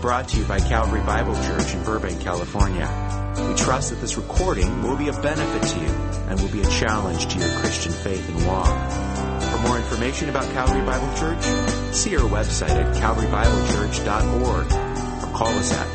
brought 0.00 0.28
to 0.28 0.38
you 0.38 0.44
by 0.44 0.60
Calvary 0.60 1.00
Bible 1.00 1.34
Church 1.34 1.74
in 1.74 1.82
Burbank, 1.82 2.20
California. 2.20 2.88
We 3.48 3.54
trust 3.54 3.90
that 3.90 4.00
this 4.00 4.16
recording 4.16 4.82
will 4.82 4.96
be 4.96 5.08
a 5.08 5.12
benefit 5.12 5.62
to 5.62 5.80
you 5.80 5.88
and 6.28 6.40
will 6.40 6.48
be 6.48 6.62
a 6.62 6.68
challenge 6.68 7.26
to 7.26 7.38
your 7.38 7.50
Christian 7.60 7.92
faith 7.92 8.26
and 8.28 8.46
walk. 8.46 8.68
For 9.42 9.58
more 9.58 9.76
information 9.76 10.28
about 10.28 10.44
Calvary 10.52 10.84
Bible 10.84 11.12
Church, 11.16 11.42
see 11.94 12.16
our 12.16 12.28
website 12.28 12.70
at 12.70 12.94
calvarybiblechurch.org 12.96 14.66
or 14.66 15.32
call 15.36 15.48
us 15.48 15.72
at 15.72 15.86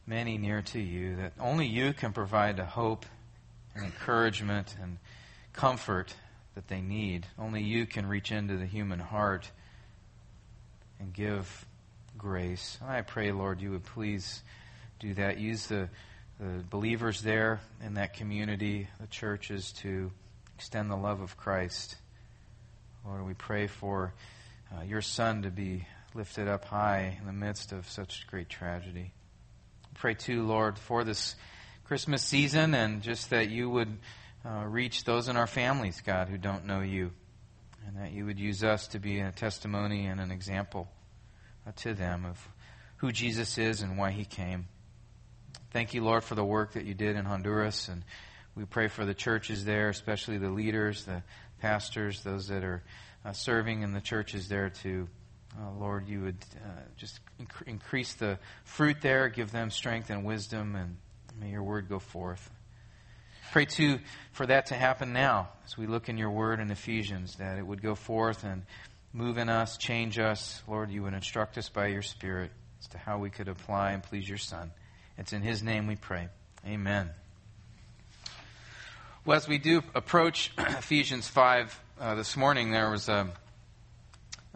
many 0.07 0.37
near 0.37 0.61
to 0.61 0.79
you, 0.79 1.15
that 1.17 1.33
only 1.39 1.67
you 1.67 1.93
can 1.93 2.13
provide 2.13 2.57
the 2.57 2.65
hope 2.65 3.05
and 3.75 3.85
encouragement 3.85 4.75
and 4.81 4.97
comfort 5.53 6.13
that 6.55 6.67
they 6.67 6.81
need. 6.81 7.25
Only 7.39 7.63
you 7.63 7.85
can 7.85 8.05
reach 8.07 8.31
into 8.31 8.57
the 8.57 8.65
human 8.65 8.99
heart 8.99 9.49
and 10.99 11.13
give 11.13 11.65
grace. 12.21 12.77
I 12.87 13.01
pray, 13.01 13.31
Lord, 13.31 13.61
you 13.61 13.71
would 13.71 13.83
please 13.83 14.43
do 14.99 15.15
that. 15.15 15.39
Use 15.39 15.65
the, 15.65 15.89
the 16.39 16.63
believers 16.69 17.23
there 17.23 17.61
in 17.83 17.95
that 17.95 18.13
community, 18.13 18.87
the 18.99 19.07
churches, 19.07 19.71
to 19.81 20.11
extend 20.55 20.91
the 20.91 20.95
love 20.95 21.21
of 21.21 21.35
Christ. 21.35 21.95
Lord, 23.07 23.25
we 23.25 23.33
pray 23.33 23.65
for 23.65 24.13
uh, 24.71 24.83
your 24.83 25.01
Son 25.01 25.41
to 25.41 25.49
be 25.49 25.87
lifted 26.13 26.47
up 26.47 26.65
high 26.65 27.17
in 27.19 27.25
the 27.25 27.33
midst 27.33 27.71
of 27.71 27.89
such 27.89 28.27
great 28.27 28.49
tragedy. 28.49 29.13
Pray 29.95 30.13
too, 30.13 30.45
Lord, 30.45 30.77
for 30.77 31.03
this 31.03 31.35
Christmas 31.85 32.23
season 32.23 32.75
and 32.75 33.01
just 33.01 33.31
that 33.31 33.49
you 33.49 33.67
would 33.67 33.97
uh, 34.45 34.65
reach 34.67 35.05
those 35.05 35.27
in 35.27 35.37
our 35.37 35.47
families, 35.47 36.03
God, 36.05 36.29
who 36.29 36.37
don't 36.37 36.67
know 36.67 36.81
you, 36.81 37.09
and 37.87 37.97
that 37.97 38.11
you 38.11 38.27
would 38.27 38.39
use 38.39 38.63
us 38.63 38.89
to 38.89 38.99
be 38.99 39.21
a 39.21 39.31
testimony 39.31 40.05
and 40.05 40.21
an 40.21 40.29
example 40.29 40.87
to 41.77 41.93
them 41.93 42.25
of 42.25 42.47
who 42.97 43.11
Jesus 43.11 43.57
is 43.57 43.81
and 43.81 43.97
why 43.97 44.11
he 44.11 44.25
came. 44.25 44.67
Thank 45.71 45.93
you, 45.93 46.03
Lord, 46.03 46.23
for 46.23 46.35
the 46.35 46.43
work 46.43 46.73
that 46.73 46.85
you 46.85 46.93
did 46.93 47.15
in 47.15 47.25
Honduras, 47.25 47.87
and 47.87 48.03
we 48.55 48.65
pray 48.65 48.87
for 48.87 49.05
the 49.05 49.13
churches 49.13 49.63
there, 49.63 49.89
especially 49.89 50.37
the 50.37 50.49
leaders, 50.49 51.05
the 51.05 51.23
pastors, 51.59 52.21
those 52.23 52.47
that 52.49 52.63
are 52.63 52.83
uh, 53.23 53.31
serving 53.31 53.81
in 53.81 53.93
the 53.93 54.01
churches 54.01 54.49
there 54.49 54.69
to 54.69 55.07
uh, 55.59 55.69
Lord, 55.77 56.07
you 56.07 56.21
would 56.21 56.37
uh, 56.55 56.81
just 56.95 57.19
inc- 57.39 57.67
increase 57.67 58.13
the 58.13 58.39
fruit 58.63 58.97
there, 59.01 59.27
give 59.27 59.51
them 59.51 59.69
strength 59.69 60.09
and 60.09 60.23
wisdom, 60.23 60.75
and 60.75 60.95
may 61.39 61.49
your 61.49 61.63
word 61.63 61.89
go 61.89 61.99
forth. 61.99 62.49
Pray 63.51 63.65
too 63.65 63.99
for 64.31 64.45
that 64.45 64.67
to 64.67 64.75
happen 64.75 65.11
now 65.11 65.49
as 65.65 65.77
we 65.77 65.87
look 65.87 66.07
in 66.07 66.17
your 66.17 66.29
word 66.29 66.61
in 66.61 66.71
Ephesians, 66.71 67.35
that 67.35 67.57
it 67.57 67.67
would 67.67 67.81
go 67.81 67.95
forth 67.95 68.45
and 68.45 68.63
move 69.13 69.37
in 69.37 69.49
us, 69.49 69.77
change 69.77 70.19
us. 70.19 70.61
Lord, 70.67 70.91
you 70.91 71.03
would 71.03 71.13
instruct 71.13 71.57
us 71.57 71.69
by 71.69 71.87
your 71.87 72.01
Spirit 72.01 72.51
as 72.79 72.87
to 72.89 72.97
how 72.97 73.17
we 73.17 73.29
could 73.29 73.47
apply 73.47 73.91
and 73.91 74.03
please 74.03 74.27
your 74.27 74.37
Son. 74.37 74.71
It's 75.17 75.33
in 75.33 75.41
his 75.41 75.61
name 75.61 75.87
we 75.87 75.95
pray. 75.95 76.29
Amen. 76.65 77.09
Well, 79.25 79.37
as 79.37 79.47
we 79.47 79.57
do 79.57 79.83
approach 79.93 80.51
Ephesians 80.57 81.27
5 81.27 81.79
uh, 81.99 82.15
this 82.15 82.35
morning, 82.35 82.71
there 82.71 82.89
was 82.89 83.09
a 83.09 83.27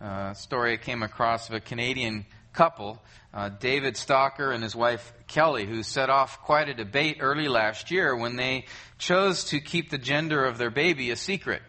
uh, 0.02 0.34
story 0.34 0.74
I 0.74 0.78
came 0.78 1.04
across 1.04 1.50
of 1.50 1.56
a 1.56 1.60
Canadian 1.60 2.26
couple, 2.54 3.02
uh, 3.34 3.50
David 3.50 3.96
Stocker 3.96 4.54
and 4.54 4.64
his 4.64 4.76
wife 4.76 5.14
Kelly, 5.28 5.66
who 5.66 5.84
set 5.84 6.10
off 6.10 6.42
quite 6.42 6.70
a 6.70 6.74
debate 6.74 7.18
early 7.20 7.48
last 7.48 7.92
year 7.92 8.16
when 8.16 8.38
they 8.38 8.66
chose 8.98 9.44
to 9.46 9.60
keep 9.60 9.90
the 9.90 9.98
gender 9.98 10.46
of 10.46 10.58
their 10.58 10.70
baby 10.70 11.12
a 11.12 11.16
secret. 11.16 11.62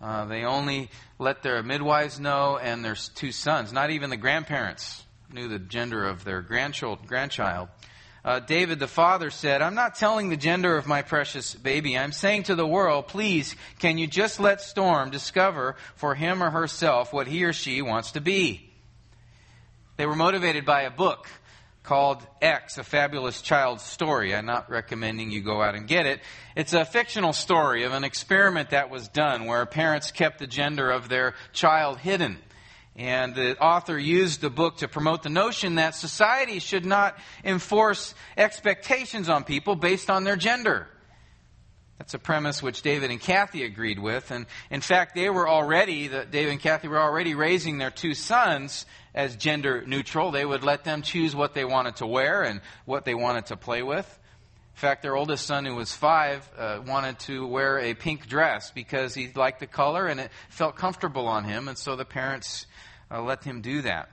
Uh, 0.00 0.24
they 0.26 0.44
only 0.44 0.90
let 1.18 1.42
their 1.42 1.62
midwives 1.62 2.20
know 2.20 2.56
and 2.56 2.84
their 2.84 2.94
two 2.94 3.32
sons, 3.32 3.72
not 3.72 3.90
even 3.90 4.10
the 4.10 4.16
grandparents, 4.16 5.04
knew 5.32 5.48
the 5.48 5.58
gender 5.58 6.04
of 6.04 6.24
their 6.24 6.40
grandchild. 6.40 7.06
grandchild. 7.06 7.68
Uh, 8.24 8.40
David 8.40 8.78
the 8.78 8.88
father 8.88 9.30
said, 9.30 9.62
I'm 9.62 9.74
not 9.74 9.94
telling 9.94 10.28
the 10.28 10.36
gender 10.36 10.76
of 10.76 10.86
my 10.86 11.02
precious 11.02 11.54
baby. 11.54 11.96
I'm 11.96 12.12
saying 12.12 12.44
to 12.44 12.54
the 12.54 12.66
world, 12.66 13.08
please, 13.08 13.56
can 13.78 13.96
you 13.96 14.06
just 14.06 14.38
let 14.38 14.60
Storm 14.60 15.10
discover 15.10 15.76
for 15.94 16.14
him 16.14 16.42
or 16.42 16.50
herself 16.50 17.12
what 17.12 17.26
he 17.26 17.44
or 17.44 17.52
she 17.52 17.80
wants 17.80 18.12
to 18.12 18.20
be? 18.20 18.70
They 19.96 20.06
were 20.06 20.16
motivated 20.16 20.64
by 20.64 20.82
a 20.82 20.90
book 20.90 21.28
called 21.88 22.24
X, 22.42 22.76
A 22.76 22.84
Fabulous 22.84 23.40
Child's 23.40 23.82
Story. 23.82 24.34
I'm 24.34 24.44
not 24.44 24.68
recommending 24.68 25.30
you 25.30 25.40
go 25.40 25.62
out 25.62 25.74
and 25.74 25.88
get 25.88 26.04
it. 26.04 26.20
It's 26.54 26.74
a 26.74 26.84
fictional 26.84 27.32
story 27.32 27.84
of 27.84 27.94
an 27.94 28.04
experiment 28.04 28.70
that 28.70 28.90
was 28.90 29.08
done 29.08 29.46
where 29.46 29.64
parents 29.64 30.10
kept 30.10 30.38
the 30.38 30.46
gender 30.46 30.90
of 30.90 31.08
their 31.08 31.34
child 31.54 31.96
hidden. 31.96 32.36
And 32.94 33.34
the 33.34 33.58
author 33.58 33.98
used 33.98 34.42
the 34.42 34.50
book 34.50 34.78
to 34.78 34.88
promote 34.88 35.22
the 35.22 35.30
notion 35.30 35.76
that 35.76 35.94
society 35.94 36.58
should 36.58 36.84
not 36.84 37.16
enforce 37.42 38.14
expectations 38.36 39.30
on 39.30 39.44
people 39.44 39.74
based 39.74 40.10
on 40.10 40.24
their 40.24 40.36
gender. 40.36 40.88
That's 41.96 42.12
a 42.12 42.18
premise 42.18 42.62
which 42.62 42.82
David 42.82 43.10
and 43.10 43.20
Kathy 43.20 43.64
agreed 43.64 43.98
with. 43.98 44.30
And 44.30 44.44
in 44.70 44.82
fact, 44.82 45.14
they 45.14 45.30
were 45.30 45.48
already, 45.48 46.08
David 46.08 46.50
and 46.50 46.60
Kathy 46.60 46.88
were 46.88 47.00
already 47.00 47.34
raising 47.34 47.78
their 47.78 47.90
two 47.90 48.12
sons 48.12 48.84
as 49.18 49.34
gender 49.34 49.82
neutral. 49.84 50.30
They 50.30 50.44
would 50.44 50.62
let 50.62 50.84
them 50.84 51.02
choose 51.02 51.34
what 51.34 51.52
they 51.52 51.64
wanted 51.64 51.96
to 51.96 52.06
wear 52.06 52.44
and 52.44 52.60
what 52.84 53.04
they 53.04 53.16
wanted 53.16 53.46
to 53.46 53.56
play 53.56 53.82
with. 53.82 54.06
In 54.76 54.80
fact, 54.80 55.02
their 55.02 55.16
oldest 55.16 55.44
son, 55.44 55.64
who 55.64 55.74
was 55.74 55.92
five, 55.92 56.48
uh, 56.56 56.80
wanted 56.86 57.18
to 57.20 57.44
wear 57.44 57.80
a 57.80 57.94
pink 57.94 58.28
dress 58.28 58.70
because 58.70 59.14
he 59.14 59.28
liked 59.34 59.58
the 59.58 59.66
color 59.66 60.06
and 60.06 60.20
it 60.20 60.30
felt 60.50 60.76
comfortable 60.76 61.26
on 61.26 61.42
him, 61.42 61.66
and 61.66 61.76
so 61.76 61.96
the 61.96 62.04
parents 62.04 62.66
uh, 63.10 63.20
let 63.20 63.42
him 63.42 63.60
do 63.60 63.82
that. 63.82 64.08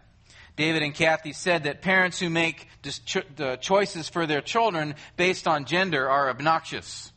David 0.55 0.81
and 0.81 0.95
Kathy 0.95 1.33
said 1.33 1.65
that 1.65 1.83
parents 1.83 2.19
who 2.19 2.31
make 2.31 2.67
cho- 3.05 3.57
choices 3.57 4.09
for 4.09 4.25
their 4.25 4.41
children 4.41 4.95
based 5.17 5.47
on 5.47 5.65
gender 5.65 6.09
are 6.09 6.31
obnoxious. 6.31 7.11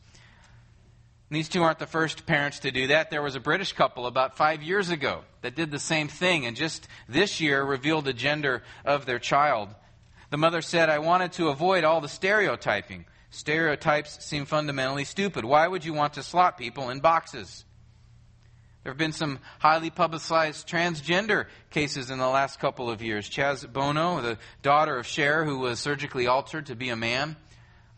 These 1.31 1.49
two 1.49 1.61
aren't 1.61 1.77
the 1.77 1.85
first 1.85 2.25
parents 2.25 2.59
to 2.59 2.71
do 2.71 2.87
that. 2.87 3.11
There 3.11 3.21
was 3.21 3.35
a 3.35 3.39
British 3.39 3.73
couple 3.73 4.07
about 4.07 4.35
five 4.35 4.63
years 4.63 4.89
ago 4.89 5.21
that 5.41 5.55
did 5.55 5.69
the 5.69 5.79
same 5.79 6.07
thing 6.07 6.47
and 6.47 6.55
just 6.57 6.87
this 7.07 7.39
year 7.39 7.63
revealed 7.63 8.05
the 8.05 8.13
gender 8.13 8.63
of 8.83 9.05
their 9.05 9.19
child. 9.19 9.69
The 10.31 10.37
mother 10.37 10.61
said, 10.61 10.89
I 10.89 10.99
wanted 10.99 11.33
to 11.33 11.49
avoid 11.49 11.83
all 11.83 12.01
the 12.01 12.09
stereotyping. 12.09 13.05
Stereotypes 13.29 14.25
seem 14.25 14.45
fundamentally 14.45 15.03
stupid. 15.03 15.45
Why 15.45 15.67
would 15.67 15.85
you 15.85 15.93
want 15.93 16.13
to 16.13 16.23
slot 16.23 16.57
people 16.57 16.89
in 16.89 16.99
boxes? 16.99 17.63
There 18.83 18.91
have 18.91 18.97
been 18.97 19.11
some 19.11 19.39
highly 19.59 19.91
publicized 19.91 20.67
transgender 20.67 21.45
cases 21.69 22.09
in 22.09 22.17
the 22.17 22.27
last 22.27 22.59
couple 22.59 22.89
of 22.89 23.03
years. 23.03 23.29
Chaz 23.29 23.71
Bono, 23.71 24.21
the 24.21 24.39
daughter 24.63 24.97
of 24.97 25.05
Cher, 25.05 25.45
who 25.45 25.59
was 25.59 25.79
surgically 25.79 26.25
altered 26.25 26.67
to 26.67 26.75
be 26.75 26.89
a 26.89 26.95
man. 26.95 27.35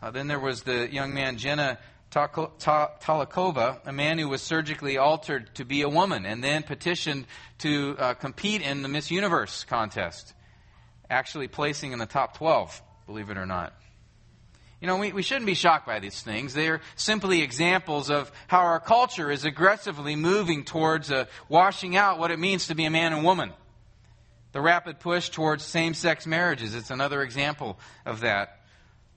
Uh, 0.02 0.12
then 0.12 0.28
there 0.28 0.40
was 0.40 0.63
the 0.63 0.92
young 0.92 1.13
man 1.13 1.38
Jenna 1.38 1.78
Talackova, 2.11 3.80
a 3.86 3.91
man 3.94 4.19
who 4.19 4.27
was 4.27 4.41
surgically 4.41 4.97
altered 4.97 5.56
to 5.56 5.63
be 5.63 5.81
a 5.81 5.89
woman 5.89 6.25
and 6.25 6.44
then 6.44 6.63
petitioned 6.63 7.25
to 7.59 7.95
uh, 7.97 8.13
compete 8.15 8.62
in 8.62 8.81
the 8.81 8.89
Miss 8.89 9.12
Universe 9.12 9.63
contest, 9.63 10.33
actually 11.09 11.47
placing 11.47 11.94
in 11.94 12.00
the 12.00 12.06
top 12.06 12.38
12, 12.38 12.81
believe 13.07 13.30
it 13.30 13.38
or 13.38 13.45
not. 13.45 13.74
You 14.81 14.88
know, 14.88 14.97
we, 14.97 15.13
we 15.13 15.21
shouldn't 15.21 15.45
be 15.45 15.53
shocked 15.53 15.86
by 15.86 16.00
these 16.00 16.21
things. 16.21 16.53
They're 16.53 16.81
simply 16.95 17.44
examples 17.44 18.09
of 18.09 18.31
how 18.47 18.59
our 18.59 18.80
culture 18.80 19.31
is 19.31 19.45
aggressively 19.45 20.15
moving 20.15 20.65
towards 20.65 21.12
uh, 21.12 21.25
washing 21.47 21.95
out 21.95 22.19
what 22.19 22.31
it 22.31 22.39
means 22.39 22.68
to 22.68 22.75
be 22.75 22.86
a 22.86 22.89
man 22.89 23.13
and 23.13 23.24
woman. 23.24 23.53
The 24.53 24.59
rapid 24.59 25.00
push 25.00 25.30
towards 25.30 25.63
same 25.63 25.94
sex 25.94 26.27
marriages, 26.27 26.75
it's 26.75 26.89
another 26.89 27.21
example 27.21 27.80
of 28.06 28.21
that. 28.21 28.61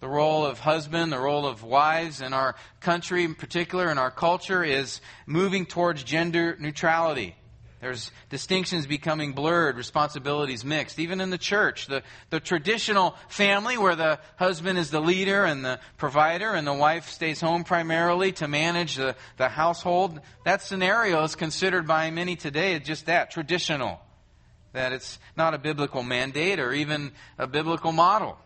The 0.05 0.11
role 0.11 0.45
of 0.45 0.59
husband, 0.59 1.11
the 1.11 1.19
role 1.19 1.47
of 1.47 1.63
wives 1.63 2.21
in 2.21 2.35
our 2.35 2.57
country 2.81 3.25
in 3.25 3.35
particular, 3.35 3.91
in 3.91 3.97
our 3.97 4.11
culture, 4.11 4.63
is 4.63 5.01
moving 5.25 5.65
towards 5.65 6.05
gender 6.05 6.59
neutrality. 6.61 7.35
There's 7.81 8.13
distinctions 8.29 8.87
becoming 8.87 9.33
blurred, 9.33 9.79
responsibilities 9.79 10.63
mixed. 10.63 10.99
Even 10.99 11.23
in 11.23 11.31
the 11.31 11.39
church, 11.39 11.87
the, 11.87 12.03
the 12.29 12.39
traditional 12.39 13.17
family 13.31 13.79
where 13.79 13.97
the 13.97 14.19
husband 14.37 14.79
is 14.79 14.91
the 14.91 15.01
leader 15.01 15.47
and 15.47 15.65
the 15.65 15.81
provider 15.97 16.53
and 16.53 16.67
the 16.67 16.75
wife 16.75 17.09
stays 17.09 17.41
home 17.41 17.65
primarily 17.65 18.33
to 18.33 18.47
manage 18.47 18.97
the, 18.97 19.17
the 19.39 19.49
household, 19.49 20.21
that 20.45 20.61
scenario 20.61 21.23
is 21.23 21.35
considered 21.35 21.87
by 21.87 22.11
many 22.11 22.37
today 22.37 22.79
just 22.79 23.07
that, 23.07 23.31
traditional. 23.31 24.03
that 24.75 24.93
it's 24.93 25.19
not 25.35 25.55
a 25.55 25.59
biblical 25.59 26.03
mandate 26.03 26.61
or 26.61 26.75
even 26.75 27.13
a 27.39 27.47
biblical 27.47 27.91
model. 27.91 28.37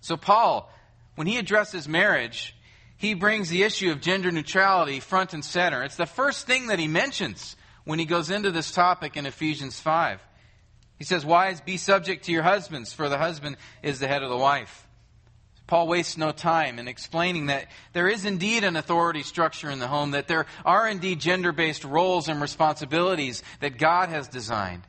So, 0.00 0.16
Paul, 0.16 0.70
when 1.16 1.26
he 1.26 1.38
addresses 1.38 1.88
marriage, 1.88 2.54
he 2.96 3.14
brings 3.14 3.48
the 3.48 3.62
issue 3.62 3.90
of 3.90 4.00
gender 4.00 4.30
neutrality 4.30 5.00
front 5.00 5.32
and 5.32 5.44
center. 5.44 5.82
It's 5.82 5.96
the 5.96 6.06
first 6.06 6.46
thing 6.46 6.68
that 6.68 6.78
he 6.78 6.88
mentions 6.88 7.56
when 7.84 7.98
he 7.98 8.04
goes 8.04 8.30
into 8.30 8.50
this 8.50 8.72
topic 8.72 9.16
in 9.16 9.26
Ephesians 9.26 9.80
5. 9.80 10.20
He 10.98 11.04
says, 11.04 11.24
Wives, 11.24 11.60
be 11.60 11.76
subject 11.76 12.24
to 12.24 12.32
your 12.32 12.42
husbands, 12.42 12.92
for 12.92 13.08
the 13.08 13.18
husband 13.18 13.56
is 13.82 14.00
the 14.00 14.08
head 14.08 14.22
of 14.22 14.30
the 14.30 14.36
wife. 14.36 14.86
Paul 15.68 15.86
wastes 15.86 16.16
no 16.16 16.32
time 16.32 16.78
in 16.78 16.88
explaining 16.88 17.46
that 17.46 17.66
there 17.92 18.08
is 18.08 18.24
indeed 18.24 18.64
an 18.64 18.74
authority 18.74 19.22
structure 19.22 19.70
in 19.70 19.78
the 19.78 19.86
home, 19.86 20.12
that 20.12 20.26
there 20.26 20.46
are 20.64 20.88
indeed 20.88 21.20
gender 21.20 21.52
based 21.52 21.84
roles 21.84 22.28
and 22.28 22.40
responsibilities 22.40 23.42
that 23.60 23.78
God 23.78 24.08
has 24.08 24.28
designed. 24.28 24.82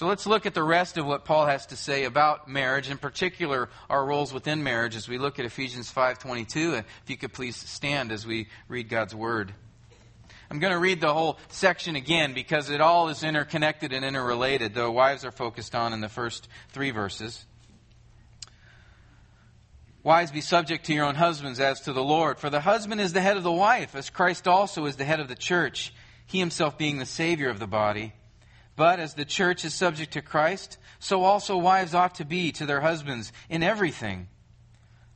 So 0.00 0.06
let's 0.06 0.26
look 0.26 0.46
at 0.46 0.54
the 0.54 0.62
rest 0.62 0.96
of 0.96 1.04
what 1.04 1.26
Paul 1.26 1.44
has 1.44 1.66
to 1.66 1.76
say 1.76 2.04
about 2.04 2.48
marriage, 2.48 2.88
in 2.88 2.96
particular 2.96 3.68
our 3.90 4.02
roles 4.02 4.32
within 4.32 4.62
marriage 4.62 4.96
as 4.96 5.10
we 5.10 5.18
look 5.18 5.38
at 5.38 5.44
Ephesians 5.44 5.92
5:22. 5.92 6.78
If 6.78 7.10
you 7.10 7.18
could 7.18 7.34
please 7.34 7.54
stand 7.54 8.10
as 8.10 8.26
we 8.26 8.48
read 8.66 8.88
God's 8.88 9.14
word. 9.14 9.52
I'm 10.50 10.58
going 10.58 10.72
to 10.72 10.78
read 10.78 11.02
the 11.02 11.12
whole 11.12 11.38
section 11.48 11.96
again 11.96 12.32
because 12.32 12.70
it 12.70 12.80
all 12.80 13.10
is 13.10 13.22
interconnected 13.22 13.92
and 13.92 14.02
interrelated. 14.02 14.72
The 14.72 14.90
wives 14.90 15.22
are 15.26 15.30
focused 15.30 15.74
on 15.74 15.92
in 15.92 16.00
the 16.00 16.08
first 16.08 16.48
3 16.70 16.92
verses. 16.92 17.44
Wives, 20.02 20.32
be 20.32 20.40
subject 20.40 20.86
to 20.86 20.94
your 20.94 21.04
own 21.04 21.16
husbands 21.16 21.60
as 21.60 21.82
to 21.82 21.92
the 21.92 22.02
Lord. 22.02 22.38
For 22.38 22.48
the 22.48 22.62
husband 22.62 23.02
is 23.02 23.12
the 23.12 23.20
head 23.20 23.36
of 23.36 23.42
the 23.42 23.52
wife, 23.52 23.94
as 23.94 24.08
Christ 24.08 24.48
also 24.48 24.86
is 24.86 24.96
the 24.96 25.04
head 25.04 25.20
of 25.20 25.28
the 25.28 25.34
church, 25.34 25.92
he 26.24 26.38
himself 26.38 26.78
being 26.78 26.96
the 26.96 27.04
Savior 27.04 27.50
of 27.50 27.58
the 27.58 27.66
body. 27.66 28.14
But 28.80 28.98
as 28.98 29.12
the 29.12 29.26
church 29.26 29.66
is 29.66 29.74
subject 29.74 30.14
to 30.14 30.22
Christ, 30.22 30.78
so 31.00 31.22
also 31.22 31.58
wives 31.58 31.94
ought 31.94 32.14
to 32.14 32.24
be 32.24 32.50
to 32.52 32.64
their 32.64 32.80
husbands 32.80 33.30
in 33.50 33.62
everything. 33.62 34.28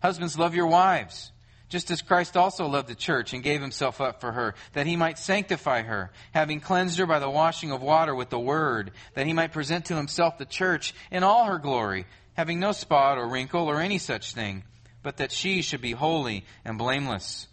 Husbands, 0.02 0.38
love 0.38 0.54
your 0.54 0.66
wives, 0.66 1.32
just 1.70 1.90
as 1.90 2.02
Christ 2.02 2.36
also 2.36 2.66
loved 2.66 2.88
the 2.88 2.94
church 2.94 3.32
and 3.32 3.42
gave 3.42 3.62
himself 3.62 4.02
up 4.02 4.20
for 4.20 4.32
her, 4.32 4.54
that 4.74 4.86
he 4.86 4.96
might 4.96 5.18
sanctify 5.18 5.80
her, 5.80 6.12
having 6.32 6.60
cleansed 6.60 6.98
her 6.98 7.06
by 7.06 7.20
the 7.20 7.30
washing 7.30 7.72
of 7.72 7.80
water 7.80 8.14
with 8.14 8.28
the 8.28 8.38
word, 8.38 8.90
that 9.14 9.26
he 9.26 9.32
might 9.32 9.54
present 9.54 9.86
to 9.86 9.96
himself 9.96 10.36
the 10.36 10.44
church 10.44 10.92
in 11.10 11.22
all 11.22 11.46
her 11.46 11.58
glory, 11.58 12.04
having 12.34 12.60
no 12.60 12.72
spot 12.72 13.16
or 13.16 13.26
wrinkle 13.26 13.70
or 13.70 13.80
any 13.80 13.96
such 13.96 14.34
thing 14.34 14.62
but 15.02 15.16
that 15.16 15.32
she 15.32 15.62
should 15.62 15.80
be 15.80 15.92
holy 15.92 16.44
and 16.66 16.76
blameless. 16.76 17.48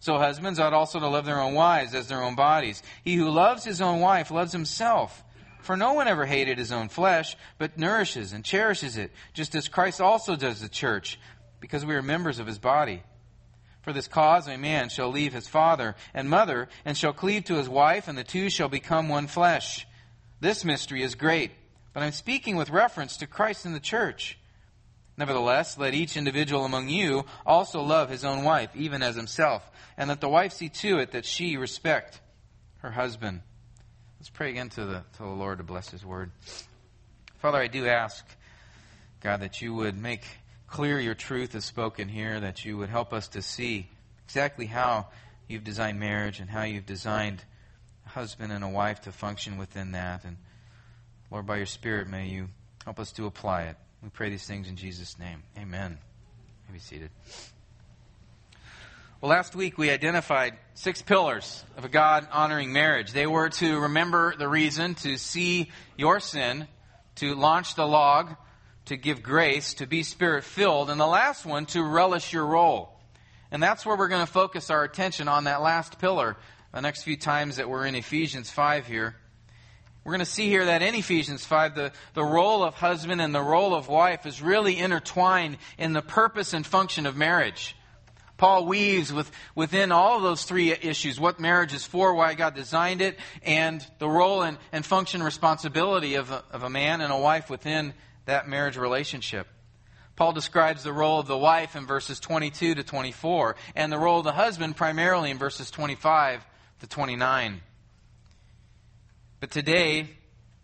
So 0.00 0.18
husbands 0.18 0.58
ought 0.60 0.74
also 0.74 1.00
to 1.00 1.08
love 1.08 1.24
their 1.24 1.40
own 1.40 1.54
wives 1.54 1.94
as 1.94 2.08
their 2.08 2.22
own 2.22 2.34
bodies. 2.34 2.82
He 3.02 3.14
who 3.14 3.30
loves 3.30 3.64
his 3.64 3.80
own 3.80 4.00
wife 4.00 4.30
loves 4.30 4.52
himself. 4.52 5.23
For 5.64 5.78
no 5.78 5.94
one 5.94 6.08
ever 6.08 6.26
hated 6.26 6.58
his 6.58 6.72
own 6.72 6.90
flesh, 6.90 7.38
but 7.56 7.78
nourishes 7.78 8.34
and 8.34 8.44
cherishes 8.44 8.98
it, 8.98 9.12
just 9.32 9.54
as 9.54 9.66
Christ 9.66 9.98
also 9.98 10.36
does 10.36 10.60
the 10.60 10.68
church, 10.68 11.18
because 11.58 11.86
we 11.86 11.94
are 11.94 12.02
members 12.02 12.38
of 12.38 12.46
his 12.46 12.58
body. 12.58 13.02
For 13.80 13.94
this 13.94 14.06
cause 14.06 14.46
a 14.46 14.58
man 14.58 14.90
shall 14.90 15.08
leave 15.08 15.32
his 15.32 15.48
father 15.48 15.96
and 16.12 16.28
mother, 16.28 16.68
and 16.84 16.98
shall 16.98 17.14
cleave 17.14 17.44
to 17.44 17.54
his 17.54 17.66
wife, 17.66 18.08
and 18.08 18.18
the 18.18 18.24
two 18.24 18.50
shall 18.50 18.68
become 18.68 19.08
one 19.08 19.26
flesh. 19.26 19.86
This 20.38 20.66
mystery 20.66 21.02
is 21.02 21.14
great, 21.14 21.50
but 21.94 22.02
I'm 22.02 22.12
speaking 22.12 22.56
with 22.56 22.68
reference 22.68 23.16
to 23.16 23.26
Christ 23.26 23.64
and 23.64 23.74
the 23.74 23.80
church. 23.80 24.38
Nevertheless, 25.16 25.78
let 25.78 25.94
each 25.94 26.18
individual 26.18 26.66
among 26.66 26.90
you 26.90 27.24
also 27.46 27.80
love 27.80 28.10
his 28.10 28.22
own 28.22 28.44
wife, 28.44 28.68
even 28.76 29.02
as 29.02 29.16
himself, 29.16 29.70
and 29.96 30.10
let 30.10 30.20
the 30.20 30.28
wife 30.28 30.52
see 30.52 30.68
to 30.68 30.98
it 30.98 31.12
that 31.12 31.24
she 31.24 31.56
respect 31.56 32.20
her 32.82 32.90
husband. 32.90 33.40
Let's 34.24 34.30
pray 34.30 34.48
again 34.48 34.70
to 34.70 34.86
the, 34.86 35.04
to 35.16 35.18
the 35.18 35.28
Lord 35.28 35.58
to 35.58 35.64
bless 35.64 35.90
his 35.90 36.02
word. 36.02 36.30
Father, 37.40 37.58
I 37.58 37.66
do 37.66 37.86
ask, 37.86 38.24
God, 39.20 39.40
that 39.40 39.60
you 39.60 39.74
would 39.74 40.00
make 40.00 40.22
clear 40.66 40.98
your 40.98 41.14
truth 41.14 41.54
as 41.54 41.66
spoken 41.66 42.08
here, 42.08 42.40
that 42.40 42.64
you 42.64 42.78
would 42.78 42.88
help 42.88 43.12
us 43.12 43.28
to 43.28 43.42
see 43.42 43.86
exactly 44.24 44.64
how 44.64 45.08
you've 45.46 45.62
designed 45.62 46.00
marriage 46.00 46.40
and 46.40 46.48
how 46.48 46.62
you've 46.62 46.86
designed 46.86 47.44
a 48.06 48.08
husband 48.08 48.50
and 48.50 48.64
a 48.64 48.68
wife 48.68 49.02
to 49.02 49.12
function 49.12 49.58
within 49.58 49.92
that. 49.92 50.24
And 50.24 50.38
Lord, 51.30 51.44
by 51.44 51.58
your 51.58 51.66
Spirit, 51.66 52.08
may 52.08 52.26
you 52.26 52.48
help 52.86 52.98
us 52.98 53.12
to 53.12 53.26
apply 53.26 53.64
it. 53.64 53.76
We 54.02 54.08
pray 54.08 54.30
these 54.30 54.46
things 54.46 54.70
in 54.70 54.76
Jesus' 54.76 55.18
name. 55.18 55.42
Amen. 55.58 55.98
Be 56.72 56.78
seated. 56.78 57.10
Well, 59.24 59.30
last 59.30 59.56
week 59.56 59.78
we 59.78 59.88
identified 59.88 60.52
six 60.74 61.00
pillars 61.00 61.64
of 61.78 61.86
a 61.86 61.88
God 61.88 62.28
honoring 62.30 62.74
marriage. 62.74 63.10
They 63.10 63.26
were 63.26 63.48
to 63.48 63.80
remember 63.80 64.36
the 64.36 64.46
reason, 64.46 64.96
to 64.96 65.16
see 65.16 65.70
your 65.96 66.20
sin, 66.20 66.68
to 67.14 67.34
launch 67.34 67.74
the 67.74 67.86
log, 67.86 68.36
to 68.84 68.98
give 68.98 69.22
grace, 69.22 69.72
to 69.76 69.86
be 69.86 70.02
spirit 70.02 70.44
filled, 70.44 70.90
and 70.90 71.00
the 71.00 71.06
last 71.06 71.46
one, 71.46 71.64
to 71.68 71.82
relish 71.82 72.34
your 72.34 72.44
role. 72.44 73.00
And 73.50 73.62
that's 73.62 73.86
where 73.86 73.96
we're 73.96 74.08
going 74.08 74.26
to 74.26 74.30
focus 74.30 74.68
our 74.68 74.84
attention 74.84 75.26
on 75.26 75.44
that 75.44 75.62
last 75.62 75.98
pillar 75.98 76.36
the 76.74 76.82
next 76.82 77.04
few 77.04 77.16
times 77.16 77.56
that 77.56 77.70
we're 77.70 77.86
in 77.86 77.94
Ephesians 77.94 78.50
5 78.50 78.86
here. 78.86 79.16
We're 80.04 80.12
going 80.12 80.18
to 80.18 80.26
see 80.26 80.50
here 80.50 80.66
that 80.66 80.82
in 80.82 80.94
Ephesians 80.94 81.46
5, 81.46 81.74
the, 81.74 81.92
the 82.12 82.22
role 82.22 82.62
of 82.62 82.74
husband 82.74 83.22
and 83.22 83.34
the 83.34 83.40
role 83.40 83.74
of 83.74 83.88
wife 83.88 84.26
is 84.26 84.42
really 84.42 84.78
intertwined 84.78 85.56
in 85.78 85.94
the 85.94 86.02
purpose 86.02 86.52
and 86.52 86.66
function 86.66 87.06
of 87.06 87.16
marriage. 87.16 87.74
Paul 88.36 88.66
weaves 88.66 89.12
with, 89.12 89.30
within 89.54 89.92
all 89.92 90.20
those 90.20 90.44
three 90.44 90.72
issues 90.72 91.20
what 91.20 91.38
marriage 91.38 91.72
is 91.72 91.84
for, 91.84 92.14
why 92.14 92.34
God 92.34 92.54
designed 92.54 93.00
it, 93.00 93.16
and 93.42 93.86
the 93.98 94.08
role 94.08 94.42
and, 94.42 94.58
and 94.72 94.84
function 94.84 95.22
responsibility 95.22 96.16
of 96.16 96.30
a, 96.30 96.42
of 96.50 96.64
a 96.64 96.70
man 96.70 97.00
and 97.00 97.12
a 97.12 97.18
wife 97.18 97.48
within 97.48 97.94
that 98.26 98.48
marriage 98.48 98.76
relationship. 98.76 99.46
Paul 100.16 100.32
describes 100.32 100.82
the 100.82 100.92
role 100.92 101.18
of 101.20 101.26
the 101.26 101.38
wife 101.38 101.76
in 101.76 101.86
verses 101.86 102.20
22 102.20 102.76
to 102.76 102.82
24, 102.82 103.56
and 103.74 103.92
the 103.92 103.98
role 103.98 104.18
of 104.18 104.24
the 104.24 104.32
husband 104.32 104.76
primarily 104.76 105.30
in 105.30 105.38
verses 105.38 105.70
25 105.70 106.44
to 106.80 106.86
29. 106.86 107.60
But 109.40 109.50
today, 109.50 110.08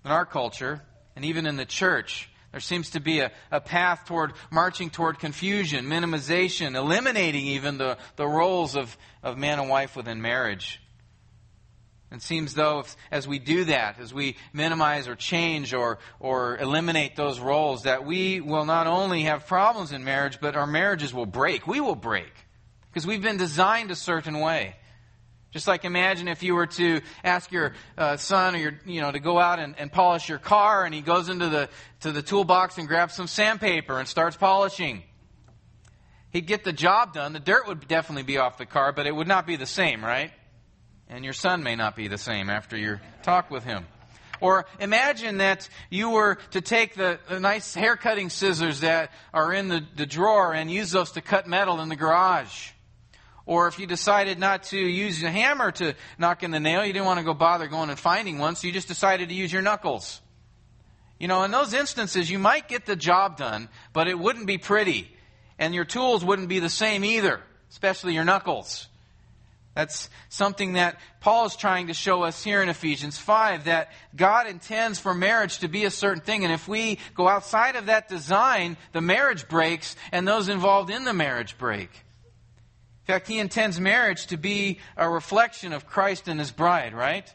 in 0.05 0.11
our 0.11 0.25
culture, 0.25 0.83
and 1.17 1.25
even 1.25 1.47
in 1.47 1.57
the 1.57 1.65
church, 1.65 2.31
there 2.53 2.61
seems 2.61 2.91
to 2.91 3.01
be 3.01 3.21
a, 3.21 3.31
a 3.51 3.61
path 3.61 4.07
toward 4.07 4.33
marching 4.51 4.91
toward 4.91 5.19
confusion, 5.19 5.87
minimization, 5.87 6.75
eliminating 6.75 7.47
even 7.47 7.79
the, 7.79 7.97
the 8.17 8.27
roles 8.27 8.77
of, 8.77 8.97
of 9.23 9.39
man 9.39 9.59
and 9.59 9.69
wife 9.69 9.95
within 9.95 10.21
marriage. 10.21 10.83
It 12.13 12.23
seems 12.23 12.55
though, 12.55 12.81
if, 12.81 12.97
as 13.13 13.29
we 13.29 13.39
do 13.39 13.65
that, 13.67 14.01
as 14.01 14.13
we 14.13 14.37
minimize 14.53 15.07
or 15.07 15.15
change 15.15 15.73
or, 15.73 16.01
or 16.19 16.59
eliminate 16.59 17.15
those 17.15 17.39
roles, 17.39 17.85
that 17.85 18.05
we 18.05 18.41
will 18.41 18.65
not 18.65 18.89
only 18.89 19.23
have 19.23 19.47
problems 19.47 19.93
in 19.93 20.03
marriage, 20.03 20.41
but 20.41 20.57
our 20.57 20.67
marriages 20.67 21.15
will 21.15 21.27
break. 21.27 21.69
We 21.69 21.79
will 21.79 21.95
break. 21.95 22.33
Because 22.89 23.07
we've 23.07 23.23
been 23.23 23.37
designed 23.37 23.93
a 23.93 23.97
certain 23.97 24.41
way. 24.41 24.75
Just 25.53 25.67
like 25.67 25.85
imagine 25.85 26.29
if 26.29 26.45
you 26.45 26.55
were 26.55 26.69
to 26.69 27.01
ask 27.25 27.51
your 27.51 27.73
uh, 27.99 28.17
son 28.17 28.55
or 28.55 28.59
your, 28.59 28.79
you 28.87 29.01
know, 29.01 29.11
to 29.11 29.19
go 29.19 29.39
out 29.39 29.59
and, 29.59 29.75
and 29.79 29.91
polish 29.91 30.29
your 30.29 30.39
car 30.39 30.85
and 30.85 30.95
he 30.95 31.01
goes 31.01 31.29
into 31.29 31.49
the, 31.49 31.69
to 32.01 32.13
the 32.13 32.23
toolbox 32.23 32.79
and 32.79 32.87
grabs 32.87 33.15
some 33.15 33.27
sandpaper 33.27 33.99
and 33.99 34.07
starts 34.07 34.37
polishing. 34.37 35.03
He'd 36.31 36.47
get 36.47 36.63
the 36.63 36.73
job 36.73 37.13
done. 37.13 37.33
The 37.33 37.41
dirt 37.41 37.67
would 37.67 37.89
definitely 37.89 38.23
be 38.23 38.39
off 38.39 38.59
the 38.59 38.67
car, 38.67 38.93
but 38.93 39.09
it 39.09 39.15
would 39.15 39.27
not 39.27 39.45
be 39.45 39.57
the 39.57 39.67
same, 39.67 40.05
right? 40.05 40.31
And 41.09 41.25
your 41.25 41.33
son 41.33 41.65
may 41.65 41.75
not 41.75 41.97
be 41.97 42.07
the 42.07 42.19
same 42.19 42.49
after 42.49 42.77
your 42.77 43.01
talk 43.25 43.51
with 43.51 43.65
him. 43.65 43.87
Or 44.41 44.67
imagine 44.79 45.39
that 45.39 45.69
you 45.91 46.11
were 46.11 46.37
to 46.53 46.61
take 46.61 46.95
the, 46.95 47.19
the 47.29 47.41
nice 47.41 47.75
hair 47.75 47.97
cutting 47.97 48.31
scissors 48.31 48.81
that 48.81 49.11
are 49.35 49.53
in 49.53 49.67
the, 49.67 49.85
the 49.97 50.07
drawer 50.07 50.55
and 50.55 50.71
use 50.71 50.93
those 50.93 51.11
to 51.13 51.21
cut 51.21 51.49
metal 51.49 51.81
in 51.81 51.89
the 51.89 51.97
garage. 51.97 52.71
Or 53.51 53.67
if 53.67 53.81
you 53.81 53.87
decided 53.89 54.39
not 54.39 54.63
to 54.67 54.79
use 54.79 55.21
a 55.25 55.29
hammer 55.29 55.73
to 55.73 55.95
knock 56.19 56.45
in 56.45 56.53
the 56.53 56.61
nail, 56.61 56.87
you 56.87 56.93
didn't 56.93 57.07
want 57.07 57.19
to 57.19 57.25
go 57.25 57.35
bother 57.35 57.67
going 57.67 57.91
and 57.91 57.99
finding 57.99 58.39
one, 58.39 58.55
so 58.55 58.69
you 58.69 58.73
just 58.73 58.87
decided 58.87 59.29
to 59.31 59.35
use 59.35 59.53
your 59.53 59.61
knuckles. 59.61 60.21
You 61.19 61.27
know, 61.27 61.43
in 61.43 61.51
those 61.51 61.75
instances, 61.75 62.31
you 62.31 62.39
might 62.39 62.69
get 62.69 62.87
the 62.87 62.95
job 62.95 63.39
done, 63.39 63.69
but 63.93 64.07
it 64.07 64.17
wouldn't 64.17 64.47
be 64.47 64.57
pretty. 64.57 65.11
And 65.59 65.75
your 65.75 65.85
tools 65.85 66.25
wouldn't 66.25 66.49
be 66.49 66.61
the 66.61 66.69
same 66.69 67.05
either, 67.05 67.41
especially 67.73 68.15
your 68.15 68.23
knuckles. 68.23 68.87
That's 69.75 70.11
something 70.29 70.75
that 70.75 71.01
Paul 71.19 71.47
is 71.47 71.57
trying 71.57 71.89
to 71.89 71.93
show 71.93 72.23
us 72.23 72.45
here 72.45 72.63
in 72.63 72.69
Ephesians 72.69 73.19
5 73.19 73.65
that 73.65 73.91
God 74.15 74.47
intends 74.47 75.01
for 75.01 75.13
marriage 75.13 75.59
to 75.59 75.69
be 75.69 75.87
a 75.87 75.91
certain 75.91 76.23
thing. 76.23 76.45
And 76.45 76.53
if 76.53 76.69
we 76.69 77.01
go 77.17 77.27
outside 77.27 77.75
of 77.75 77.87
that 77.87 78.09
design, 78.09 78.77
the 78.93 79.01
marriage 79.01 79.49
breaks 79.49 79.97
and 80.13 80.27
those 80.29 80.49
involved 80.49 80.89
in 80.89 81.03
the 81.03 81.13
marriage 81.13 81.59
break. 81.59 81.91
In 83.11 83.15
fact, 83.17 83.27
he 83.27 83.41
intends 83.41 83.81
marriage 83.81 84.27
to 84.27 84.37
be 84.37 84.79
a 84.97 85.11
reflection 85.11 85.73
of 85.73 85.85
Christ 85.85 86.29
and 86.29 86.39
his 86.39 86.53
bride, 86.53 86.95
right? 86.95 87.29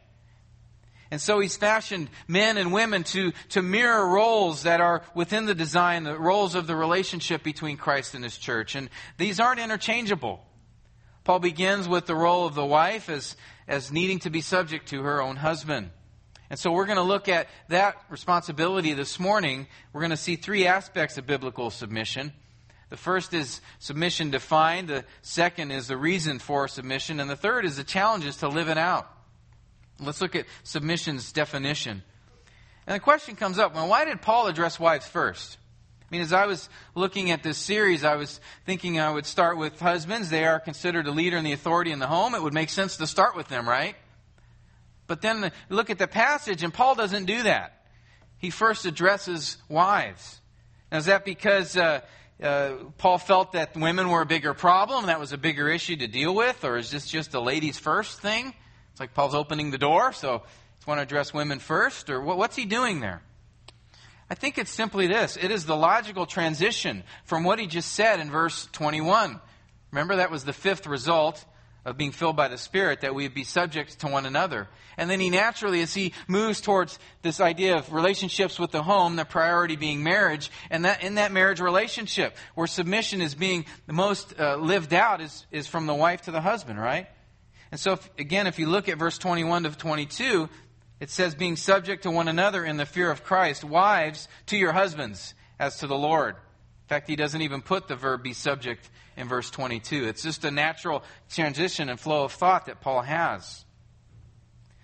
And 1.12 1.20
so 1.20 1.41
he's 1.41 1.58
fashioned 1.58 2.10
men 2.29 2.58
and 2.58 2.72
women 2.72 3.03
to, 3.03 3.34
to 3.50 3.62
mirror 3.62 4.08
roles 4.08 4.63
that 4.63 4.79
are 4.79 5.01
within 5.13 5.48
the 5.48 5.53
design, 5.53 6.03
the 6.03 6.17
roles 6.17 6.55
of 6.55 6.65
the 6.65 6.77
relationship 6.77 7.44
between 7.44 7.75
Christ 7.75 8.15
and 8.15 8.24
his 8.24 8.38
church. 8.38 8.75
And 8.75 8.89
these 9.17 9.41
aren't 9.41 9.60
interchangeable. 9.60 10.46
Paul 11.25 11.39
begins 11.39 11.89
with 11.89 12.05
the 12.05 12.15
role 12.15 12.46
of 12.46 12.55
the 12.55 12.65
wife 12.65 13.10
as, 13.10 13.36
as 13.67 13.91
needing 13.91 14.20
to 14.20 14.29
be 14.29 14.39
subject 14.39 14.88
to 14.91 15.01
her 15.01 15.22
own 15.22 15.36
husband. 15.36 15.89
And 16.50 16.58
so 16.58 16.72
we're 16.72 16.86
going 16.86 16.96
to 16.96 17.01
look 17.01 17.27
at 17.27 17.50
that 17.67 17.98
responsibility 18.10 18.94
this 18.94 19.20
morning. 19.20 19.67
We're 19.91 20.01
going 20.01 20.12
to 20.12 20.17
see 20.17 20.38
three 20.38 20.67
aspects 20.67 21.17
of 21.17 21.25
biblical 21.25 21.70
submission. 21.70 22.32
The 22.89 22.98
first 22.98 23.34
is 23.34 23.62
submission 23.80 24.30
defined, 24.30 24.89
the 24.89 25.06
second 25.22 25.72
is 25.72 25.88
the 25.88 25.98
reason 25.98 26.39
for 26.39 26.68
submission, 26.68 27.20
and 27.20 27.30
the 27.30 27.36
third 27.36 27.65
is 27.65 27.77
the 27.77 27.84
challenges 27.84 28.38
to 28.38 28.48
live 28.48 28.70
it 28.70 28.77
out. 28.77 29.10
Let's 30.00 30.22
look 30.22 30.36
at 30.36 30.46
submission's 30.63 31.32
definition. 31.32 32.04
And 32.86 32.96
the 32.96 33.00
question 33.00 33.36
comes 33.36 33.58
up 33.58 33.74
well, 33.74 33.88
why 33.88 34.06
did 34.06 34.22
Paul 34.22 34.48
address 34.48 34.80
wives 34.80 35.08
first? 35.08 35.58
I 36.01 36.08
mean, 36.12 36.22
as 36.22 36.34
I 36.34 36.46
was 36.46 36.70
looking 36.94 37.32
at 37.32 37.42
this 37.42 37.58
series, 37.58 38.04
I 38.04 38.15
was 38.15 38.39
thinking 38.65 39.00
I 39.00 39.12
would 39.12 39.25
start 39.25 39.58
with 39.58 39.80
husbands. 39.80 40.30
They 40.30 40.46
are 40.46 40.60
considered 40.60 41.08
a 41.08 41.12
leader 41.12 41.38
and 41.38 41.46
the 41.46 41.51
authority 41.51 41.92
in 41.92 41.98
the 41.98 42.08
home. 42.08 42.36
It 42.36 42.44
would 42.44 42.54
make 42.54 42.70
sense 42.70 42.98
to 42.98 43.08
start 43.08 43.36
with 43.36 43.48
them, 43.48 43.68
right? 43.68 43.96
But 45.08 45.22
then 45.22 45.51
look 45.70 45.89
at 45.89 45.98
the 45.98 46.08
passage, 46.08 46.62
and 46.62 46.74
Paul 46.74 46.94
doesn't 46.94 47.25
do 47.25 47.44
that. 47.44 47.86
He 48.38 48.51
first 48.51 48.86
addresses 48.86 49.58
wives. 49.68 50.42
Now, 50.92 51.00
is 51.00 51.06
that 51.06 51.25
because 51.25 51.75
uh, 51.75 52.01
uh, 52.42 52.74
Paul 52.98 53.18
felt 53.18 53.54
that 53.54 53.75
women 53.75 54.10
were 54.10 54.22
a 54.22 54.25
bigger 54.25 54.54
problem, 54.54 55.06
that 55.06 55.20
was 55.20 55.32
a 55.32 55.38
bigger 55.38 55.70
issue 55.70 55.96
to 55.96 56.08
deal 56.08 56.36
with, 56.36 56.63
or 56.63 56.77
is 56.77 56.92
this 56.92 57.08
just 57.08 57.34
a 57.34 57.39
ladies 57.39 57.77
first 57.77 58.20
thing? 58.20 58.54
It's 58.92 59.00
like 59.00 59.13
Paul's 59.13 59.36
opening 59.36 59.72
the 59.72 59.77
door, 59.77 60.12
so 60.13 60.44
he's 60.77 60.88
want 60.88 61.00
to 61.00 61.04
address 61.04 61.34
women 61.34 61.60
first, 61.60 62.10
or 62.10 62.22
what's 62.22 62.56
he 62.56 62.65
doing 62.65 63.00
there? 63.00 63.22
I 64.30 64.36
think 64.36 64.58
it's 64.58 64.72
simply 64.72 65.08
this 65.08 65.38
it 65.38 65.51
is 65.51 65.65
the 65.65 65.75
logical 65.75 66.25
transition 66.25 67.04
from 67.25 67.44
what 67.44 67.60
he 67.60 67.68
just 67.68 67.94
said 67.94 68.20
in 68.20 68.32
verse 68.32 68.68
21. 68.72 69.39
Remember, 69.92 70.18
that 70.18 70.32
was 70.32 70.44
the 70.44 70.54
fifth 70.54 70.88
result 70.88 71.44
of 71.86 71.98
being 71.98 72.12
filled 72.12 72.36
by 72.36 72.48
the 72.48 72.58
Spirit, 72.58 73.01
that 73.01 73.13
we 73.13 73.24
would 73.24 73.36
be 73.36 73.44
subject 73.44 74.00
to 74.00 74.08
one 74.08 74.25
another. 74.25 74.68
And 74.98 75.10
then 75.10 75.20
he 75.20 75.30
naturally, 75.30 75.82
as 75.82 75.94
he 75.94 76.13
moves 76.27 76.60
towards 76.60 76.98
this 77.22 77.39
idea 77.39 77.77
of 77.77 77.94
relationships 77.94 78.58
with 78.58 78.72
the 78.72 78.84
home, 78.84 79.15
the 79.15 79.25
priority 79.25 79.75
being 79.75 80.04
marriage, 80.04 80.50
and 80.70 80.86
that 80.86 81.04
in 81.04 81.15
that 81.15 81.32
marriage 81.32 81.60
relationship, 81.60 82.36
where 82.56 82.68
submission 82.68 83.22
is 83.22 83.36
being 83.36 83.65
the 83.86 83.94
most 83.94 84.34
uh, 84.39 84.56
lived 84.56 84.94
out, 84.94 85.22
is, 85.22 85.46
is 85.51 85.68
from 85.68 85.86
the 85.86 85.94
wife 85.94 86.24
to 86.24 86.32
the 86.32 86.42
husband, 86.42 86.80
right? 86.80 87.08
And 87.72 87.80
so, 87.80 87.94
if, 87.94 88.10
again, 88.18 88.48
if 88.48 88.58
you 88.58 88.68
look 88.68 88.89
at 88.89 88.98
verse 88.98 89.18
21 89.18 89.63
to 89.63 89.72
22, 89.72 90.50
it 91.00 91.10
says, 91.10 91.36
being 91.36 91.56
subject 91.56 92.04
to 92.04 92.12
one 92.12 92.27
another 92.27 92.63
in 92.63 92.77
the 92.77 92.86
fear 92.86 93.12
of 93.12 93.24
Christ, 93.24 93.63
wives 93.63 94.27
to 94.48 94.58
your 94.58 94.72
husbands 94.72 95.34
as 95.60 95.77
to 95.80 95.88
the 95.88 95.98
Lord. 95.98 96.36
In 96.86 96.89
fact, 96.89 97.10
he 97.10 97.15
doesn't 97.15 97.42
even 97.42 97.63
put 97.63 97.88
the 97.88 97.96
verb 97.96 98.22
be 98.22 98.34
subject 98.34 98.92
in 99.18 99.27
verse 99.27 99.50
22. 99.50 100.06
It's 100.08 100.22
just 100.22 100.46
a 100.46 100.51
natural 100.51 101.04
transition 101.32 101.89
and 101.89 102.00
flow 102.00 102.25
of 102.25 102.32
thought 102.32 102.68
that 102.68 102.80
Paul 102.80 103.01
has. 103.01 103.65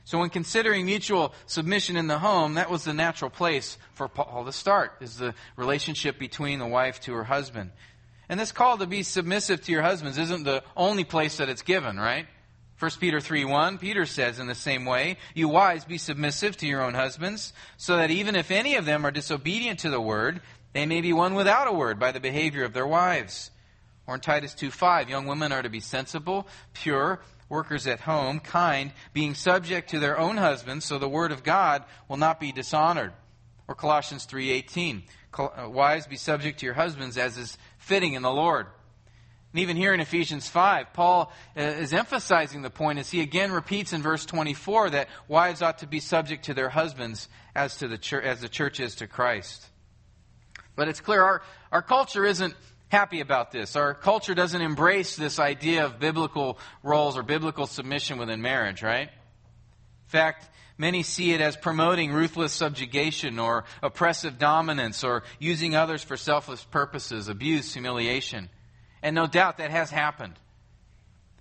So 0.03 0.17
when 0.17 0.31
considering 0.31 0.87
mutual 0.87 1.31
submission 1.45 1.97
in 1.97 2.07
the 2.07 2.17
home, 2.17 2.55
that 2.55 2.71
was 2.71 2.83
the 2.83 2.93
natural 2.93 3.29
place 3.29 3.77
for 3.93 4.07
Paul 4.07 4.45
to 4.45 4.51
start, 4.51 4.93
is 4.99 5.17
the 5.17 5.35
relationship 5.55 6.17
between 6.17 6.57
the 6.57 6.65
wife 6.65 6.99
to 7.01 7.13
her 7.13 7.23
husband. 7.23 7.69
And 8.27 8.39
this 8.39 8.51
call 8.51 8.79
to 8.79 8.87
be 8.87 9.03
submissive 9.03 9.61
to 9.65 9.71
your 9.71 9.83
husbands 9.83 10.17
isn't 10.17 10.43
the 10.43 10.63
only 10.75 11.03
place 11.03 11.37
that 11.37 11.49
it's 11.49 11.61
given, 11.61 11.97
right? 11.97 12.25
1 12.79 12.91
Peter 12.99 13.19
3 13.19 13.45
1, 13.45 13.77
Peter 13.77 14.07
says 14.07 14.39
in 14.39 14.47
the 14.47 14.55
same 14.55 14.85
way, 14.85 15.17
You 15.35 15.49
wives, 15.49 15.85
be 15.85 15.99
submissive 15.99 16.57
to 16.57 16.65
your 16.65 16.81
own 16.81 16.95
husbands, 16.95 17.53
so 17.77 17.97
that 17.97 18.09
even 18.09 18.35
if 18.35 18.49
any 18.49 18.75
of 18.75 18.85
them 18.85 19.05
are 19.05 19.11
disobedient 19.11 19.79
to 19.81 19.91
the 19.91 20.01
word, 20.01 20.41
they 20.73 20.85
may 20.85 21.01
be 21.01 21.13
won 21.13 21.35
without 21.35 21.67
a 21.67 21.73
word 21.73 21.99
by 21.99 22.11
the 22.11 22.19
behavior 22.19 22.63
of 22.63 22.73
their 22.73 22.87
wives. 22.87 23.51
Or 24.07 24.15
in 24.15 24.21
Titus 24.21 24.53
2 24.53 24.71
5, 24.71 25.09
young 25.09 25.27
women 25.27 25.51
are 25.51 25.61
to 25.61 25.69
be 25.69 25.79
sensible, 25.79 26.47
pure, 26.73 27.21
workers 27.49 27.85
at 27.85 27.99
home, 27.99 28.39
kind, 28.39 28.91
being 29.13 29.35
subject 29.35 29.89
to 29.91 29.99
their 29.99 30.17
own 30.17 30.37
husbands, 30.37 30.85
so 30.85 30.97
the 30.97 31.09
word 31.09 31.31
of 31.31 31.43
God 31.43 31.83
will 32.07 32.17
not 32.17 32.39
be 32.39 32.51
dishonored. 32.51 33.13
Or 33.67 33.75
Colossians 33.75 34.25
3:18, 34.25 35.03
uh, 35.37 35.69
wives 35.69 36.07
be 36.07 36.17
subject 36.17 36.59
to 36.59 36.65
your 36.65 36.75
husbands 36.75 37.17
as 37.17 37.37
is 37.37 37.57
fitting 37.77 38.13
in 38.13 38.21
the 38.21 38.31
Lord. 38.31 38.67
And 39.53 39.59
even 39.59 39.75
here 39.75 39.93
in 39.93 39.99
Ephesians 39.99 40.47
5, 40.47 40.93
Paul 40.93 41.31
uh, 41.57 41.61
is 41.61 41.93
emphasizing 41.93 42.61
the 42.61 42.69
point 42.69 42.99
as 42.99 43.11
he 43.11 43.21
again 43.21 43.51
repeats 43.51 43.91
in 43.91 44.01
verse 44.01 44.25
24 44.25 44.91
that 44.91 45.09
wives 45.27 45.61
ought 45.61 45.79
to 45.79 45.87
be 45.87 45.99
subject 45.99 46.45
to 46.45 46.53
their 46.53 46.69
husbands 46.69 47.27
as 47.53 47.77
to 47.77 47.87
the 47.87 47.97
church, 47.97 48.23
as 48.23 48.39
the 48.39 48.49
church 48.49 48.79
is 48.79 48.95
to 48.95 49.07
Christ. 49.07 49.67
But 50.75 50.87
it's 50.87 51.01
clear 51.01 51.21
our, 51.21 51.41
our 51.71 51.81
culture 51.81 52.25
isn't 52.25 52.55
happy 52.87 53.21
about 53.21 53.51
this. 53.51 53.75
Our 53.75 53.93
culture 53.93 54.35
doesn't 54.35 54.61
embrace 54.61 55.15
this 55.15 55.39
idea 55.39 55.85
of 55.85 55.99
biblical 55.99 56.59
roles 56.83 57.17
or 57.17 57.23
biblical 57.23 57.65
submission 57.65 58.17
within 58.17 58.41
marriage, 58.41 58.83
right? 58.83 59.07
In 59.07 60.09
fact, 60.09 60.49
many 60.77 61.03
see 61.03 61.31
it 61.31 61.39
as 61.39 61.55
promoting 61.55 62.11
ruthless 62.11 62.51
subjugation 62.51 63.39
or 63.39 63.63
oppressive 63.81 64.37
dominance 64.37 65.03
or 65.03 65.23
using 65.39 65.73
others 65.75 66.03
for 66.03 66.17
selfless 66.17 66.63
purposes, 66.65 67.29
abuse, 67.29 67.73
humiliation. 67.73 68.49
And 69.01 69.15
no 69.15 69.25
doubt 69.25 69.57
that 69.57 69.71
has 69.71 69.89
happened. 69.89 70.33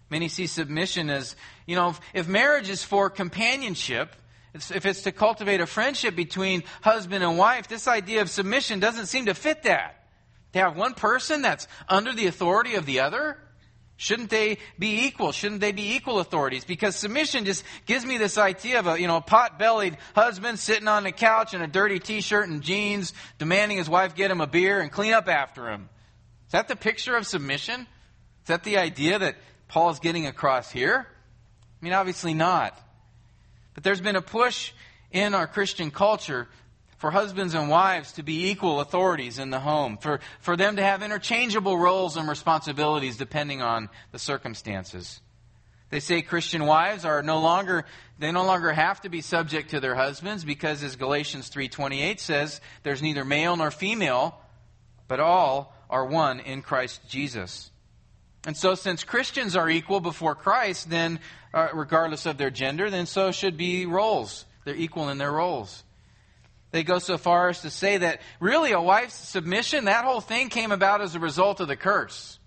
Many 0.08 0.28
see 0.28 0.46
submission 0.46 1.10
as, 1.10 1.37
you 1.66 1.76
know, 1.76 1.90
if, 1.90 2.00
if 2.14 2.28
marriage 2.28 2.68
is 2.68 2.82
for 2.82 3.10
companionship, 3.10 4.14
if 4.54 4.85
it's 4.85 5.02
to 5.02 5.12
cultivate 5.12 5.61
a 5.61 5.66
friendship 5.66 6.16
between 6.16 6.64
husband 6.83 7.23
and 7.23 7.38
wife, 7.38 7.69
this 7.69 7.87
idea 7.87 8.23
of 8.23 8.30
submission 8.30 8.80
doesn't 8.80 9.07
seem 9.07 9.26
to 9.26 9.35
fit 9.35 9.62
that. 9.64 9.97
To 10.52 10.59
have 10.59 10.76
one 10.76 10.95
person 10.95 11.42
that's 11.42 11.69
under 11.88 12.12
the 12.12 12.26
authority 12.26 12.75
of 12.75 12.85
the 12.85 13.00
other? 13.00 13.38
Shouldn't 13.97 14.30
they 14.30 14.57
be 14.78 15.04
equal? 15.04 15.30
Shouldn't 15.30 15.61
they 15.61 15.73
be 15.73 15.95
equal 15.95 16.21
authorities? 16.21 16.64
Because 16.64 16.97
submission 16.97 17.45
just 17.45 17.64
gives 17.85 18.04
me 18.04 18.16
this 18.16 18.38
idea 18.38 18.78
of 18.78 18.87
a, 18.87 18.99
you 18.99 19.07
know, 19.07 19.21
pot-bellied 19.21 19.99
husband 20.14 20.59
sitting 20.59 20.88
on 20.88 21.04
the 21.04 21.12
couch 21.12 21.52
in 21.52 21.61
a 21.61 21.66
dirty 21.66 21.99
t-shirt 21.99 22.49
and 22.49 22.62
jeans, 22.62 23.12
demanding 23.38 23.76
his 23.76 23.90
wife 23.90 24.14
get 24.14 24.30
him 24.30 24.40
a 24.40 24.47
beer 24.47 24.80
and 24.80 24.90
clean 24.90 25.12
up 25.12 25.28
after 25.28 25.71
him. 25.71 25.90
Is 26.47 26.52
that 26.52 26.66
the 26.66 26.76
picture 26.76 27.14
of 27.14 27.26
submission? 27.26 27.83
Is 27.83 28.47
that 28.47 28.64
the 28.64 28.78
idea 28.78 29.19
that 29.19 29.37
Paul 29.69 29.90
is 29.90 29.99
getting 29.99 30.26
across 30.26 30.71
here? 30.71 31.07
I 31.07 31.85
mean, 31.85 31.92
obviously 31.92 32.33
not. 32.33 32.76
But 33.75 33.85
there's 33.85 34.00
been 34.00 34.17
a 34.17 34.23
push 34.23 34.73
in 35.11 35.35
our 35.35 35.47
Christian 35.47 35.91
culture 35.91 36.49
for 36.99 37.11
husbands 37.11 37.55
and 37.55 37.71
wives 37.71 38.12
to 38.12 38.23
be 38.23 38.50
equal 38.50 38.81
authorities 38.81 39.39
in 39.39 39.50
the 39.50 39.61
home, 39.61 39.97
for, 39.97 40.21
for 40.41 40.57
them 40.57 40.77
to 40.77 40.83
have 40.83 41.03
interchangeable 41.03 41.79
roles 41.79 42.17
and 42.17 42.29
responsibilities 42.29 43.17
depending 43.17 43.62
on 43.62 43.89
the 44.12 44.19
circumstances. 44.19 45.21
They 45.89 46.00
say 46.00 46.23
Christian 46.23 46.67
wives 46.67 47.05
are 47.05 47.23
no 47.23 47.41
longer 47.41 47.85
they 48.19 48.33
no 48.33 48.45
longer 48.45 48.71
have 48.71 49.00
to 49.00 49.09
be 49.09 49.23
subject 49.23 49.71
to 49.71 49.81
their 49.81 49.95
husbands 49.95 50.45
because 50.45 50.83
as 50.83 50.97
Galatians 50.97 51.50
3:28 51.50 52.21
says, 52.21 52.61
there's 52.83 53.00
neither 53.00 53.25
male 53.25 53.57
nor 53.57 53.71
female, 53.71 54.39
but 55.09 55.21
all 55.21 55.75
are 55.89 56.05
one 56.05 56.39
in 56.41 56.61
Christ 56.61 57.00
Jesus. 57.09 57.71
And 58.47 58.56
so 58.56 58.75
since 58.75 59.04
Christians 59.04 59.54
are 59.54 59.68
equal 59.68 60.00
before 60.00 60.35
Christ, 60.35 60.88
then 60.88 61.20
uh, 61.52 61.68
regardless 61.75 62.26
of 62.26 62.38
their 62.38 62.50
gender, 62.50 62.88
then 62.88 63.06
so 63.06 63.32
should 63.32 63.56
be 63.56 63.87
roles. 63.87 64.47
They're 64.64 64.75
equal 64.75 65.09
in 65.11 65.18
their 65.18 65.32
roles. 65.32 65.85
They 66.70 66.85
go 66.85 66.99
so 66.99 67.18
far 67.18 67.49
as 67.49 67.62
to 67.62 67.70
say 67.70 67.99
that 67.99 68.20
really 68.38 68.73
a 68.73 68.80
wife's 68.80 69.14
submission, 69.14 69.87
that 69.87 70.04
whole 70.04 70.20
thing 70.20 70.49
came 70.49 70.73
about 70.73 71.00
as 71.00 71.14
a 71.14 71.20
result 71.20 71.61
of 71.61 71.68
the 71.68 71.76
curse. 71.76 72.38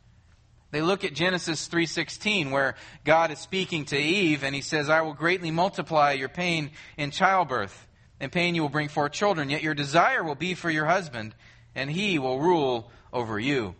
They 0.71 0.81
look 0.81 1.03
at 1.03 1.13
Genesis 1.13 1.67
3:16 1.67 2.50
where 2.50 2.75
God 3.03 3.29
is 3.29 3.39
speaking 3.39 3.85
to 3.85 3.97
Eve 3.97 4.43
and 4.43 4.55
he 4.55 4.62
says, 4.62 4.89
"I 4.89 5.01
will 5.01 5.13
greatly 5.13 5.51
multiply 5.51 6.13
your 6.13 6.29
pain 6.29 6.71
in 6.97 7.12
childbirth. 7.12 7.88
In 8.19 8.31
pain 8.31 8.55
you 8.55 8.63
will 8.63 8.69
bring 8.69 8.88
forth 8.88 9.12
children, 9.12 9.51
yet 9.51 9.62
your 9.62 9.75
desire 9.75 10.23
will 10.23 10.35
be 10.35 10.55
for 10.55 10.71
your 10.71 10.88
husband, 10.88 11.35
and 11.75 11.91
he 11.91 12.17
will 12.17 12.39
rule 12.39 12.89
over 13.12 13.39
you." 13.39 13.75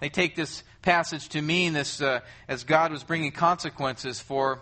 They 0.00 0.08
take 0.08 0.36
this 0.36 0.62
passage 0.82 1.28
to 1.30 1.42
mean 1.42 1.72
this 1.72 2.00
uh, 2.00 2.20
as 2.48 2.64
God 2.64 2.92
was 2.92 3.02
bringing 3.02 3.32
consequences 3.32 4.20
for 4.20 4.60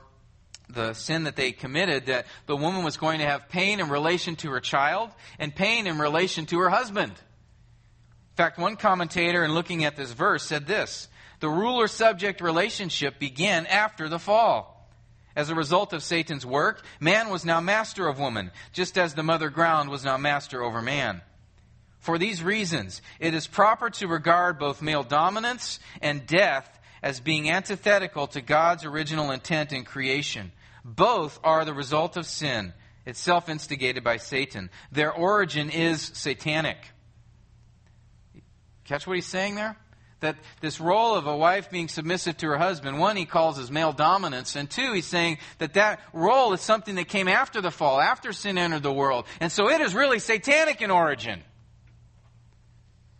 the 0.68 0.94
sin 0.94 1.24
that 1.24 1.36
they 1.36 1.52
committed 1.52 2.06
that 2.06 2.26
the 2.46 2.56
woman 2.56 2.84
was 2.84 2.96
going 2.96 3.18
to 3.18 3.26
have 3.26 3.48
pain 3.48 3.80
in 3.80 3.88
relation 3.88 4.36
to 4.36 4.50
her 4.50 4.60
child 4.60 5.10
and 5.38 5.54
pain 5.54 5.86
in 5.86 5.98
relation 5.98 6.46
to 6.46 6.58
her 6.60 6.70
husband. 6.70 7.12
In 7.12 8.36
fact, 8.36 8.58
one 8.58 8.76
commentator, 8.76 9.44
in 9.44 9.52
looking 9.52 9.84
at 9.84 9.96
this 9.96 10.12
verse, 10.12 10.42
said 10.42 10.66
this 10.66 11.08
The 11.40 11.48
ruler 11.48 11.86
subject 11.86 12.40
relationship 12.40 13.18
began 13.18 13.66
after 13.66 14.08
the 14.08 14.18
fall. 14.18 14.88
As 15.36 15.50
a 15.50 15.54
result 15.54 15.92
of 15.92 16.02
Satan's 16.02 16.46
work, 16.46 16.84
man 17.00 17.28
was 17.28 17.44
now 17.44 17.60
master 17.60 18.06
of 18.06 18.20
woman, 18.20 18.52
just 18.72 18.96
as 18.96 19.14
the 19.14 19.22
mother 19.24 19.50
ground 19.50 19.90
was 19.90 20.04
now 20.04 20.16
master 20.16 20.62
over 20.62 20.80
man. 20.80 21.22
For 22.04 22.18
these 22.18 22.42
reasons, 22.42 23.00
it 23.18 23.32
is 23.32 23.46
proper 23.46 23.88
to 23.88 24.06
regard 24.06 24.58
both 24.58 24.82
male 24.82 25.04
dominance 25.04 25.80
and 26.02 26.26
death 26.26 26.68
as 27.02 27.18
being 27.18 27.48
antithetical 27.48 28.26
to 28.26 28.42
God's 28.42 28.84
original 28.84 29.30
intent 29.30 29.72
in 29.72 29.84
creation. 29.84 30.52
Both 30.84 31.40
are 31.42 31.64
the 31.64 31.72
result 31.72 32.18
of 32.18 32.26
sin, 32.26 32.74
itself 33.06 33.48
instigated 33.48 34.04
by 34.04 34.18
Satan. 34.18 34.68
Their 34.92 35.14
origin 35.14 35.70
is 35.70 36.10
satanic. 36.12 36.76
Catch 38.84 39.06
what 39.06 39.16
he's 39.16 39.24
saying 39.24 39.54
there? 39.54 39.78
that 40.20 40.36
this 40.62 40.80
role 40.80 41.16
of 41.16 41.26
a 41.26 41.36
wife 41.36 41.70
being 41.70 41.86
submissive 41.86 42.34
to 42.38 42.46
her 42.46 42.56
husband, 42.56 42.98
one, 42.98 43.14
he 43.14 43.26
calls 43.26 43.58
as 43.58 43.70
male 43.70 43.92
dominance, 43.92 44.56
and 44.56 44.70
two, 44.70 44.94
he's 44.94 45.06
saying 45.06 45.36
that 45.58 45.74
that 45.74 46.00
role 46.14 46.54
is 46.54 46.62
something 46.62 46.94
that 46.94 47.08
came 47.08 47.28
after 47.28 47.60
the 47.60 47.70
fall, 47.70 48.00
after 48.00 48.32
sin 48.32 48.56
entered 48.56 48.82
the 48.82 48.92
world. 48.92 49.26
And 49.40 49.52
so 49.52 49.68
it 49.68 49.82
is 49.82 49.94
really 49.94 50.18
satanic 50.18 50.80
in 50.80 50.90
origin. 50.90 51.42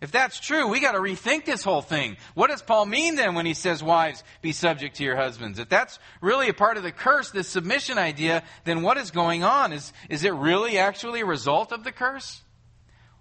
If 0.05 0.13
that's 0.13 0.39
true, 0.39 0.69
we 0.69 0.81
got 0.81 0.93
to 0.93 0.99
rethink 0.99 1.47
this 1.47 1.63
whole 1.63 1.81
thing. 1.81 2.19
What 2.35 2.51
does 2.51 2.61
Paul 2.61 2.85
mean 2.85 3.15
then 3.15 3.35
when 3.35 3.47
he 3.47 3.55
says, 3.55 3.83
wives, 3.83 4.23
be 4.43 4.53
subject 4.53 4.97
to 4.97 5.03
your 5.03 5.17
husbands? 5.17 5.59
If 5.59 5.71
that's 5.71 5.99
really 6.21 6.51
a 6.51 6.53
part 6.53 6.77
of 6.77 6.83
the 6.83 6.93
curse, 6.93 7.31
this 7.31 7.49
submission 7.49 7.97
idea, 7.97 8.43
then 8.65 8.83
what 8.83 8.99
is 8.99 9.11
going 9.11 9.45
on? 9.45 9.73
Is, 9.73 9.95
is 10.11 10.23
it 10.23 10.35
really 10.35 10.77
actually 10.77 11.23
a 11.23 11.25
result 11.25 11.73
of 11.73 11.85
the 11.85 11.91
curse? 11.91 12.43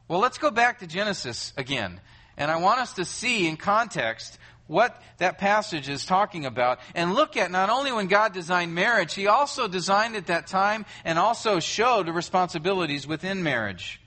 Well, 0.10 0.20
let's 0.20 0.38
go 0.38 0.52
back 0.52 0.80
to 0.80 0.88
Genesis 0.88 1.54
again. 1.56 2.02
And 2.36 2.52
I 2.52 2.58
want 2.58 2.82
us 2.82 2.92
to 2.96 3.06
see 3.06 3.48
in 3.48 3.56
context 3.56 4.38
what 4.68 5.02
that 5.20 5.38
passage 5.38 5.88
is 5.88 6.06
talking 6.06 6.46
about 6.46 6.80
and 6.96 7.14
look 7.14 7.38
at 7.38 7.50
not 7.50 7.70
only 7.70 7.94
when 7.94 8.08
God 8.08 8.34
designed 8.34 8.76
marriage, 8.76 9.14
He 9.14 9.28
also 9.28 9.70
designed 9.70 10.18
at 10.18 10.28
that 10.28 10.48
time 10.48 10.86
and 11.06 11.18
also 11.18 11.62
showed 11.62 12.08
the 12.08 12.12
responsibilities 12.12 13.08
within 13.08 13.42
marriage. 13.42 14.02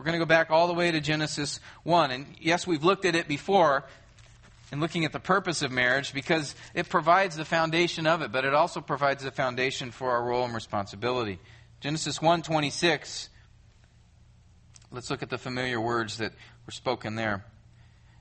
We're 0.00 0.04
going 0.04 0.18
to 0.18 0.24
go 0.24 0.24
back 0.24 0.50
all 0.50 0.66
the 0.66 0.72
way 0.72 0.90
to 0.90 0.98
Genesis 0.98 1.60
1. 1.82 2.10
And 2.10 2.24
yes, 2.40 2.66
we've 2.66 2.82
looked 2.82 3.04
at 3.04 3.14
it 3.14 3.28
before 3.28 3.84
in 4.72 4.80
looking 4.80 5.04
at 5.04 5.12
the 5.12 5.20
purpose 5.20 5.60
of 5.60 5.70
marriage 5.70 6.14
because 6.14 6.54
it 6.72 6.88
provides 6.88 7.36
the 7.36 7.44
foundation 7.44 8.06
of 8.06 8.22
it, 8.22 8.32
but 8.32 8.46
it 8.46 8.54
also 8.54 8.80
provides 8.80 9.22
the 9.22 9.30
foundation 9.30 9.90
for 9.90 10.12
our 10.12 10.24
role 10.24 10.46
and 10.46 10.54
responsibility. 10.54 11.38
Genesis 11.80 12.18
1:26 12.18 13.28
Let's 14.90 15.10
look 15.10 15.22
at 15.22 15.28
the 15.28 15.36
familiar 15.36 15.78
words 15.78 16.16
that 16.16 16.32
were 16.64 16.72
spoken 16.72 17.16
there. 17.16 17.44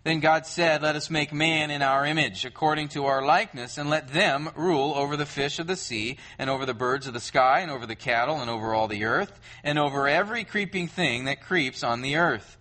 Then 0.04 0.22
God 0.22 0.46
said, 0.46 0.82
Let 0.82 0.96
us 0.96 1.10
make 1.10 1.34
man 1.34 1.72
in 1.72 1.82
our 1.82 2.06
image, 2.06 2.46
according 2.46 2.90
to 2.90 3.06
our 3.06 3.26
likeness, 3.26 3.78
and 3.78 3.90
let 3.90 4.14
them 4.14 4.50
rule 4.56 4.94
over 4.96 5.18
the 5.18 5.26
fish 5.26 5.60
of 5.60 5.68
the 5.68 5.76
sea, 5.76 6.18
and 6.38 6.50
over 6.50 6.66
the 6.66 6.74
birds 6.74 7.06
of 7.06 7.14
the 7.14 7.20
sky, 7.20 7.60
and 7.60 7.70
over 7.70 7.86
the 7.86 7.96
cattle, 7.96 8.40
and 8.40 8.50
over 8.50 8.74
all 8.74 8.88
the 8.88 9.04
earth, 9.04 9.40
and 9.64 9.78
over 9.78 10.08
every 10.08 10.46
creeping 10.46 10.88
thing 10.88 11.26
that 11.26 11.44
creeps 11.44 11.84
on 11.84 12.02
the 12.02 12.16
earth. 12.16 12.58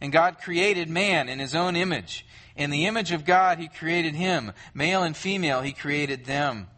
And 0.00 0.12
God 0.12 0.38
created 0.42 0.90
man 0.90 1.28
in 1.28 1.38
his 1.38 1.54
own 1.54 1.74
image. 1.74 2.26
In 2.54 2.70
the 2.70 2.86
image 2.86 3.12
of 3.12 3.24
God, 3.24 3.58
he 3.58 3.68
created 3.68 4.14
him. 4.14 4.52
Male 4.74 5.04
and 5.04 5.16
female, 5.16 5.62
he 5.62 5.72
created 5.72 6.26
them. 6.26 6.68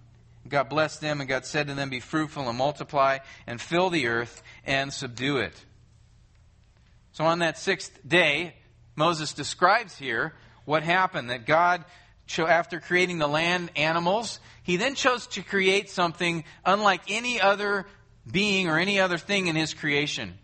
God 0.47 0.69
blessed 0.69 1.01
them, 1.01 1.21
and 1.21 1.29
God 1.29 1.47
said 1.47 1.67
to 1.67 1.75
them, 1.75 1.91
Be 1.91 2.01
fruitful 2.01 2.49
and 2.49 2.59
multiply, 2.59 3.19
and 3.47 3.61
fill 3.61 3.91
the 3.91 4.07
earth, 4.07 4.43
and 4.65 4.93
subdue 4.93 5.39
it. 5.39 5.65
So 7.13 7.25
on 7.25 7.41
that 7.41 7.59
sixth 7.59 7.99
day, 8.07 8.55
Moses 8.97 9.33
describes 9.33 9.97
here 9.97 10.35
what 10.65 10.83
happened 10.83 11.31
that 11.31 11.47
God, 11.47 11.85
after 12.39 12.81
creating 12.81 13.19
the 13.19 13.27
land 13.27 13.71
animals, 13.77 14.41
he 14.63 14.77
then 14.77 14.95
chose 14.95 15.27
to 15.29 15.43
create 15.43 15.91
something 15.91 16.45
unlike 16.65 17.03
any 17.09 17.41
other 17.41 17.87
being 18.31 18.69
or 18.69 18.79
any 18.79 19.01
other 19.01 19.19
thing 19.19 19.49
in 19.49 19.57
his 19.57 19.75
creation. 19.75 20.35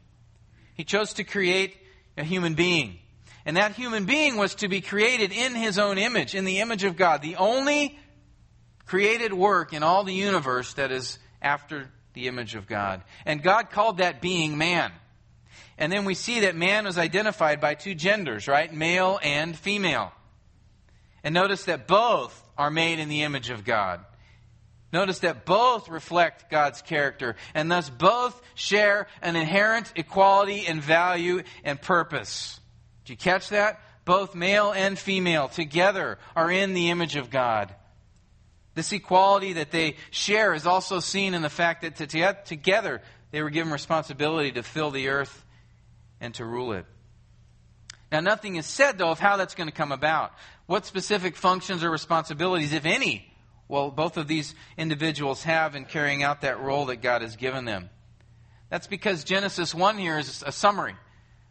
He 0.75 0.85
chose 0.85 1.15
to 1.15 1.25
create 1.25 1.77
a 2.17 2.25
human 2.25 2.55
being. 2.55 2.99
And 3.47 3.57
that 3.57 3.73
human 3.73 4.05
being 4.05 4.37
was 4.37 4.57
to 4.57 4.69
be 4.69 4.81
created 4.83 5.33
in 5.33 5.55
his 5.55 5.79
own 5.79 5.97
image, 5.97 6.35
in 6.35 6.45
the 6.45 6.61
image 6.61 6.85
of 6.85 6.97
God. 6.97 7.23
The 7.23 7.37
only 7.37 7.99
created 8.85 9.33
work 9.33 9.73
in 9.73 9.83
all 9.83 10.05
the 10.05 10.13
universe 10.13 10.75
that 10.75 10.93
is 10.93 11.19
after 11.41 11.89
the 12.13 12.27
image 12.29 12.55
of 12.55 12.67
God. 12.67 13.03
And 13.25 13.43
God 13.43 13.71
called 13.71 13.99
that 13.99 14.21
being 14.21 14.59
man. 14.59 14.93
And 15.81 15.91
then 15.91 16.05
we 16.05 16.15
see 16.15 16.41
that 16.41 16.55
man 16.55 16.85
was 16.85 16.99
identified 16.99 17.59
by 17.59 17.75
two 17.75 17.95
genders, 17.95 18.47
right? 18.47 18.73
Male 18.73 19.19
and 19.23 19.57
female. 19.57 20.13
And 21.25 21.35
notice 21.35 21.65
that 21.65 21.89
both 21.89 22.41
are 22.59 22.71
made 22.71 22.99
in 22.99 23.09
the 23.09 23.23
image 23.23 23.49
of 23.49 23.65
God. 23.65 24.05
Notice 24.93 25.21
that 25.21 25.47
both 25.47 25.89
reflect 25.89 26.51
God's 26.51 26.83
character, 26.83 27.37
and 27.55 27.71
thus 27.71 27.89
both 27.89 28.41
share 28.55 29.07
an 29.23 29.37
inherent 29.37 29.91
equality 29.97 30.67
in 30.67 30.81
value 30.81 31.43
and 31.65 31.81
purpose. 31.81 32.61
Did 33.05 33.13
you 33.13 33.17
catch 33.17 33.49
that? 33.49 33.81
Both 34.05 34.35
male 34.35 34.73
and 34.73 34.99
female 34.99 35.49
together 35.49 36.19
are 36.37 36.51
in 36.51 36.75
the 36.75 36.91
image 36.91 37.17
of 37.17 37.31
God. 37.31 37.75
This 38.75 38.93
equality 38.93 39.55
that 39.55 39.71
they 39.71 39.97
share 40.11 40.53
is 40.53 40.67
also 40.67 41.01
seen 41.01 41.33
in 41.33 41.41
the 41.41 41.49
fact 41.49 41.83
that 41.83 42.45
together 42.45 43.01
they 43.31 43.43
were 43.43 43.51
given 43.51 43.73
responsibility 43.73 44.53
to 44.53 44.63
fill 44.63 44.91
the 44.91 45.09
earth 45.09 45.45
and 46.21 46.35
to 46.35 46.45
rule 46.45 46.73
it. 46.73 46.87
Now, 48.13 48.21
nothing 48.21 48.57
is 48.57 48.67
said, 48.67 48.99
though, 48.99 49.11
of 49.11 49.21
how 49.21 49.37
that's 49.37 49.55
going 49.55 49.69
to 49.69 49.75
come 49.75 49.93
about. 49.93 50.33
What 50.67 50.85
specific 50.85 51.37
functions 51.37 51.85
or 51.85 51.91
responsibilities, 51.91 52.73
if 52.73 52.85
any, 52.85 53.33
will 53.69 53.91
both 53.91 54.17
of 54.17 54.27
these 54.27 54.55
individuals 54.77 55.45
have 55.45 55.77
in 55.77 55.85
carrying 55.85 56.23
out 56.23 56.41
that 56.41 56.61
role 56.61 56.87
that 56.87 56.97
God 56.97 57.23
has 57.23 57.37
given 57.37 57.65
them? 57.65 57.89
That's 58.69 58.87
because 58.87 59.25
Genesis 59.25 59.75
1 59.75 59.99
here 59.99 60.19
is 60.19 60.43
a 60.45 60.53
summary. 60.53 60.95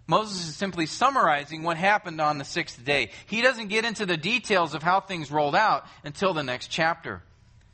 Moses 0.08 0.48
is 0.48 0.56
simply 0.56 0.86
summarizing 0.86 1.64
what 1.64 1.78
happened 1.78 2.20
on 2.20 2.40
the 2.40 2.46
sixth 2.46 2.84
day. 2.84 3.12
He 3.28 3.42
doesn't 3.42 3.68
get 3.68 3.86
into 3.86 4.06
the 4.06 4.18
details 4.18 4.74
of 4.74 4.82
how 4.82 5.02
things 5.02 5.30
rolled 5.30 5.56
out 5.56 5.86
until 6.04 6.34
the 6.34 6.44
next 6.44 6.70
chapter. 6.70 7.22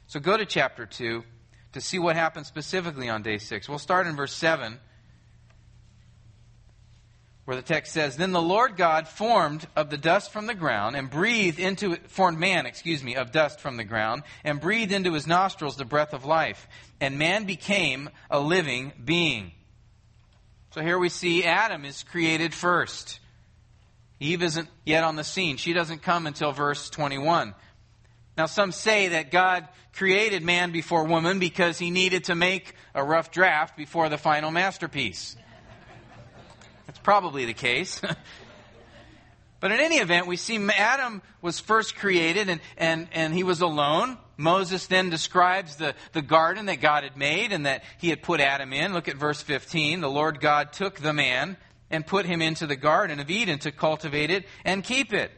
So 0.08 0.20
go 0.20 0.36
to 0.36 0.46
chapter 0.46 0.86
2 0.86 1.24
to 1.74 1.82
see 1.82 1.98
what 1.98 2.16
happened 2.16 2.46
specifically 2.46 3.10
on 3.10 3.24
day 3.24 3.38
6. 3.38 3.70
We'll 3.70 3.80
start 3.80 4.06
in 4.06 4.16
verse 4.16 4.34
7 4.34 4.80
where 7.46 7.56
the 7.56 7.64
text 7.64 7.94
says, 7.94 8.18
Then 8.18 8.32
the 8.32 8.42
Lord 8.42 8.76
God 8.76 9.08
formed 9.08 9.68
of 9.76 9.90
the 9.90 9.98
dust 9.98 10.34
from 10.34 10.48
the 10.48 10.56
ground 10.56 10.96
and 10.96 11.10
breathed 11.10 11.60
into 11.60 11.94
it, 11.94 12.10
formed 12.10 12.40
man, 12.40 12.66
excuse 12.66 13.04
me, 13.04 13.16
of 13.16 13.32
dust 13.32 13.60
from 13.60 13.78
the 13.78 13.84
ground 13.84 14.24
and 14.44 14.60
breathed 14.60 14.92
into 14.92 15.14
his 15.14 15.28
nostrils 15.28 15.78
the 15.78 15.86
breath 15.86 16.14
of 16.14 16.26
life. 16.26 16.68
And 17.00 17.20
man 17.20 17.46
became 17.46 18.10
a 18.30 18.40
living 18.40 18.94
being. 19.04 19.52
So 20.72 20.82
here 20.82 21.00
we 21.00 21.10
see 21.10 21.46
Adam 21.46 21.86
is 21.86 22.04
created 22.04 22.54
first. 22.54 23.20
Eve 24.20 24.42
isn't 24.44 24.70
yet 24.84 25.04
on 25.04 25.16
the 25.16 25.24
scene. 25.24 25.58
She 25.58 25.74
doesn't 25.74 26.02
come 26.02 26.26
until 26.26 26.52
verse 26.52 26.90
21. 26.90 27.54
Now, 28.38 28.48
some 28.48 28.72
say 28.72 29.10
that 29.10 29.32
God 29.32 29.68
created 29.94 30.44
man 30.44 30.72
before 30.72 31.06
woman 31.06 31.40
because 31.40 31.78
he 31.78 31.92
needed 31.92 32.26
to 32.26 32.36
make 32.36 32.74
a 32.94 33.04
rough 33.04 33.32
draft 33.32 33.78
before 33.78 34.10
the 34.10 34.18
final 34.18 34.52
masterpiece. 34.52 35.38
Probably 37.06 37.46
the 37.46 37.54
case. 37.54 38.02
but 39.60 39.72
in 39.72 39.80
any 39.80 39.98
event, 39.98 40.26
we 40.26 40.38
see 40.38 40.58
Adam 40.76 41.22
was 41.40 41.60
first 41.60 41.96
created 41.96 42.50
and, 42.50 42.60
and, 42.78 43.08
and 43.12 43.32
he 43.32 43.44
was 43.44 43.62
alone. 43.62 44.18
Moses 44.38 44.88
then 44.88 45.12
describes 45.12 45.76
the, 45.76 45.94
the 46.14 46.24
garden 46.24 46.66
that 46.66 46.82
God 46.82 47.04
had 47.04 47.16
made 47.16 47.52
and 47.52 47.68
that 47.68 47.84
he 48.00 48.10
had 48.10 48.24
put 48.24 48.40
Adam 48.40 48.74
in. 48.74 48.92
Look 48.92 49.08
at 49.08 49.18
verse 49.18 49.40
15. 49.40 50.02
The 50.02 50.10
Lord 50.10 50.40
God 50.40 50.74
took 50.74 51.00
the 51.00 51.14
man 51.14 51.58
and 51.92 52.08
put 52.08 52.26
him 52.26 52.42
into 52.42 52.66
the 52.66 52.76
garden 52.76 53.20
of 53.20 53.30
Eden 53.30 53.60
to 53.60 53.72
cultivate 53.72 54.32
it 54.32 54.46
and 54.64 54.84
keep 54.84 55.14
it. 55.14 55.30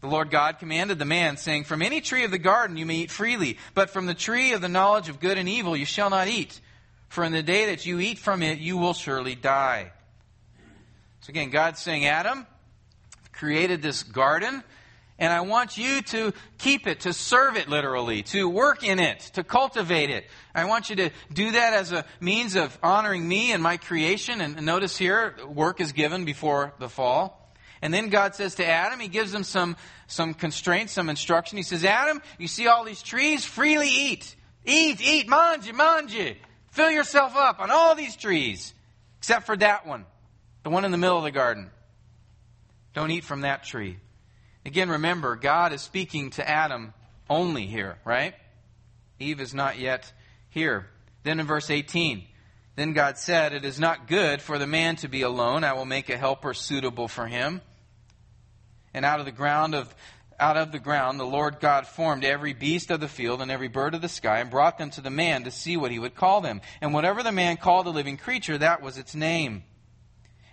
The 0.00 0.08
Lord 0.08 0.30
God 0.30 0.58
commanded 0.58 0.98
the 0.98 1.04
man, 1.04 1.36
saying, 1.36 1.64
From 1.64 1.82
any 1.82 2.00
tree 2.00 2.24
of 2.24 2.30
the 2.30 2.38
garden 2.38 2.78
you 2.78 2.86
may 2.86 3.00
eat 3.00 3.10
freely, 3.10 3.58
but 3.74 3.90
from 3.90 4.06
the 4.06 4.14
tree 4.14 4.54
of 4.54 4.62
the 4.62 4.68
knowledge 4.70 5.10
of 5.10 5.20
good 5.20 5.36
and 5.36 5.46
evil 5.46 5.76
you 5.76 5.84
shall 5.84 6.08
not 6.08 6.26
eat. 6.26 6.58
For 7.10 7.22
in 7.22 7.32
the 7.32 7.42
day 7.42 7.66
that 7.66 7.84
you 7.84 8.00
eat 8.00 8.18
from 8.18 8.42
it, 8.42 8.60
you 8.60 8.78
will 8.78 8.94
surely 8.94 9.34
die. 9.34 9.92
So 11.26 11.30
again, 11.30 11.50
God's 11.50 11.80
saying, 11.80 12.06
Adam, 12.06 12.46
created 13.32 13.82
this 13.82 14.04
garden, 14.04 14.62
and 15.18 15.32
I 15.32 15.40
want 15.40 15.76
you 15.76 16.00
to 16.02 16.32
keep 16.58 16.86
it, 16.86 17.00
to 17.00 17.12
serve 17.12 17.56
it 17.56 17.68
literally, 17.68 18.22
to 18.22 18.48
work 18.48 18.84
in 18.84 19.00
it, 19.00 19.18
to 19.32 19.42
cultivate 19.42 20.10
it. 20.10 20.26
I 20.54 20.66
want 20.66 20.88
you 20.88 20.94
to 20.94 21.10
do 21.32 21.50
that 21.50 21.72
as 21.72 21.90
a 21.90 22.04
means 22.20 22.54
of 22.54 22.78
honoring 22.80 23.26
me 23.26 23.50
and 23.50 23.60
my 23.60 23.76
creation. 23.76 24.40
And 24.40 24.64
notice 24.64 24.96
here, 24.96 25.34
work 25.48 25.80
is 25.80 25.90
given 25.90 26.26
before 26.26 26.74
the 26.78 26.88
fall. 26.88 27.52
And 27.82 27.92
then 27.92 28.08
God 28.08 28.36
says 28.36 28.54
to 28.54 28.64
Adam, 28.64 29.00
He 29.00 29.08
gives 29.08 29.34
him 29.34 29.42
some, 29.42 29.76
some 30.06 30.32
constraints, 30.32 30.92
some 30.92 31.08
instruction. 31.08 31.56
He 31.56 31.64
says, 31.64 31.84
Adam, 31.84 32.22
you 32.38 32.46
see 32.46 32.68
all 32.68 32.84
these 32.84 33.02
trees? 33.02 33.44
Freely 33.44 33.88
eat. 33.88 34.36
Eat, 34.64 35.00
eat, 35.00 35.26
manje, 35.26 35.72
manje. 35.72 36.36
Fill 36.70 36.92
yourself 36.92 37.34
up 37.34 37.58
on 37.58 37.72
all 37.72 37.96
these 37.96 38.14
trees, 38.14 38.72
except 39.18 39.44
for 39.44 39.56
that 39.56 39.88
one. 39.88 40.04
The 40.66 40.70
one 40.70 40.84
in 40.84 40.90
the 40.90 40.98
middle 40.98 41.16
of 41.16 41.22
the 41.22 41.30
garden. 41.30 41.70
Don't 42.92 43.12
eat 43.12 43.22
from 43.22 43.42
that 43.42 43.62
tree. 43.62 43.98
Again, 44.64 44.88
remember, 44.88 45.36
God 45.36 45.72
is 45.72 45.80
speaking 45.80 46.30
to 46.30 46.50
Adam 46.50 46.92
only 47.30 47.66
here, 47.66 47.98
right? 48.04 48.34
Eve 49.20 49.40
is 49.40 49.54
not 49.54 49.78
yet 49.78 50.12
here. 50.48 50.88
Then 51.22 51.38
in 51.38 51.46
verse 51.46 51.70
18, 51.70 52.24
then 52.74 52.94
God 52.94 53.16
said, 53.16 53.52
It 53.52 53.64
is 53.64 53.78
not 53.78 54.08
good 54.08 54.42
for 54.42 54.58
the 54.58 54.66
man 54.66 54.96
to 54.96 55.08
be 55.08 55.22
alone. 55.22 55.62
I 55.62 55.74
will 55.74 55.84
make 55.84 56.10
a 56.10 56.18
helper 56.18 56.52
suitable 56.52 57.06
for 57.06 57.28
him. 57.28 57.60
And 58.92 59.04
out 59.04 59.20
of 59.20 59.26
the 59.26 59.30
ground 59.30 59.76
of 59.76 59.94
out 60.36 60.56
of 60.56 60.72
the 60.72 60.80
ground 60.80 61.20
the 61.20 61.24
Lord 61.24 61.60
God 61.60 61.86
formed 61.86 62.24
every 62.24 62.54
beast 62.54 62.90
of 62.90 62.98
the 62.98 63.06
field 63.06 63.40
and 63.40 63.52
every 63.52 63.68
bird 63.68 63.94
of 63.94 64.02
the 64.02 64.08
sky 64.08 64.40
and 64.40 64.50
brought 64.50 64.78
them 64.78 64.90
to 64.90 65.00
the 65.00 65.10
man 65.10 65.44
to 65.44 65.52
see 65.52 65.76
what 65.76 65.92
he 65.92 66.00
would 66.00 66.16
call 66.16 66.40
them. 66.40 66.60
And 66.80 66.92
whatever 66.92 67.22
the 67.22 67.30
man 67.30 67.56
called 67.56 67.86
a 67.86 67.90
living 67.90 68.16
creature, 68.16 68.58
that 68.58 68.82
was 68.82 68.98
its 68.98 69.14
name. 69.14 69.62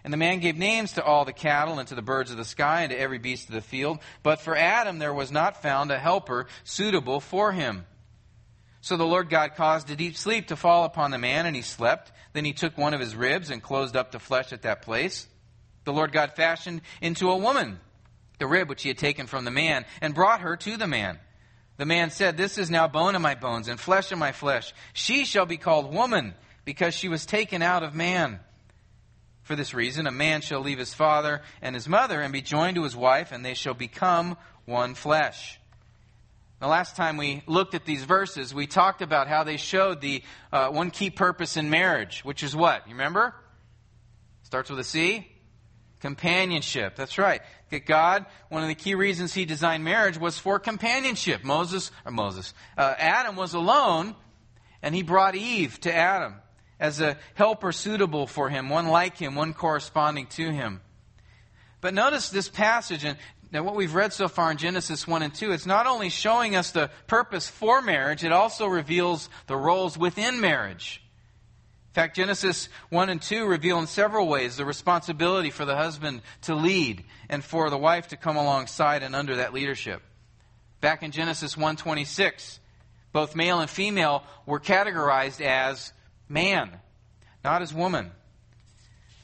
And 0.04 0.12
the 0.12 0.18
man 0.18 0.40
gave 0.40 0.58
names 0.58 0.94
to 0.94 1.04
all 1.04 1.24
the 1.24 1.34
cattle 1.34 1.80
and 1.80 1.88
to 1.88 1.96
the 1.96 2.02
birds 2.02 2.32
of 2.32 2.38
the 2.38 2.46
sky 2.46 2.82
and 2.82 2.92
to 2.92 3.00
every 3.00 3.20
beast 3.20 3.48
of 3.48 3.56
the 3.56 3.62
field. 3.62 4.00
But 4.22 4.42
for 4.42 4.56
Adam 4.56 5.00
there 5.00 5.14
was 5.14 5.32
not 5.32 5.62
found 5.62 5.92
a 5.92 6.00
helper 6.00 6.48
suitable 6.64 7.20
for 7.20 7.52
him. 7.52 7.86
So 8.82 8.98
the 8.98 9.06
Lord 9.06 9.30
God 9.30 9.56
caused 9.56 9.90
a 9.90 9.96
deep 9.96 10.18
sleep 10.18 10.48
to 10.48 10.58
fall 10.58 10.84
upon 10.84 11.12
the 11.12 11.18
man, 11.18 11.46
and 11.46 11.56
he 11.56 11.62
slept. 11.62 12.12
Then 12.34 12.44
he 12.44 12.52
took 12.52 12.78
one 12.78 12.94
of 12.94 13.00
his 13.00 13.16
ribs 13.16 13.50
and 13.50 13.64
closed 13.64 13.96
up 13.96 14.12
the 14.12 14.20
flesh 14.20 14.52
at 14.52 14.64
that 14.64 14.82
place. 14.82 15.26
The 15.86 15.94
Lord 15.94 16.12
God 16.12 16.34
fashioned 16.36 16.82
into 17.02 17.30
a 17.30 17.38
woman 17.38 17.80
the 18.40 18.48
rib 18.48 18.68
which 18.68 18.84
he 18.84 18.90
had 18.90 18.98
taken 18.98 19.26
from 19.26 19.46
the 19.46 19.52
man, 19.52 19.86
and 20.02 20.14
brought 20.14 20.42
her 20.42 20.58
to 20.58 20.76
the 20.76 20.86
man. 20.86 21.18
The 21.78 21.86
man 21.86 22.10
said, 22.10 22.36
This 22.36 22.58
is 22.58 22.70
now 22.70 22.90
bone 22.90 23.16
of 23.16 23.22
my 23.22 23.36
bones 23.36 23.70
and 23.70 23.80
flesh 23.80 24.12
of 24.12 24.18
my 24.18 24.34
flesh. 24.34 24.74
She 24.92 25.24
shall 25.24 25.46
be 25.46 25.56
called 25.56 25.94
woman, 25.94 26.34
because 26.66 26.94
she 26.94 27.08
was 27.08 27.26
taken 27.26 27.62
out 27.62 27.84
of 27.84 27.96
man. 27.96 28.42
For 29.44 29.58
this 29.58 29.74
reason, 29.74 30.08
a 30.08 30.12
man 30.12 30.42
shall 30.42 30.62
leave 30.62 30.80
his 30.80 30.94
father 30.94 31.42
and 31.62 31.76
his 31.76 31.88
mother 31.88 32.22
and 32.22 32.32
be 32.32 32.42
joined 32.42 32.76
to 32.76 32.84
his 32.84 32.96
wife, 32.96 33.32
and 33.32 33.46
they 33.46 33.54
shall 33.54 33.74
become 33.74 34.38
one 34.66 34.96
flesh. 34.96 35.60
The 36.62 36.68
last 36.68 36.96
time 36.96 37.18
we 37.18 37.44
looked 37.46 37.76
at 37.76 37.84
these 37.84 38.06
verses, 38.06 38.54
we 38.54 38.68
talked 38.68 39.02
about 39.02 39.28
how 39.28 39.44
they 39.44 39.58
showed 39.58 40.00
the 40.00 40.24
uh, 40.54 40.70
one 40.70 40.92
key 40.92 41.10
purpose 41.10 41.58
in 41.58 41.70
marriage, 41.70 42.22
which 42.24 42.42
is 42.42 42.56
what? 42.56 42.88
You 42.88 42.94
remember? 42.94 43.36
Starts 44.44 44.70
with 44.70 44.80
a 44.80 44.84
C. 44.86 45.28
Companionship. 46.00 46.96
That's 46.96 47.18
right. 47.18 47.42
That 47.70 47.86
God, 47.86 48.26
one 48.48 48.62
of 48.62 48.70
the 48.70 48.76
key 48.76 48.96
reasons 48.96 49.34
He 49.34 49.44
designed 49.44 49.84
marriage 49.84 50.18
was 50.18 50.38
for 50.38 50.58
companionship. 50.58 51.44
Moses, 51.44 51.92
or 52.06 52.14
Moses, 52.14 52.54
uh, 52.78 52.94
Adam 52.98 53.36
was 53.36 53.54
alone, 53.54 54.16
and 54.82 54.96
He 54.96 55.04
brought 55.04 55.36
Eve 55.36 55.82
to 55.82 55.94
Adam 55.94 56.36
as 56.84 57.00
a 57.00 57.18
helper 57.36 57.72
suitable 57.72 58.28
for 58.28 58.50
him, 58.50 58.68
one 58.68 58.90
like 58.90 59.18
him, 59.18 59.36
one 59.36 59.54
corresponding 59.54 60.28
to 60.28 60.52
him. 60.52 60.82
But 61.80 61.94
notice 61.94 62.28
this 62.28 62.50
passage, 62.50 63.06
and 63.06 63.18
what 63.52 63.76
we've 63.76 63.96
read 63.96 64.12
so 64.12 64.28
far 64.28 64.52
in 64.52 64.58
Genesis 64.58 65.08
1 65.08 65.24
and 65.24 65.34
2, 65.34 65.54
it's 65.54 65.66
not 65.66 65.88
only 65.88 66.10
showing 66.10 66.58
us 66.58 66.72
the 66.72 66.90
purpose 67.08 67.48
for 67.48 67.82
marriage, 67.82 68.26
it 68.26 68.34
also 68.34 68.68
reveals 68.68 69.30
the 69.48 69.56
roles 69.56 69.98
within 69.98 70.42
marriage. 70.42 71.02
In 71.92 71.94
fact, 71.94 72.18
Genesis 72.18 72.68
1 72.90 73.10
and 73.10 73.22
2 73.22 73.46
reveal 73.46 73.80
in 73.80 73.88
several 73.88 74.28
ways 74.28 74.58
the 74.58 74.66
responsibility 74.66 75.52
for 75.52 75.64
the 75.64 75.78
husband 75.78 76.22
to 76.42 76.54
lead 76.54 77.06
and 77.30 77.46
for 77.46 77.70
the 77.70 77.78
wife 77.78 78.10
to 78.10 78.18
come 78.18 78.36
alongside 78.36 79.04
and 79.04 79.16
under 79.16 79.38
that 79.38 79.54
leadership. 79.54 80.02
Back 80.82 81.02
in 81.02 81.12
Genesis 81.12 81.56
1:26, 81.56 82.60
both 83.14 83.38
male 83.38 83.62
and 83.62 83.70
female 83.70 84.24
were 84.46 84.60
categorized 84.60 85.40
as 85.40 85.94
man, 86.34 86.72
not 87.44 87.62
as 87.62 87.74
woman. 87.74 88.12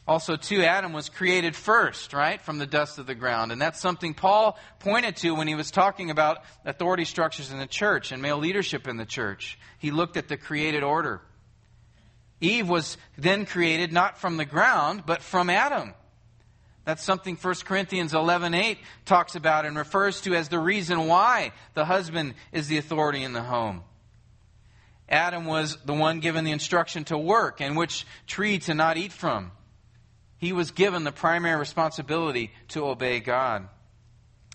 Also, 0.08 0.36
too, 0.36 0.63
Adam 0.63 0.91
was 0.91 1.08
created 1.08 1.56
first, 1.56 2.13
right, 2.13 2.41
from 2.41 2.58
the 2.58 2.65
dust 2.65 2.98
of 2.98 3.06
the 3.06 3.13
ground. 3.13 3.52
And 3.52 3.62
that's 3.62 3.80
something 3.80 4.15
Paul 4.15 4.58
pointed 4.80 5.17
to 5.17 5.36
when 5.36 5.48
he 5.48 5.54
was 5.54 5.69
talking 5.69 6.10
about 6.10 6.39
authority 6.65 7.06
structures 7.06 7.52
in 7.52 7.60
the 7.60 7.67
church 7.67 8.12
and 8.12 8.19
male 8.19 8.39
leadership 8.39 8.88
in 8.88 8.98
the 8.98 9.06
church. 9.06 9.60
He 9.78 9.91
looked 9.91 10.17
at 10.17 10.28
the 10.28 10.36
created 10.38 10.82
order. 10.82 11.22
Eve 12.41 12.67
was 12.67 12.98
then 13.17 13.45
created 13.45 13.93
not 13.93 14.17
from 14.17 14.38
the 14.38 14.45
ground, 14.45 15.04
but 15.06 15.22
from 15.22 15.50
Adam. 15.50 15.93
That's 16.86 17.04
something 17.04 17.36
1 17.36 17.65
Corinthians 17.65 18.13
11:8 18.13 18.80
talks 19.06 19.36
about 19.36 19.65
and 19.67 19.78
refers 19.78 20.22
to 20.22 20.34
as 20.34 20.50
the 20.50 20.58
reason 20.58 21.06
why 21.06 21.52
the 21.76 21.86
husband 21.86 22.34
is 22.52 22.67
the 22.67 22.80
authority 22.80 23.24
in 23.24 23.34
the 23.34 23.43
home. 23.43 23.84
Adam 25.10 25.45
was 25.45 25.78
the 25.86 25.93
one 25.93 26.19
given 26.19 26.45
the 26.45 26.52
instruction 26.52 27.04
to 27.06 27.17
work 27.17 27.62
and 27.62 27.76
which 27.76 28.06
tree 28.28 28.60
to 28.60 28.76
not 28.76 28.95
eat 28.95 29.12
from. 29.12 29.52
He 30.38 30.54
was 30.54 30.72
given 30.72 31.04
the 31.04 31.12
primary 31.12 31.60
responsibility 31.60 32.52
to 32.69 32.86
obey 32.86 33.19
God. 33.19 33.67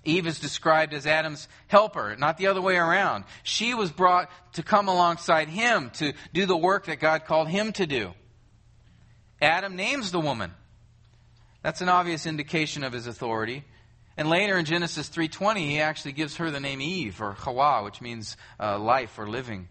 Eve 0.04 0.26
is 0.26 0.38
described 0.38 0.94
as 0.94 1.06
Adam's 1.06 1.48
helper, 1.66 2.14
not 2.16 2.36
the 2.38 2.46
other 2.46 2.60
way 2.60 2.76
around. 2.76 3.24
She 3.42 3.74
was 3.74 3.90
brought 3.90 4.30
to 4.54 4.62
come 4.62 4.88
alongside 4.88 5.48
him 5.48 5.90
to 5.94 6.12
do 6.32 6.46
the 6.46 6.56
work 6.56 6.86
that 6.86 7.00
God 7.00 7.24
called 7.24 7.48
him 7.48 7.72
to 7.72 7.86
do. 7.86 8.12
Adam 9.40 9.76
names 9.76 10.12
the 10.12 10.20
woman. 10.20 10.52
That's 11.62 11.80
an 11.80 11.88
obvious 11.88 12.26
indication 12.26 12.84
of 12.84 12.92
his 12.92 13.06
authority. 13.06 13.64
And 14.16 14.28
later 14.28 14.56
in 14.58 14.64
Genesis 14.64 15.08
3:20, 15.08 15.66
he 15.66 15.80
actually 15.80 16.12
gives 16.12 16.36
her 16.36 16.50
the 16.50 16.60
name 16.60 16.80
Eve 16.80 17.20
or 17.20 17.32
Hawa, 17.32 17.82
which 17.82 18.00
means 18.00 18.36
uh, 18.60 18.78
life 18.78 19.18
or 19.18 19.28
living. 19.28 19.68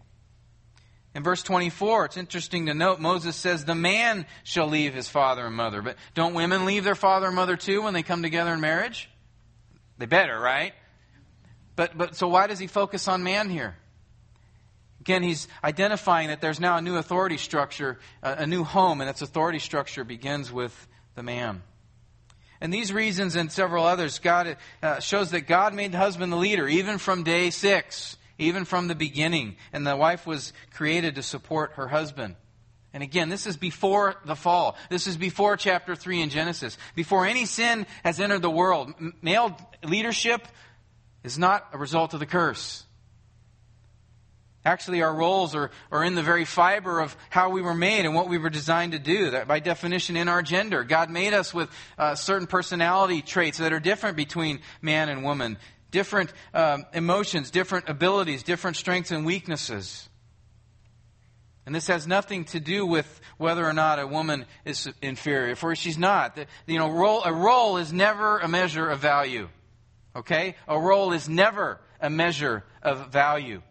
In 1.14 1.22
verse 1.22 1.44
24, 1.44 2.06
it's 2.06 2.16
interesting 2.16 2.66
to 2.66 2.74
note, 2.74 2.98
Moses 2.98 3.36
says, 3.36 3.64
The 3.64 3.76
man 3.76 4.26
shall 4.42 4.66
leave 4.66 4.94
his 4.94 5.08
father 5.08 5.46
and 5.46 5.54
mother. 5.54 5.80
But 5.80 5.96
don't 6.14 6.34
women 6.34 6.64
leave 6.64 6.82
their 6.82 6.96
father 6.96 7.26
and 7.26 7.36
mother 7.36 7.56
too 7.56 7.82
when 7.82 7.94
they 7.94 8.02
come 8.02 8.22
together 8.22 8.52
in 8.52 8.60
marriage? 8.60 9.08
They 9.96 10.06
better, 10.06 10.38
right? 10.38 10.74
But, 11.76 11.96
but 11.96 12.16
so 12.16 12.26
why 12.26 12.48
does 12.48 12.58
he 12.58 12.66
focus 12.66 13.06
on 13.06 13.22
man 13.22 13.48
here? 13.48 13.76
Again, 15.00 15.22
he's 15.22 15.46
identifying 15.62 16.28
that 16.28 16.40
there's 16.40 16.58
now 16.58 16.78
a 16.78 16.82
new 16.82 16.96
authority 16.96 17.36
structure, 17.36 18.00
a, 18.22 18.32
a 18.38 18.46
new 18.46 18.64
home, 18.64 19.00
and 19.00 19.08
its 19.08 19.22
authority 19.22 19.60
structure 19.60 20.02
begins 20.02 20.50
with 20.50 20.88
the 21.14 21.22
man. 21.22 21.62
And 22.60 22.72
these 22.72 22.92
reasons 22.92 23.36
and 23.36 23.52
several 23.52 23.84
others, 23.84 24.18
God 24.18 24.56
uh, 24.82 24.98
shows 24.98 25.30
that 25.30 25.42
God 25.42 25.74
made 25.74 25.92
the 25.92 25.98
husband 25.98 26.32
the 26.32 26.36
leader, 26.36 26.66
even 26.66 26.98
from 26.98 27.22
day 27.22 27.50
six 27.50 28.16
even 28.38 28.64
from 28.64 28.88
the 28.88 28.94
beginning. 28.94 29.56
And 29.72 29.86
the 29.86 29.96
wife 29.96 30.26
was 30.26 30.52
created 30.72 31.16
to 31.16 31.22
support 31.22 31.72
her 31.74 31.88
husband. 31.88 32.36
And 32.92 33.02
again, 33.02 33.28
this 33.28 33.46
is 33.46 33.56
before 33.56 34.14
the 34.24 34.36
fall. 34.36 34.76
This 34.88 35.08
is 35.08 35.16
before 35.16 35.56
chapter 35.56 35.96
3 35.96 36.22
in 36.22 36.30
Genesis. 36.30 36.78
Before 36.94 37.26
any 37.26 37.44
sin 37.44 37.86
has 38.04 38.20
entered 38.20 38.42
the 38.42 38.50
world. 38.50 38.94
Male 39.20 39.56
leadership 39.82 40.46
is 41.24 41.36
not 41.36 41.66
a 41.72 41.78
result 41.78 42.14
of 42.14 42.20
the 42.20 42.26
curse. 42.26 42.84
Actually, 44.66 45.02
our 45.02 45.12
roles 45.12 45.54
are, 45.54 45.70
are 45.92 46.04
in 46.04 46.14
the 46.14 46.22
very 46.22 46.46
fiber 46.46 47.00
of 47.00 47.14
how 47.28 47.50
we 47.50 47.60
were 47.60 47.74
made 47.74 48.06
and 48.06 48.14
what 48.14 48.28
we 48.28 48.38
were 48.38 48.48
designed 48.48 48.92
to 48.92 48.98
do. 48.98 49.30
That 49.30 49.46
by 49.46 49.58
definition, 49.60 50.16
in 50.16 50.28
our 50.28 50.40
gender, 50.40 50.84
God 50.84 51.10
made 51.10 51.34
us 51.34 51.52
with 51.52 51.68
uh, 51.98 52.14
certain 52.14 52.46
personality 52.46 53.20
traits 53.20 53.58
that 53.58 53.74
are 53.74 53.80
different 53.80 54.16
between 54.16 54.60
man 54.80 55.10
and 55.10 55.22
woman 55.22 55.58
different 55.94 56.32
um, 56.52 56.84
emotions, 56.92 57.52
different 57.52 57.88
abilities, 57.88 58.42
different 58.42 58.76
strengths 58.76 59.12
and 59.12 59.24
weaknesses. 59.24 60.08
And 61.66 61.74
this 61.74 61.86
has 61.86 62.04
nothing 62.04 62.46
to 62.46 62.58
do 62.58 62.84
with 62.84 63.20
whether 63.38 63.64
or 63.64 63.72
not 63.72 64.00
a 64.00 64.06
woman 64.06 64.44
is 64.64 64.92
inferior, 65.00 65.54
for 65.54 65.72
she's 65.76 65.96
not. 65.96 66.36
You 66.66 66.80
know, 66.80 66.90
role, 66.90 67.22
a 67.22 67.32
role 67.32 67.76
is 67.76 67.92
never 67.92 68.40
a 68.40 68.48
measure 68.48 68.88
of 68.88 68.98
value. 68.98 69.48
Okay? 70.16 70.56
A 70.66 70.78
role 70.78 71.12
is 71.12 71.28
never 71.28 71.80
a 72.00 72.10
measure 72.10 72.64
of 72.82 73.12
value. 73.12 73.62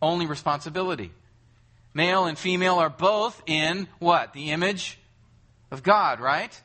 Only 0.00 0.24
responsibility. 0.24 1.12
Male 1.92 2.24
and 2.24 2.38
female 2.38 2.76
are 2.76 2.88
both 2.88 3.42
in 3.44 3.86
what? 3.98 4.32
The 4.32 4.52
image 4.52 4.98
of 5.70 5.82
God, 5.82 6.20
right? 6.20 6.58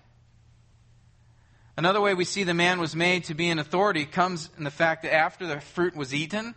Another 1.78 2.00
way 2.00 2.14
we 2.14 2.24
see 2.24 2.44
the 2.44 2.54
man 2.54 2.80
was 2.80 2.96
made 2.96 3.26
to 3.26 3.34
be 3.34 3.50
an 3.50 3.60
authority 3.60 4.06
comes 4.06 4.50
in 4.58 4.64
the 4.64 4.72
fact 4.72 5.04
that 5.04 5.14
after 5.14 5.46
the 5.46 5.60
fruit 5.60 5.96
was 5.96 6.14
eaten 6.14 6.56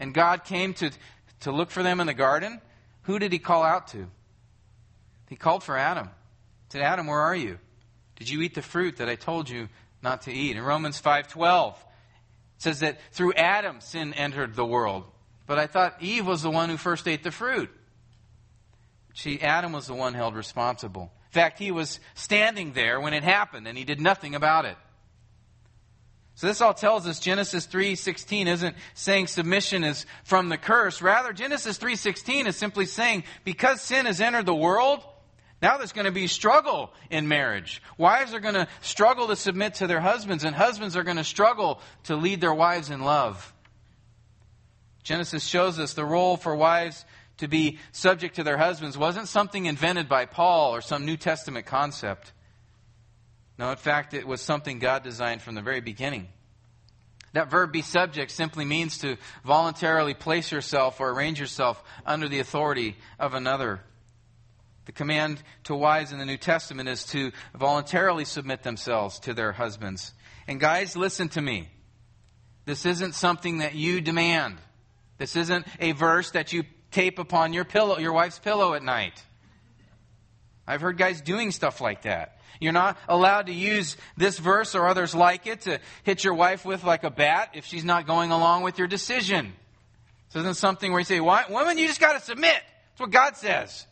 and 0.00 0.12
God 0.12 0.44
came 0.44 0.74
to, 0.74 0.90
to 1.40 1.52
look 1.52 1.70
for 1.70 1.82
them 1.82 2.00
in 2.00 2.06
the 2.06 2.14
garden, 2.14 2.60
who 3.02 3.18
did 3.18 3.32
he 3.32 3.38
call 3.38 3.62
out 3.62 3.88
to? 3.88 4.08
He 5.28 5.36
called 5.36 5.62
for 5.62 5.76
Adam. 5.76 6.06
He 6.06 6.78
said, 6.78 6.82
Adam, 6.82 7.06
where 7.06 7.20
are 7.20 7.34
you? 7.34 7.58
Did 8.16 8.28
you 8.28 8.42
eat 8.42 8.54
the 8.54 8.62
fruit 8.62 8.96
that 8.96 9.08
I 9.08 9.14
told 9.14 9.48
you 9.48 9.68
not 10.02 10.22
to 10.22 10.32
eat? 10.32 10.56
In 10.56 10.62
Romans 10.62 11.00
5.12, 11.00 11.72
it 11.72 11.76
says 12.58 12.80
that 12.80 12.98
through 13.12 13.34
Adam 13.34 13.80
sin 13.80 14.14
entered 14.14 14.56
the 14.56 14.66
world. 14.66 15.04
But 15.46 15.58
I 15.60 15.68
thought 15.68 16.02
Eve 16.02 16.26
was 16.26 16.42
the 16.42 16.50
one 16.50 16.70
who 16.70 16.76
first 16.76 17.06
ate 17.06 17.22
the 17.22 17.30
fruit. 17.30 17.70
She, 19.14 19.40
Adam 19.40 19.72
was 19.72 19.86
the 19.86 19.94
one 19.94 20.14
held 20.14 20.34
responsible. 20.34 21.12
Fact, 21.36 21.58
he 21.58 21.70
was 21.70 22.00
standing 22.14 22.72
there 22.72 22.98
when 22.98 23.12
it 23.12 23.22
happened 23.22 23.68
and 23.68 23.76
he 23.76 23.84
did 23.84 24.00
nothing 24.00 24.34
about 24.34 24.64
it. 24.64 24.78
So 26.34 26.46
this 26.46 26.62
all 26.62 26.72
tells 26.72 27.06
us 27.06 27.20
Genesis 27.20 27.66
3:16 27.66 28.46
isn't 28.46 28.74
saying 28.94 29.26
submission 29.26 29.84
is 29.84 30.06
from 30.24 30.48
the 30.48 30.56
curse. 30.56 31.02
Rather, 31.02 31.34
Genesis 31.34 31.76
3:16 31.76 32.46
is 32.46 32.56
simply 32.56 32.86
saying 32.86 33.24
because 33.44 33.82
sin 33.82 34.06
has 34.06 34.22
entered 34.22 34.46
the 34.46 34.54
world, 34.54 35.04
now 35.60 35.76
there's 35.76 35.92
going 35.92 36.06
to 36.06 36.10
be 36.10 36.26
struggle 36.26 36.90
in 37.10 37.28
marriage. 37.28 37.82
Wives 37.98 38.32
are 38.32 38.40
going 38.40 38.54
to 38.54 38.66
struggle 38.80 39.28
to 39.28 39.36
submit 39.36 39.74
to 39.74 39.86
their 39.86 40.00
husbands 40.00 40.42
and 40.42 40.56
husbands 40.56 40.96
are 40.96 41.04
going 41.04 41.18
to 41.18 41.24
struggle 41.24 41.82
to 42.04 42.16
lead 42.16 42.40
their 42.40 42.54
wives 42.54 42.88
in 42.88 43.02
love. 43.02 43.52
Genesis 45.02 45.44
shows 45.44 45.78
us 45.78 45.92
the 45.92 46.04
role 46.06 46.38
for 46.38 46.56
wives 46.56 47.04
to 47.38 47.48
be 47.48 47.78
subject 47.92 48.36
to 48.36 48.44
their 48.44 48.56
husbands 48.56 48.96
wasn't 48.96 49.28
something 49.28 49.66
invented 49.66 50.08
by 50.08 50.26
Paul 50.26 50.74
or 50.74 50.80
some 50.80 51.04
New 51.04 51.16
Testament 51.16 51.66
concept. 51.66 52.32
No, 53.58 53.70
in 53.70 53.76
fact, 53.76 54.14
it 54.14 54.26
was 54.26 54.40
something 54.40 54.78
God 54.78 55.02
designed 55.02 55.42
from 55.42 55.54
the 55.54 55.62
very 55.62 55.80
beginning. 55.80 56.28
That 57.32 57.50
verb 57.50 57.72
be 57.72 57.82
subject 57.82 58.30
simply 58.30 58.64
means 58.64 58.98
to 58.98 59.16
voluntarily 59.44 60.14
place 60.14 60.50
yourself 60.50 61.00
or 61.00 61.10
arrange 61.10 61.38
yourself 61.38 61.82
under 62.06 62.28
the 62.28 62.38
authority 62.38 62.96
of 63.18 63.34
another. 63.34 63.80
The 64.86 64.92
command 64.92 65.42
to 65.64 65.74
wives 65.74 66.12
in 66.12 66.18
the 66.18 66.24
New 66.24 66.36
Testament 66.36 66.88
is 66.88 67.04
to 67.06 67.32
voluntarily 67.54 68.24
submit 68.24 68.62
themselves 68.62 69.18
to 69.20 69.34
their 69.34 69.52
husbands. 69.52 70.14
And 70.46 70.60
guys, 70.60 70.96
listen 70.96 71.28
to 71.30 71.42
me. 71.42 71.68
This 72.64 72.86
isn't 72.86 73.14
something 73.14 73.58
that 73.58 73.74
you 73.74 74.00
demand. 74.00 74.56
This 75.18 75.36
isn't 75.36 75.66
a 75.80 75.92
verse 75.92 76.30
that 76.32 76.52
you 76.52 76.64
tape 76.96 77.18
upon 77.18 77.52
your 77.52 77.66
pillow, 77.66 77.98
your 77.98 78.14
wife's 78.14 78.38
pillow 78.38 78.72
at 78.72 78.82
night. 78.82 79.22
I've 80.66 80.80
heard 80.80 80.96
guys 80.96 81.20
doing 81.20 81.50
stuff 81.52 81.82
like 81.82 82.02
that. 82.02 82.38
You're 82.58 82.72
not 82.72 82.96
allowed 83.06 83.48
to 83.48 83.52
use 83.52 83.98
this 84.16 84.38
verse 84.38 84.74
or 84.74 84.88
others 84.88 85.14
like 85.14 85.46
it 85.46 85.60
to 85.62 85.78
hit 86.04 86.24
your 86.24 86.32
wife 86.32 86.64
with 86.64 86.84
like 86.84 87.04
a 87.04 87.10
bat 87.10 87.50
if 87.52 87.66
she's 87.66 87.84
not 87.84 88.06
going 88.06 88.30
along 88.30 88.62
with 88.62 88.78
your 88.78 88.88
decision. 88.88 89.52
This 90.32 90.40
isn't 90.40 90.56
something 90.56 90.90
where 90.90 91.00
you 91.00 91.04
say, 91.04 91.20
Why? 91.20 91.44
women, 91.50 91.76
you 91.76 91.86
just 91.86 92.00
got 92.00 92.14
to 92.14 92.24
submit. 92.24 92.54
That's 92.54 93.00
what 93.00 93.10
God 93.10 93.36
says. 93.36 93.86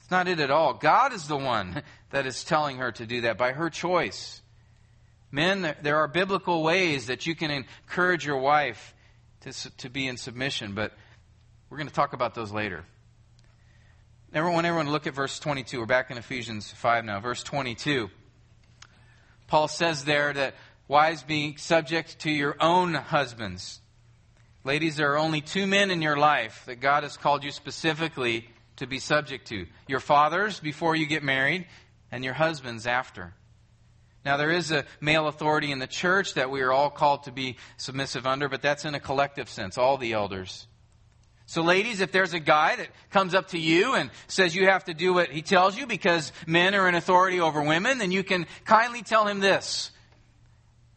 It's 0.00 0.10
not 0.10 0.26
it 0.26 0.40
at 0.40 0.50
all. 0.50 0.72
God 0.72 1.12
is 1.12 1.28
the 1.28 1.36
one 1.36 1.82
that 2.12 2.24
is 2.24 2.44
telling 2.44 2.78
her 2.78 2.92
to 2.92 3.04
do 3.04 3.20
that 3.22 3.36
by 3.36 3.52
her 3.52 3.68
choice. 3.68 4.40
Men, 5.30 5.76
there 5.82 5.98
are 5.98 6.08
biblical 6.08 6.62
ways 6.62 7.08
that 7.08 7.26
you 7.26 7.34
can 7.34 7.50
encourage 7.50 8.24
your 8.24 8.38
wife 8.38 8.94
to, 9.42 9.76
to 9.76 9.90
be 9.90 10.08
in 10.08 10.16
submission, 10.16 10.72
but 10.72 10.94
we're 11.70 11.76
going 11.76 11.88
to 11.88 11.94
talk 11.94 12.12
about 12.12 12.34
those 12.34 12.50
later. 12.50 12.84
Everyone, 14.34 14.64
everyone, 14.64 14.90
look 14.90 15.06
at 15.06 15.14
verse 15.14 15.38
22. 15.38 15.78
We're 15.78 15.86
back 15.86 16.10
in 16.10 16.18
Ephesians 16.18 16.70
5 16.72 17.04
now. 17.04 17.20
Verse 17.20 17.44
22. 17.44 18.10
Paul 19.46 19.68
says 19.68 20.04
there 20.04 20.32
that 20.32 20.54
wives 20.88 21.22
be 21.22 21.56
subject 21.56 22.18
to 22.20 22.30
your 22.30 22.56
own 22.60 22.94
husbands. 22.94 23.80
Ladies, 24.64 24.96
there 24.96 25.12
are 25.12 25.18
only 25.18 25.40
two 25.40 25.66
men 25.66 25.92
in 25.92 26.02
your 26.02 26.16
life 26.16 26.64
that 26.66 26.80
God 26.80 27.04
has 27.04 27.16
called 27.16 27.44
you 27.44 27.52
specifically 27.52 28.48
to 28.76 28.88
be 28.88 28.98
subject 28.98 29.46
to 29.48 29.66
your 29.86 30.00
fathers 30.00 30.58
before 30.58 30.96
you 30.96 31.06
get 31.06 31.22
married, 31.22 31.66
and 32.10 32.24
your 32.24 32.34
husbands 32.34 32.86
after. 32.86 33.34
Now, 34.24 34.36
there 34.36 34.50
is 34.50 34.72
a 34.72 34.84
male 35.00 35.28
authority 35.28 35.70
in 35.70 35.78
the 35.78 35.86
church 35.86 36.34
that 36.34 36.50
we 36.50 36.62
are 36.62 36.72
all 36.72 36.90
called 36.90 37.24
to 37.24 37.32
be 37.32 37.56
submissive 37.76 38.26
under, 38.26 38.48
but 38.48 38.60
that's 38.60 38.84
in 38.84 38.94
a 38.96 39.00
collective 39.00 39.48
sense, 39.48 39.78
all 39.78 39.96
the 39.96 40.12
elders. 40.12 40.66
So, 41.50 41.62
ladies, 41.62 42.00
if 42.00 42.12
there's 42.12 42.32
a 42.32 42.38
guy 42.38 42.76
that 42.76 42.90
comes 43.10 43.34
up 43.34 43.48
to 43.48 43.58
you 43.58 43.96
and 43.96 44.10
says 44.28 44.54
you 44.54 44.66
have 44.66 44.84
to 44.84 44.94
do 44.94 45.12
what 45.12 45.30
he 45.30 45.42
tells 45.42 45.76
you 45.76 45.84
because 45.84 46.30
men 46.46 46.76
are 46.76 46.88
in 46.88 46.94
authority 46.94 47.40
over 47.40 47.60
women, 47.60 47.98
then 47.98 48.12
you 48.12 48.22
can 48.22 48.46
kindly 48.64 49.02
tell 49.02 49.26
him 49.26 49.40
this 49.40 49.90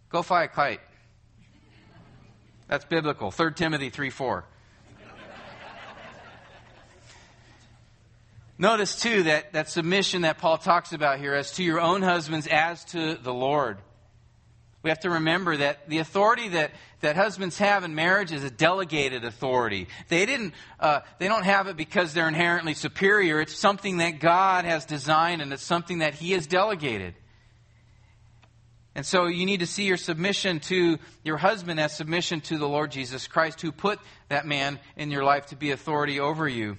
go 0.10 0.22
fly 0.22 0.44
a 0.44 0.48
kite. 0.48 0.80
That's 2.68 2.86
biblical. 2.86 3.32
3 3.32 3.56
Timothy 3.56 3.89
3 3.89 4.12
4. 4.12 4.46
Notice, 8.60 8.96
too, 8.96 9.24
that, 9.24 9.54
that 9.54 9.72
submission 9.72 10.22
that 10.22 10.38
Paul 10.38 10.60
talks 10.60 10.94
about 10.94 11.18
here 11.18 11.34
as 11.34 11.54
to 11.54 11.63
your 11.63 11.82
own 11.82 12.04
husbands 12.04 12.46
as 12.46 12.86
to 12.86 13.16
the 13.16 13.34
Lord. 13.34 13.80
We 14.84 14.89
have 14.89 15.00
to 15.00 15.10
remember 15.10 15.56
that 15.56 15.89
the 15.89 16.00
authority 16.00 16.50
that, 16.50 16.72
that 17.00 17.15
husbands 17.15 17.58
have 17.58 17.86
in 17.86 17.96
marriage 17.96 18.34
is 18.34 18.43
a 18.43 18.52
delegated 18.52 19.24
authority. 19.24 19.88
They 20.10 20.26
didn't, 20.26 20.54
uh, 20.78 21.00
they 21.19 21.30
don't 21.30 21.46
have 21.46 21.67
it 21.67 21.78
because 21.78 22.13
they're 22.13 22.28
inherently 22.28 22.74
superior. 22.74 23.39
It's 23.39 23.58
something 23.58 23.98
that 23.98 24.19
God 24.19 24.65
has 24.65 24.86
designed 24.86 25.41
and 25.41 25.54
it's 25.54 25.63
something 25.63 26.00
that 26.00 26.13
He 26.13 26.34
has 26.34 26.48
delegated. 26.48 27.15
And 28.93 29.06
so 29.06 29.28
you 29.28 29.46
need 29.46 29.62
to 29.62 29.65
see 29.65 29.86
your 29.86 29.98
submission 29.98 30.60
to 30.62 31.00
your 31.24 31.38
husband 31.38 31.80
as 31.80 31.96
submission 31.96 32.41
to 32.41 32.58
the 32.58 32.67
Lord 32.67 32.91
Jesus 32.91 33.26
Christ, 33.26 33.62
who 33.62 33.72
put 33.72 34.00
that 34.28 34.46
man 34.46 34.80
in 34.98 35.10
your 35.12 35.24
life 35.24 35.48
to 35.48 35.56
be 35.56 35.72
authority 35.72 36.19
over 36.19 36.48
you. 36.48 36.78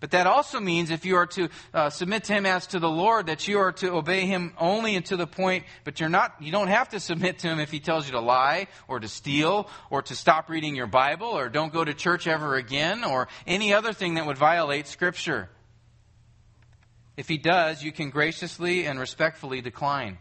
But 0.00 0.12
that 0.12 0.26
also 0.26 0.60
means 0.60 0.90
if 0.90 1.04
you 1.04 1.16
are 1.16 1.26
to 1.26 1.50
uh, 1.74 1.90
submit 1.90 2.24
to 2.24 2.32
him 2.32 2.46
as 2.46 2.66
to 2.68 2.78
the 2.78 2.88
Lord, 2.88 3.26
that 3.26 3.46
you 3.46 3.58
are 3.58 3.72
to 3.72 3.92
obey 3.92 4.24
him 4.24 4.54
only 4.58 4.96
and 4.96 5.04
to 5.06 5.16
the 5.16 5.26
point, 5.26 5.64
but 5.84 6.00
you're 6.00 6.08
not, 6.08 6.34
you 6.40 6.50
don't 6.50 6.68
have 6.68 6.88
to 6.90 7.00
submit 7.00 7.40
to 7.40 7.48
him 7.48 7.60
if 7.60 7.70
he 7.70 7.80
tells 7.80 8.06
you 8.06 8.12
to 8.12 8.20
lie 8.20 8.68
or 8.88 8.98
to 8.98 9.08
steal 9.08 9.68
or 9.90 10.00
to 10.02 10.16
stop 10.16 10.48
reading 10.48 10.74
your 10.74 10.86
Bible 10.86 11.28
or 11.28 11.50
don't 11.50 11.72
go 11.72 11.84
to 11.84 11.92
church 11.92 12.26
ever 12.26 12.56
again 12.56 13.04
or 13.04 13.28
any 13.46 13.74
other 13.74 13.92
thing 13.92 14.14
that 14.14 14.24
would 14.24 14.38
violate 14.38 14.86
scripture. 14.86 15.50
If 17.18 17.28
he 17.28 17.36
does, 17.36 17.82
you 17.82 17.92
can 17.92 18.08
graciously 18.08 18.86
and 18.86 18.98
respectfully 18.98 19.60
decline. 19.60 20.16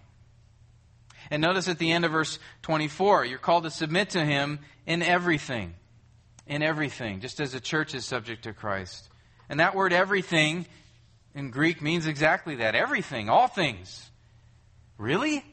And 1.32 1.42
notice 1.42 1.70
at 1.70 1.80
the 1.80 1.92
end 1.94 2.04
of 2.04 2.12
verse 2.12 2.38
24, 2.64 3.26
you're 3.26 3.38
called 3.38 3.64
to 3.64 3.72
submit 3.72 4.10
to 4.12 4.26
him 4.26 4.60
in 4.86 5.02
everything. 5.02 5.76
In 6.48 6.64
everything, 6.64 7.22
just 7.22 7.40
as 7.40 7.52
the 7.52 7.60
church 7.60 7.94
is 7.94 8.04
subject 8.06 8.44
to 8.44 8.54
Christ. 8.54 9.10
And 9.50 9.60
that 9.60 9.76
word 9.76 9.92
everything 9.92 10.66
in 11.34 11.50
Greek 11.50 11.82
means 11.82 12.08
exactly 12.08 12.58
that 12.58 12.76
everything, 12.76 13.30
all 13.30 13.48
things. 13.48 14.10
Really? 14.98 15.44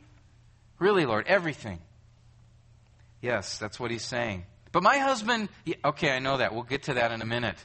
Really, 0.78 1.06
Lord, 1.06 1.26
everything. 1.26 1.80
Yes, 3.22 3.58
that's 3.58 3.80
what 3.80 3.90
he's 3.90 4.04
saying. 4.04 4.44
But 4.72 4.82
my 4.82 4.98
husband, 4.98 5.48
okay, 5.84 6.10
I 6.10 6.18
know 6.18 6.36
that. 6.36 6.52
We'll 6.52 6.62
get 6.62 6.84
to 6.84 6.94
that 6.94 7.12
in 7.12 7.22
a 7.22 7.26
minute. 7.26 7.56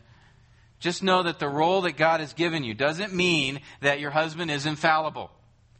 Just 0.79 1.03
know 1.03 1.23
that 1.23 1.39
the 1.39 1.49
role 1.49 1.81
that 1.81 1.97
God 1.97 2.21
has 2.21 2.33
given 2.33 2.63
you 2.63 2.73
doesn't 2.73 3.13
mean 3.13 3.59
that 3.81 3.99
your 3.99 4.11
husband 4.11 4.49
is 4.49 4.65
infallible. 4.65 5.29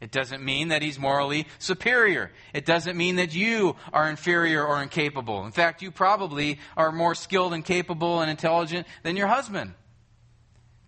It 0.00 0.10
doesn't 0.10 0.44
mean 0.44 0.68
that 0.68 0.82
he's 0.82 0.98
morally 0.98 1.46
superior. 1.58 2.32
It 2.52 2.66
doesn't 2.66 2.96
mean 2.96 3.16
that 3.16 3.34
you 3.34 3.76
are 3.92 4.10
inferior 4.10 4.64
or 4.64 4.82
incapable. 4.82 5.44
In 5.44 5.52
fact, 5.52 5.80
you 5.80 5.90
probably 5.90 6.58
are 6.76 6.92
more 6.92 7.14
skilled 7.14 7.54
and 7.54 7.64
capable 7.64 8.20
and 8.20 8.30
intelligent 8.30 8.86
than 9.04 9.16
your 9.16 9.28
husband. 9.28 9.74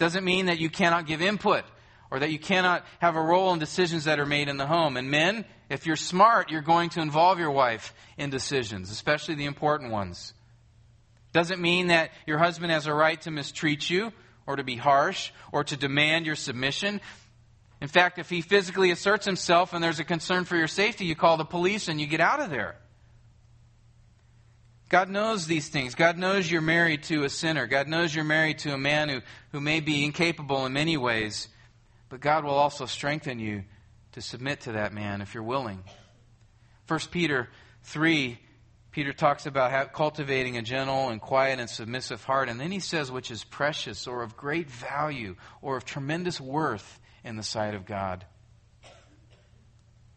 Doesn't 0.04 0.26
mean 0.26 0.46
that 0.46 0.58
you 0.58 0.68
cannot 0.68 1.06
give 1.06 1.22
input 1.22 1.64
or 2.10 2.18
that 2.18 2.30
you 2.30 2.38
cannot 2.38 2.84
have 2.98 3.16
a 3.16 3.22
role 3.22 3.54
in 3.54 3.58
decisions 3.58 4.04
that 4.04 4.20
are 4.20 4.26
made 4.26 4.50
in 4.50 4.58
the 4.58 4.66
home. 4.66 4.98
And 4.98 5.10
men, 5.10 5.46
if 5.70 5.86
you're 5.86 5.96
smart, 5.96 6.50
you're 6.50 6.60
going 6.60 6.90
to 6.90 7.00
involve 7.00 7.38
your 7.38 7.50
wife 7.50 7.94
in 8.18 8.28
decisions, 8.28 8.90
especially 8.90 9.34
the 9.34 9.46
important 9.46 9.92
ones. 9.92 10.34
Doesn't 11.32 11.58
mean 11.58 11.86
that 11.86 12.10
your 12.26 12.36
husband 12.36 12.70
has 12.70 12.86
a 12.86 12.92
right 12.92 13.18
to 13.22 13.30
mistreat 13.30 13.88
you 13.88 14.12
or 14.46 14.56
to 14.56 14.62
be 14.62 14.76
harsh 14.76 15.30
or 15.52 15.64
to 15.64 15.74
demand 15.74 16.26
your 16.26 16.36
submission. 16.36 17.00
In 17.80 17.88
fact, 17.88 18.18
if 18.18 18.28
he 18.28 18.42
physically 18.42 18.90
asserts 18.90 19.24
himself 19.24 19.72
and 19.72 19.82
there's 19.82 20.00
a 20.00 20.04
concern 20.04 20.44
for 20.44 20.56
your 20.56 20.68
safety, 20.68 21.06
you 21.06 21.16
call 21.16 21.38
the 21.38 21.46
police 21.46 21.88
and 21.88 21.98
you 21.98 22.06
get 22.06 22.20
out 22.20 22.40
of 22.40 22.50
there. 22.50 22.76
God 24.88 25.08
knows 25.08 25.46
these 25.46 25.68
things. 25.68 25.94
God 25.94 26.18
knows 26.18 26.50
you're 26.50 26.60
married 26.60 27.04
to 27.04 27.24
a 27.24 27.30
sinner. 27.30 27.66
God 27.66 27.88
knows 27.88 28.14
you're 28.14 28.24
married 28.24 28.58
to 28.60 28.74
a 28.74 28.78
man 28.78 29.08
who, 29.08 29.20
who 29.52 29.60
may 29.60 29.80
be 29.80 30.04
incapable 30.04 30.66
in 30.66 30.72
many 30.72 30.96
ways. 30.96 31.48
But 32.08 32.20
God 32.20 32.44
will 32.44 32.54
also 32.54 32.86
strengthen 32.86 33.38
you 33.38 33.64
to 34.12 34.20
submit 34.20 34.60
to 34.62 34.72
that 34.72 34.92
man 34.92 35.20
if 35.20 35.34
you're 35.34 35.42
willing. 35.42 35.82
1 36.86 37.00
Peter 37.10 37.48
3, 37.84 38.38
Peter 38.92 39.12
talks 39.12 39.46
about 39.46 39.70
how, 39.70 39.84
cultivating 39.84 40.56
a 40.58 40.62
gentle 40.62 41.08
and 41.08 41.20
quiet 41.20 41.58
and 41.58 41.68
submissive 41.68 42.22
heart. 42.22 42.48
And 42.48 42.60
then 42.60 42.70
he 42.70 42.80
says, 42.80 43.10
which 43.10 43.30
is 43.30 43.42
precious 43.42 44.06
or 44.06 44.22
of 44.22 44.36
great 44.36 44.70
value 44.70 45.34
or 45.62 45.78
of 45.78 45.84
tremendous 45.84 46.40
worth 46.40 47.00
in 47.24 47.36
the 47.36 47.42
sight 47.42 47.74
of 47.74 47.86
God. 47.86 48.26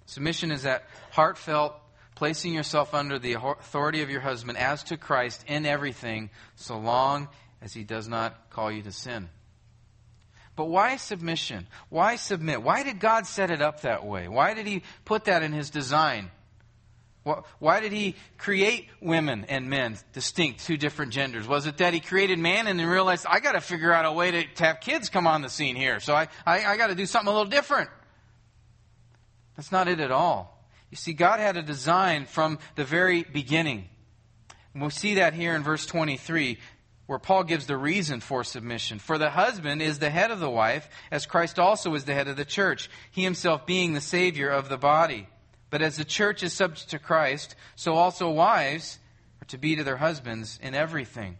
Submission 0.05 0.51
is 0.51 0.63
that 0.63 0.83
heartfelt 1.11 1.73
placing 2.17 2.51
yourself 2.51 2.95
under 2.95 3.19
the 3.19 3.33
authority 3.33 4.01
of 4.01 4.09
your 4.09 4.21
husband 4.21 4.57
as 4.57 4.83
to 4.85 4.97
Christ 4.97 5.45
in 5.47 5.67
everything, 5.67 6.31
so 6.55 6.79
long 6.79 7.27
as 7.61 7.73
he 7.73 7.83
does 7.83 8.07
not 8.07 8.49
call 8.49 8.71
you 8.71 8.81
to 8.81 8.91
sin. 8.91 9.29
But 10.55 10.65
why 10.65 10.97
submission? 10.97 11.67
Why 11.89 12.15
submit? 12.15 12.63
Why 12.63 12.81
did 12.81 12.99
God 12.99 13.27
set 13.27 13.51
it 13.51 13.61
up 13.61 13.81
that 13.81 14.03
way? 14.03 14.27
Why 14.27 14.55
did 14.55 14.65
he 14.65 14.81
put 15.05 15.25
that 15.25 15.43
in 15.43 15.53
his 15.53 15.69
design? 15.69 16.31
Why 17.59 17.81
did 17.81 17.91
he 17.91 18.15
create 18.39 18.87
women 18.99 19.45
and 19.47 19.69
men, 19.69 19.95
distinct, 20.13 20.65
two 20.65 20.77
different 20.77 21.13
genders? 21.13 21.47
Was 21.47 21.67
it 21.67 21.77
that 21.77 21.93
he 21.93 21.99
created 21.99 22.39
man 22.39 22.65
and 22.65 22.79
then 22.79 22.87
realized, 22.87 23.27
I 23.29 23.41
got 23.41 23.51
to 23.51 23.61
figure 23.61 23.93
out 23.93 24.05
a 24.05 24.11
way 24.11 24.31
to, 24.31 24.43
to, 24.55 24.65
have 24.65 24.79
kids 24.79 25.09
come 25.09 25.27
on 25.27 25.43
the 25.43 25.49
scene 25.49 25.75
here, 25.75 25.99
so 25.99 26.15
I, 26.15 26.29
I, 26.47 26.65
I 26.65 26.77
got 26.77 26.87
to 26.87 26.95
do 26.95 27.05
something 27.05 27.27
a 27.27 27.31
little 27.31 27.51
different? 27.51 27.91
That's 29.55 29.71
not 29.71 29.87
it 29.87 29.99
at 29.99 30.11
all. 30.11 30.56
You 30.89 30.97
see, 30.97 31.13
God 31.13 31.39
had 31.39 31.57
a 31.57 31.61
design 31.61 32.25
from 32.25 32.59
the 32.75 32.85
very 32.85 33.23
beginning. 33.23 33.89
And 34.73 34.83
we 34.83 34.89
see 34.89 35.15
that 35.15 35.33
here 35.33 35.55
in 35.55 35.63
verse 35.63 35.85
23, 35.85 36.57
where 37.07 37.19
Paul 37.19 37.43
gives 37.43 37.65
the 37.65 37.77
reason 37.77 38.19
for 38.19 38.43
submission. 38.43 38.99
For 38.99 39.17
the 39.17 39.29
husband 39.29 39.81
is 39.81 39.99
the 39.99 40.09
head 40.09 40.31
of 40.31 40.39
the 40.39 40.49
wife, 40.49 40.89
as 41.11 41.25
Christ 41.25 41.57
also 41.59 41.93
is 41.95 42.05
the 42.05 42.13
head 42.13 42.27
of 42.27 42.37
the 42.37 42.45
church, 42.45 42.89
he 43.11 43.23
himself 43.23 43.65
being 43.65 43.93
the 43.93 44.01
Savior 44.01 44.49
of 44.49 44.69
the 44.69 44.77
body. 44.77 45.27
But 45.69 45.81
as 45.81 45.97
the 45.97 46.05
church 46.05 46.43
is 46.43 46.53
subject 46.53 46.89
to 46.91 46.99
Christ, 46.99 47.55
so 47.75 47.95
also 47.95 48.29
wives 48.29 48.99
are 49.41 49.45
to 49.47 49.57
be 49.57 49.75
to 49.75 49.83
their 49.83 49.97
husbands 49.97 50.59
in 50.61 50.75
everything. 50.75 51.37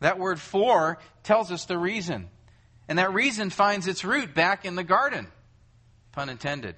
That 0.00 0.18
word 0.18 0.40
for 0.40 0.98
tells 1.22 1.50
us 1.50 1.64
the 1.64 1.78
reason. 1.78 2.28
And 2.88 2.98
that 2.98 3.12
reason 3.12 3.50
finds 3.50 3.86
its 3.86 4.04
root 4.04 4.34
back 4.34 4.64
in 4.64 4.74
the 4.74 4.84
garden. 4.84 5.28
Pun 6.12 6.28
intended. 6.28 6.76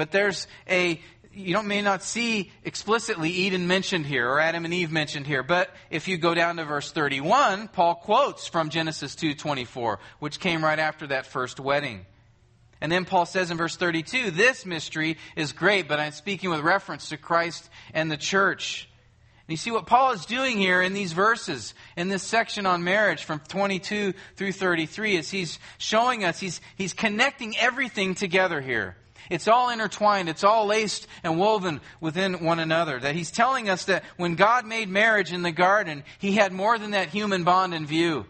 But 0.00 0.12
there's 0.12 0.46
a 0.66 0.98
you 1.30 1.52
don't, 1.52 1.66
may 1.66 1.82
not 1.82 2.02
see 2.02 2.50
explicitly 2.64 3.28
Eden 3.28 3.66
mentioned 3.66 4.06
here 4.06 4.26
or 4.26 4.40
Adam 4.40 4.64
and 4.64 4.72
Eve 4.72 4.90
mentioned 4.90 5.26
here, 5.26 5.42
but 5.42 5.68
if 5.90 6.08
you 6.08 6.16
go 6.16 6.32
down 6.32 6.56
to 6.56 6.64
verse 6.64 6.90
31, 6.90 7.68
Paul 7.68 7.96
quotes 7.96 8.46
from 8.46 8.70
Genesis 8.70 9.14
2:24, 9.14 9.98
which 10.18 10.40
came 10.40 10.64
right 10.64 10.78
after 10.78 11.08
that 11.08 11.26
first 11.26 11.60
wedding. 11.60 12.06
And 12.80 12.90
then 12.90 13.04
Paul 13.04 13.26
says 13.26 13.50
in 13.50 13.58
verse 13.58 13.76
32, 13.76 14.30
this 14.30 14.64
mystery 14.64 15.18
is 15.36 15.52
great, 15.52 15.86
but 15.86 16.00
I'm 16.00 16.12
speaking 16.12 16.48
with 16.48 16.60
reference 16.60 17.10
to 17.10 17.18
Christ 17.18 17.68
and 17.92 18.10
the 18.10 18.16
church. 18.16 18.88
And 19.46 19.52
you 19.52 19.58
see 19.58 19.70
what 19.70 19.84
Paul 19.84 20.12
is 20.12 20.24
doing 20.24 20.56
here 20.56 20.80
in 20.80 20.94
these 20.94 21.12
verses, 21.12 21.74
in 21.94 22.08
this 22.08 22.22
section 22.22 22.64
on 22.64 22.84
marriage 22.84 23.24
from 23.24 23.40
22 23.48 24.14
through 24.36 24.52
33, 24.52 25.16
is 25.16 25.28
he's 25.28 25.58
showing 25.76 26.24
us, 26.24 26.40
he's, 26.40 26.62
he's 26.76 26.94
connecting 26.94 27.54
everything 27.58 28.14
together 28.14 28.62
here. 28.62 28.96
It's 29.28 29.48
all 29.48 29.70
intertwined. 29.70 30.28
It's 30.28 30.44
all 30.44 30.66
laced 30.66 31.06
and 31.22 31.38
woven 31.38 31.80
within 32.00 32.44
one 32.44 32.60
another. 32.60 32.98
That 32.98 33.14
he's 33.14 33.30
telling 33.30 33.68
us 33.68 33.84
that 33.84 34.04
when 34.16 34.34
God 34.34 34.66
made 34.66 34.88
marriage 34.88 35.32
in 35.32 35.42
the 35.42 35.52
garden, 35.52 36.04
he 36.18 36.32
had 36.32 36.52
more 36.52 36.78
than 36.78 36.92
that 36.92 37.08
human 37.08 37.44
bond 37.44 37.74
in 37.74 37.86
view. 37.86 38.26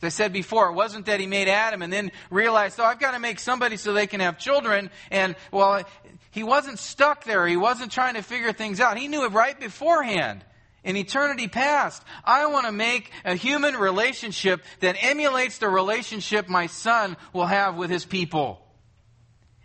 As 0.00 0.06
I 0.06 0.08
said 0.10 0.32
before, 0.32 0.68
it 0.70 0.74
wasn't 0.74 1.06
that 1.06 1.18
he 1.18 1.26
made 1.26 1.48
Adam 1.48 1.82
and 1.82 1.92
then 1.92 2.12
realized, 2.30 2.78
oh, 2.78 2.84
I've 2.84 3.00
got 3.00 3.12
to 3.12 3.18
make 3.18 3.40
somebody 3.40 3.76
so 3.76 3.92
they 3.92 4.06
can 4.06 4.20
have 4.20 4.38
children. 4.38 4.90
And, 5.10 5.34
well, 5.50 5.82
he 6.30 6.44
wasn't 6.44 6.78
stuck 6.78 7.24
there. 7.24 7.46
He 7.46 7.56
wasn't 7.56 7.90
trying 7.90 8.14
to 8.14 8.22
figure 8.22 8.52
things 8.52 8.80
out. 8.80 8.96
He 8.96 9.08
knew 9.08 9.24
it 9.24 9.32
right 9.32 9.58
beforehand. 9.58 10.44
In 10.84 10.96
eternity 10.96 11.48
past, 11.48 12.02
I 12.24 12.46
want 12.46 12.66
to 12.66 12.72
make 12.72 13.10
a 13.24 13.34
human 13.34 13.74
relationship 13.74 14.62
that 14.80 14.96
emulates 15.02 15.58
the 15.58 15.68
relationship 15.68 16.48
my 16.48 16.68
son 16.68 17.16
will 17.32 17.46
have 17.46 17.74
with 17.74 17.90
his 17.90 18.04
people. 18.04 18.64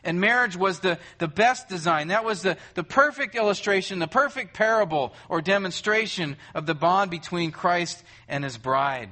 And 0.04 0.20
marriage 0.20 0.58
was 0.58 0.80
the, 0.80 1.00
the 1.18 1.28
best 1.28 1.70
design. 1.70 2.10
That 2.10 2.26
was 2.26 2.42
the, 2.42 2.58
the 2.74 2.84
perfect 2.84 3.36
illustration, 3.36 4.00
the 4.00 4.08
perfect 4.08 4.54
parable 4.54 5.14
or 5.30 5.42
demonstration 5.42 6.36
of 6.54 6.66
the 6.66 6.76
bond 6.76 7.10
between 7.10 7.52
Christ 7.52 8.04
and 8.28 8.44
his 8.44 8.58
bride. 8.58 9.10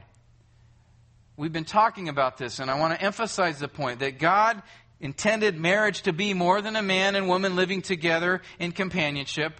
We've 1.38 1.54
been 1.54 1.64
talking 1.66 2.10
about 2.10 2.38
this, 2.38 2.60
and 2.60 2.70
I 2.70 2.78
want 2.78 2.94
to 2.94 3.04
emphasize 3.04 3.60
the 3.60 3.70
point 3.70 4.00
that 4.02 4.20
God 4.20 4.62
intended 5.00 5.58
marriage 5.58 6.04
to 6.04 6.14
be 6.14 6.34
more 6.34 6.62
than 6.62 6.76
a 6.76 6.84
man 6.84 7.16
and 7.16 7.28
woman 7.28 7.56
living 7.56 7.82
together 7.82 8.42
in 8.60 8.74
companionship, 8.74 9.60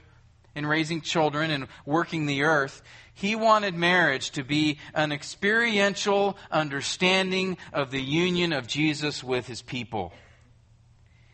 in 0.54 0.66
raising 0.66 1.02
children, 1.02 1.50
and 1.50 1.68
working 1.86 2.26
the 2.26 2.44
earth. 2.44 2.82
He 3.14 3.36
wanted 3.36 3.74
marriage 3.74 4.32
to 4.32 4.44
be 4.44 4.80
an 4.94 5.12
experiential 5.12 6.38
understanding 6.52 7.58
of 7.74 7.90
the 7.90 8.02
union 8.02 8.54
of 8.54 8.68
Jesus 8.68 9.24
with 9.24 9.48
his 9.48 9.62
people. 9.62 10.14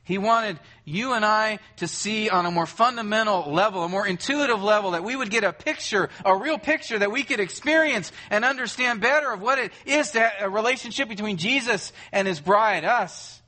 He 0.07 0.17
wanted 0.17 0.57
you 0.85 1.11
and 1.11 1.25
I 1.25 1.59
to 1.77 1.87
see 1.87 2.29
on 2.29 2.45
a 2.45 2.51
more 2.51 2.65
fundamental 2.65 3.51
level, 3.51 3.83
a 3.83 3.89
more 3.89 4.07
intuitive 4.07 4.63
level, 4.63 4.91
that 4.91 5.03
we 5.03 5.17
would 5.17 5.29
get 5.29 5.43
a 5.43 5.51
picture, 5.51 6.07
a 6.23 6.33
real 6.33 6.57
picture 6.57 6.97
that 6.97 7.11
we 7.11 7.23
could 7.23 7.41
experience 7.41 8.13
and 8.29 8.45
understand 8.45 9.01
better 9.01 9.33
of 9.33 9.41
what 9.41 9.59
it 9.59 9.73
is 9.85 10.11
to 10.11 10.31
a 10.39 10.49
relationship 10.49 11.09
between 11.09 11.35
Jesus 11.35 11.91
and 12.13 12.25
his 12.25 12.39
bride, 12.39 12.85
us. 12.85 13.41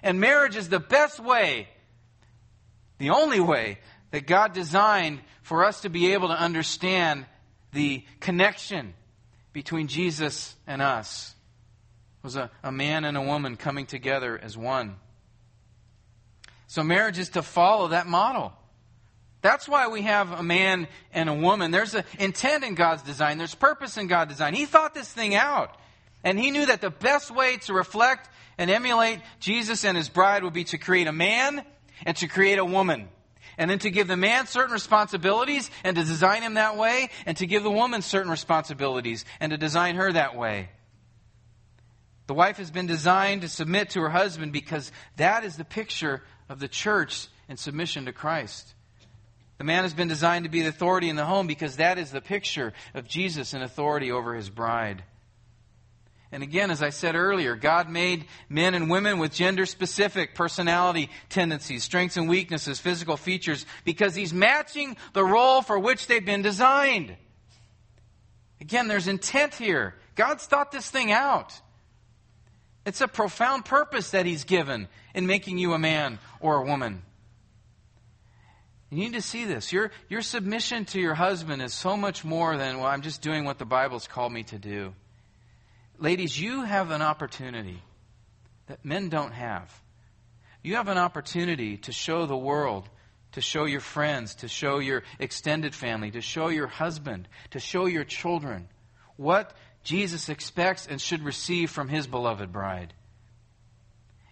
And 0.00 0.20
marriage 0.20 0.54
is 0.54 0.68
the 0.68 0.78
best 0.78 1.18
way, 1.18 1.66
the 2.98 3.10
only 3.10 3.40
way 3.40 3.80
that 4.12 4.28
God 4.28 4.52
designed 4.52 5.18
for 5.42 5.64
us 5.64 5.80
to 5.80 5.88
be 5.88 6.12
able 6.12 6.28
to 6.28 6.40
understand 6.40 7.26
the 7.72 8.04
connection 8.20 8.94
between 9.52 9.88
Jesus 9.88 10.54
and 10.68 10.80
us. 10.80 11.34
It 12.20 12.24
was 12.24 12.36
a, 12.36 12.48
a 12.62 12.70
man 12.70 13.04
and 13.04 13.16
a 13.16 13.22
woman 13.22 13.56
coming 13.56 13.86
together 13.86 14.38
as 14.40 14.56
one. 14.56 14.94
So 16.66 16.82
marriage 16.82 17.18
is 17.18 17.30
to 17.30 17.42
follow 17.42 17.88
that 17.88 18.06
model. 18.06 18.52
That's 19.42 19.68
why 19.68 19.88
we 19.88 20.02
have 20.02 20.32
a 20.32 20.42
man 20.42 20.88
and 21.12 21.28
a 21.28 21.34
woman. 21.34 21.70
There's 21.70 21.94
an 21.94 22.04
intent 22.18 22.64
in 22.64 22.74
God's 22.74 23.02
design. 23.02 23.38
There's 23.38 23.54
purpose 23.54 23.96
in 23.96 24.08
God's 24.08 24.32
design. 24.32 24.54
He 24.54 24.66
thought 24.66 24.94
this 24.94 25.12
thing 25.12 25.34
out. 25.34 25.76
And 26.24 26.38
he 26.38 26.50
knew 26.50 26.66
that 26.66 26.80
the 26.80 26.90
best 26.90 27.30
way 27.30 27.58
to 27.58 27.72
reflect 27.72 28.28
and 28.58 28.70
emulate 28.70 29.20
Jesus 29.38 29.84
and 29.84 29.96
his 29.96 30.08
bride 30.08 30.42
would 30.42 30.54
be 30.54 30.64
to 30.64 30.78
create 30.78 31.06
a 31.06 31.12
man 31.12 31.64
and 32.04 32.16
to 32.16 32.26
create 32.26 32.58
a 32.58 32.64
woman. 32.64 33.08
And 33.58 33.70
then 33.70 33.78
to 33.80 33.90
give 33.90 34.08
the 34.08 34.16
man 34.16 34.46
certain 34.46 34.72
responsibilities 34.72 35.70
and 35.84 35.96
to 35.96 36.02
design 36.02 36.42
him 36.42 36.54
that 36.54 36.76
way, 36.76 37.08
and 37.24 37.36
to 37.38 37.46
give 37.46 37.62
the 37.62 37.70
woman 37.70 38.02
certain 38.02 38.30
responsibilities 38.30 39.24
and 39.40 39.50
to 39.50 39.56
design 39.56 39.96
her 39.96 40.12
that 40.12 40.36
way. 40.36 40.68
The 42.26 42.34
wife 42.34 42.56
has 42.56 42.70
been 42.70 42.86
designed 42.86 43.42
to 43.42 43.48
submit 43.48 43.90
to 43.90 44.00
her 44.00 44.10
husband 44.10 44.52
because 44.52 44.90
that 45.16 45.44
is 45.44 45.56
the 45.56 45.64
picture 45.64 46.22
of 46.48 46.60
the 46.60 46.68
church 46.68 47.28
in 47.48 47.56
submission 47.56 48.06
to 48.06 48.12
Christ. 48.12 48.74
The 49.58 49.64
man 49.64 49.84
has 49.84 49.94
been 49.94 50.08
designed 50.08 50.44
to 50.44 50.50
be 50.50 50.62
the 50.62 50.68
authority 50.68 51.08
in 51.08 51.16
the 51.16 51.24
home 51.24 51.46
because 51.46 51.76
that 51.76 51.98
is 51.98 52.10
the 52.10 52.20
picture 52.20 52.72
of 52.94 53.08
Jesus 53.08 53.54
in 53.54 53.62
authority 53.62 54.12
over 54.12 54.34
his 54.34 54.50
bride. 54.50 55.02
And 56.32 56.42
again, 56.42 56.70
as 56.70 56.82
I 56.82 56.90
said 56.90 57.14
earlier, 57.14 57.54
God 57.54 57.88
made 57.88 58.26
men 58.48 58.74
and 58.74 58.90
women 58.90 59.18
with 59.18 59.32
gender 59.32 59.64
specific 59.64 60.34
personality 60.34 61.08
tendencies, 61.28 61.84
strengths 61.84 62.16
and 62.16 62.28
weaknesses, 62.28 62.80
physical 62.80 63.16
features, 63.16 63.64
because 63.84 64.14
He's 64.14 64.34
matching 64.34 64.96
the 65.12 65.24
role 65.24 65.62
for 65.62 65.78
which 65.78 66.08
they've 66.08 66.24
been 66.24 66.42
designed. 66.42 67.16
Again, 68.60 68.88
there's 68.88 69.06
intent 69.06 69.54
here. 69.54 69.94
God's 70.16 70.44
thought 70.46 70.72
this 70.72 70.90
thing 70.90 71.12
out. 71.12 71.58
It's 72.86 73.00
a 73.00 73.08
profound 73.08 73.64
purpose 73.64 74.12
that 74.12 74.24
He's 74.24 74.44
given 74.44 74.88
in 75.14 75.26
making 75.26 75.58
you 75.58 75.74
a 75.74 75.78
man 75.78 76.20
or 76.40 76.56
a 76.56 76.64
woman. 76.64 77.02
You 78.90 78.98
need 78.98 79.14
to 79.14 79.22
see 79.22 79.44
this. 79.44 79.72
Your, 79.72 79.90
your 80.08 80.22
submission 80.22 80.84
to 80.86 81.00
your 81.00 81.14
husband 81.14 81.60
is 81.60 81.74
so 81.74 81.96
much 81.96 82.24
more 82.24 82.56
than, 82.56 82.78
well, 82.78 82.86
I'm 82.86 83.02
just 83.02 83.20
doing 83.20 83.44
what 83.44 83.58
the 83.58 83.64
Bible's 83.64 84.06
called 84.06 84.32
me 84.32 84.44
to 84.44 84.58
do. 84.58 84.94
Ladies, 85.98 86.40
you 86.40 86.62
have 86.62 86.92
an 86.92 87.02
opportunity 87.02 87.82
that 88.68 88.84
men 88.84 89.08
don't 89.08 89.32
have. 89.32 89.72
You 90.62 90.76
have 90.76 90.88
an 90.88 90.98
opportunity 90.98 91.78
to 91.78 91.92
show 91.92 92.26
the 92.26 92.36
world, 92.36 92.88
to 93.32 93.40
show 93.40 93.64
your 93.64 93.80
friends, 93.80 94.36
to 94.36 94.48
show 94.48 94.78
your 94.78 95.02
extended 95.18 95.74
family, 95.74 96.12
to 96.12 96.20
show 96.20 96.48
your 96.48 96.68
husband, 96.68 97.26
to 97.50 97.58
show 97.58 97.86
your 97.86 98.04
children 98.04 98.68
what 99.16 99.52
Jesus 99.86 100.28
expects 100.28 100.88
and 100.88 101.00
should 101.00 101.22
receive 101.22 101.70
from 101.70 101.88
his 101.88 102.08
beloved 102.08 102.52
bride. 102.52 102.92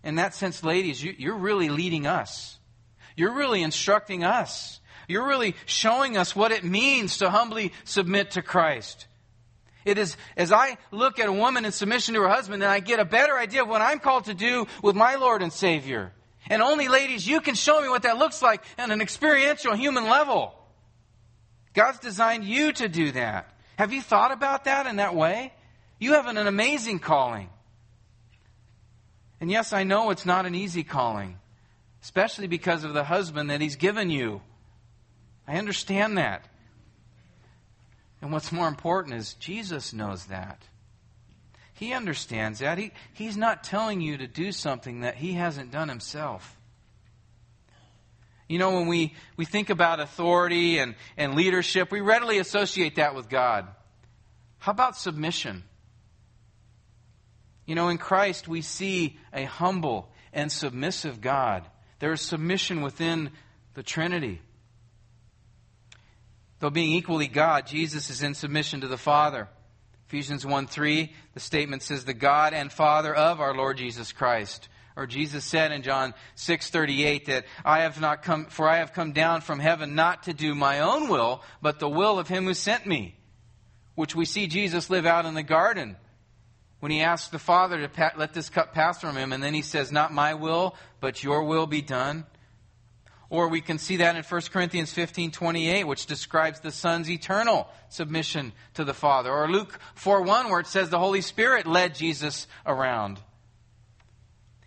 In 0.03 0.17
that 0.17 0.35
sense, 0.35 0.64
ladies, 0.64 1.01
you, 1.01 1.33
are 1.33 1.38
really 1.38 1.69
leading 1.69 2.09
us. 2.09 2.59
You're 3.17 3.35
really 3.35 3.62
instructing 3.62 4.25
us. 4.25 4.81
You're 5.07 5.29
really 5.29 5.55
showing 5.64 6.17
us 6.17 6.35
what 6.35 6.51
it 6.51 6.64
means 6.64 7.19
to 7.19 7.31
humbly 7.31 7.73
submit 7.85 8.33
to 8.33 8.43
Christ. 8.43 9.07
It 9.85 9.97
is 9.97 10.17
as 10.37 10.51
I 10.51 10.77
look 10.90 11.21
at 11.21 11.29
a 11.29 11.33
woman 11.33 11.64
in 11.64 11.71
submission 11.71 12.14
to 12.14 12.23
her 12.23 12.29
husband, 12.29 12.64
and 12.64 12.73
I 12.73 12.81
get 12.81 12.99
a 12.99 13.05
better 13.05 13.38
idea 13.38 13.62
of 13.62 13.69
what 13.69 13.81
I'm 13.81 14.01
called 14.01 14.25
to 14.25 14.35
do 14.35 14.67
with 14.83 14.97
my 14.97 15.14
Lord 15.14 15.40
and 15.40 15.53
Savior. 15.53 16.12
And 16.51 16.62
only, 16.62 16.88
ladies, 16.88 17.29
you 17.29 17.40
can 17.40 17.55
show 17.55 17.81
me 17.81 17.88
what 17.88 18.03
that 18.03 18.19
looks 18.19 18.43
like 18.43 18.64
on 18.77 18.90
an 18.90 19.01
experiential 19.01 19.75
human 19.75 20.05
level. 20.05 20.53
God's 21.75 22.01
designed 22.01 22.43
you 22.43 22.73
to 22.73 22.88
do 22.88 23.12
that. 23.12 23.54
Have 23.76 23.92
you 23.92 24.02
thought 24.02 24.32
about 24.32 24.64
that 24.64 24.87
in 24.87 24.96
that 24.96 25.14
way? 25.14 25.52
You 25.98 26.14
have 26.14 26.26
an, 26.26 26.37
amazing 26.37 26.98
calling. 26.98 27.48
And 29.40 29.50
yes, 29.50 29.72
I 29.72 29.84
know 29.84 30.10
it's 30.10 30.26
not 30.26 30.46
an 30.46 30.54
easy 30.54 30.84
calling, 30.84 31.38
especially 32.02 32.46
because 32.46 32.84
of 32.84 32.94
the 32.94 33.04
husband 33.04 33.50
that 33.50 33.60
he's 33.60 33.76
given 33.76 34.10
you. 34.10 34.40
I 35.46 35.58
understand 35.58 36.18
that. 36.18 36.44
And 38.20 38.32
what's 38.32 38.52
more 38.52 38.68
important 38.68 39.16
is 39.16 39.34
Jesus 39.34 39.92
knows 39.92 40.26
that. 40.26 40.62
He 41.74 41.92
understands 41.92 42.60
that. 42.60 42.78
He, 42.78 42.92
he's 43.12 43.37
not 43.37 43.64
telling 43.64 44.00
you 44.00 44.16
to 44.18 44.26
do 44.26 44.52
something 44.52 45.00
that 45.00 45.16
he 45.16 45.32
hasn't 45.32 45.72
done 45.72 45.88
himself. 45.88 46.56
You 48.48 48.59
know, 48.59 48.72
when 48.72 48.88
we, 48.88 49.14
we 49.37 49.44
think 49.44 49.70
about 49.70 50.00
authority 50.00 50.78
and, 50.78 50.94
and 51.16 51.35
leadership, 51.35 51.90
we 51.90 52.00
readily 52.00 52.38
associate 52.38 52.96
that 52.96 53.14
with 53.14 53.28
God. 53.28 53.66
How 54.59 54.72
about 54.72 54.96
submission? 54.96 55.64
You 57.66 57.74
know, 57.74 57.88
in 57.88 57.98
Christ, 57.98 58.46
we 58.46 58.61
see 58.61 59.18
a 59.33 59.44
humble 59.44 60.11
and 60.33 60.52
submissive 60.52 61.20
God. 61.20 61.64
There 62.00 62.12
is 62.12 62.21
submission 62.21 62.83
within 62.83 63.31
the 63.73 63.83
Trinity. 63.83 64.42
Though 66.58 66.71
being 66.71 66.92
equally 66.92 67.29
God, 67.29 67.66
Jesus 67.66 68.10
is 68.10 68.23
in 68.23 68.35
submission 68.35 68.83
to 68.83 68.88
the 68.88 68.98
Father. 68.98 69.48
Ephesians 70.06 70.44
1 70.44 70.66
3, 70.66 71.12
the 71.33 71.40
statement 71.40 71.83
says, 71.83 72.04
The 72.04 72.14
God 72.14 72.52
and 72.52 72.71
Father 72.71 73.14
of 73.14 73.40
our 73.40 73.54
Lord 73.54 73.79
Jesus 73.79 74.12
Christ 74.12 74.69
or 74.97 75.07
Jesus 75.07 75.45
said 75.45 75.73
in 75.73 75.83
John 75.83 76.15
6:38 76.37 77.27
that 77.27 77.45
I 77.65 77.81
have 77.81 78.01
not 78.01 78.23
come 78.23 78.47
for 78.47 78.69
I 78.69 78.79
have 78.79 78.92
come 78.92 79.13
down 79.13 79.40
from 79.40 79.59
heaven 79.59 79.95
not 79.95 80.25
to 80.25 80.33
do 80.33 80.55
my 80.55 80.81
own 80.81 81.09
will, 81.09 81.42
but 81.61 81.79
the 81.79 81.88
will 81.88 82.19
of 82.19 82.29
him 82.29 82.45
who 82.45 82.55
sent 82.55 82.87
me. 82.87 83.17
Which 83.95 84.15
we 84.15 84.25
see 84.25 84.47
Jesus 84.47 84.90
live 84.90 85.07
out 85.07 85.27
in 85.27 85.35
the 85.35 85.42
garden 85.42 85.97
when 86.81 86.90
he 86.90 87.01
asks 87.01 87.29
the 87.29 87.38
Father 87.38 87.87
to 87.87 88.13
let 88.17 88.35
this 88.35 88.51
cup 88.51 88.75
pass 88.75 89.01
from 89.01 89.17
him 89.17 89.33
and 89.33 89.42
then 89.42 89.55
he 89.55 89.63
says 89.63 89.90
not 89.90 90.13
my 90.13 90.35
will, 90.35 90.77
but 91.01 91.23
your 91.23 91.45
will 91.45 91.67
be 91.67 91.83
done. 91.83 92.27
Or 93.31 93.49
we 93.49 93.61
can 93.61 93.79
see 93.79 93.97
that 93.97 94.15
in 94.15 94.23
1 94.23 94.40
Corinthians 94.53 94.92
15 94.92 95.33
28, 95.33 95.85
which 95.85 96.07
describes 96.07 96.61
the 96.61 96.71
Son's 96.71 97.11
eternal 97.11 97.69
submission 97.88 98.53
to 98.75 98.85
the 98.85 98.95
Father. 98.95 99.33
Or 99.33 99.51
Luke 99.51 99.79
4 99.97 100.23
1, 100.23 100.51
where 100.51 100.61
it 100.61 100.69
says 100.69 100.90
the 100.90 101.01
Holy 101.01 101.21
Spirit 101.21 101.67
led 101.67 101.97
Jesus 101.97 102.47
around. 102.65 103.19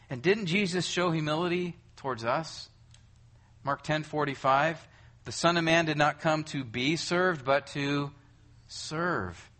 And 0.09 0.21
didn't 0.21 0.45
Jesus 0.45 0.85
show 0.85 1.11
humility 1.11 1.75
towards 1.97 2.23
us? 2.23 2.69
Mark 3.63 3.83
10 3.83 4.03
45, 4.03 4.87
the 5.25 5.31
Son 5.31 5.57
of 5.57 5.63
Man 5.63 5.85
did 5.85 5.97
not 5.97 6.21
come 6.21 6.45
to 6.45 6.63
be 6.63 6.95
served, 6.95 7.43
but 7.43 7.67
to 7.67 8.11
serve 8.67 9.51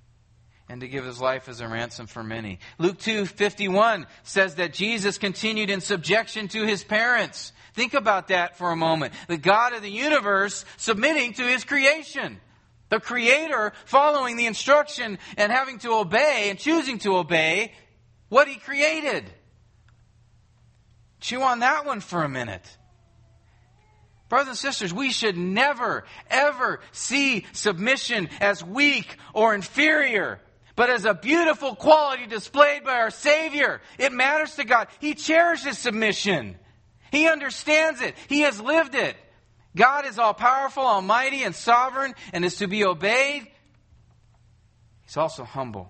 and 0.70 0.82
to 0.82 0.88
give 0.88 1.06
his 1.06 1.20
life 1.20 1.48
as 1.48 1.62
a 1.62 1.68
ransom 1.68 2.08
for 2.08 2.24
many. 2.24 2.60
Luke 2.78 2.98
2:51 3.00 4.06
says 4.24 4.56
that 4.56 4.74
Jesus 4.74 5.18
continued 5.18 5.70
in 5.70 5.82
subjection 5.82 6.48
to 6.50 6.66
his 6.66 6.84
parents. 6.84 7.54
Think 7.74 7.94
about 7.94 8.30
that 8.30 8.58
for 8.58 8.72
a 8.72 8.76
moment. 8.76 9.14
The 9.28 9.38
God 9.38 9.74
of 9.74 9.82
the 9.82 9.92
universe 9.92 10.66
submitting 10.78 11.34
to 11.34 11.44
his 11.44 11.64
creation. 11.64 12.42
The 12.90 13.00
creator 13.00 13.74
following 13.86 14.38
the 14.38 14.46
instruction 14.46 15.20
and 15.36 15.52
having 15.52 15.80
to 15.80 15.92
obey 15.92 16.48
and 16.50 16.58
choosing 16.58 17.00
to 17.00 17.18
obey 17.18 17.74
what 18.30 18.48
he 18.48 18.56
created. 18.56 19.26
Chew 21.20 21.42
on 21.42 21.60
that 21.60 21.86
one 21.86 22.00
for 22.00 22.24
a 22.24 22.30
minute. 22.30 22.66
Brothers 24.30 24.50
and 24.50 24.58
sisters, 24.58 24.94
we 24.94 25.12
should 25.12 25.38
never, 25.38 26.04
ever 26.30 26.82
see 26.92 27.46
submission 27.54 28.30
as 28.42 28.64
weak 28.64 29.18
or 29.34 29.56
inferior 29.56 30.42
but 30.78 30.92
as 30.92 31.06
a 31.06 31.16
beautiful 31.16 31.76
quality 31.76 32.28
displayed 32.28 32.84
by 32.84 33.00
our 33.00 33.10
Savior. 33.10 33.82
It 33.98 34.14
matters 34.14 34.56
to 34.56 34.64
God. 34.64 34.88
He 35.00 35.16
cherishes 35.16 35.80
submission. 35.80 36.56
He 37.12 37.28
understands 37.28 38.00
it. 38.00 38.16
He 38.30 38.42
has 38.42 38.62
lived 38.62 38.94
it. 38.94 39.18
God 39.76 40.06
is 40.06 40.20
all 40.20 40.36
powerful, 40.36 40.84
almighty, 40.84 41.42
and 41.42 41.56
sovereign, 41.56 42.14
and 42.32 42.46
is 42.46 42.58
to 42.58 42.68
be 42.68 42.86
obeyed. 42.86 43.48
He's 45.02 45.18
also 45.18 45.44
humble. 45.44 45.90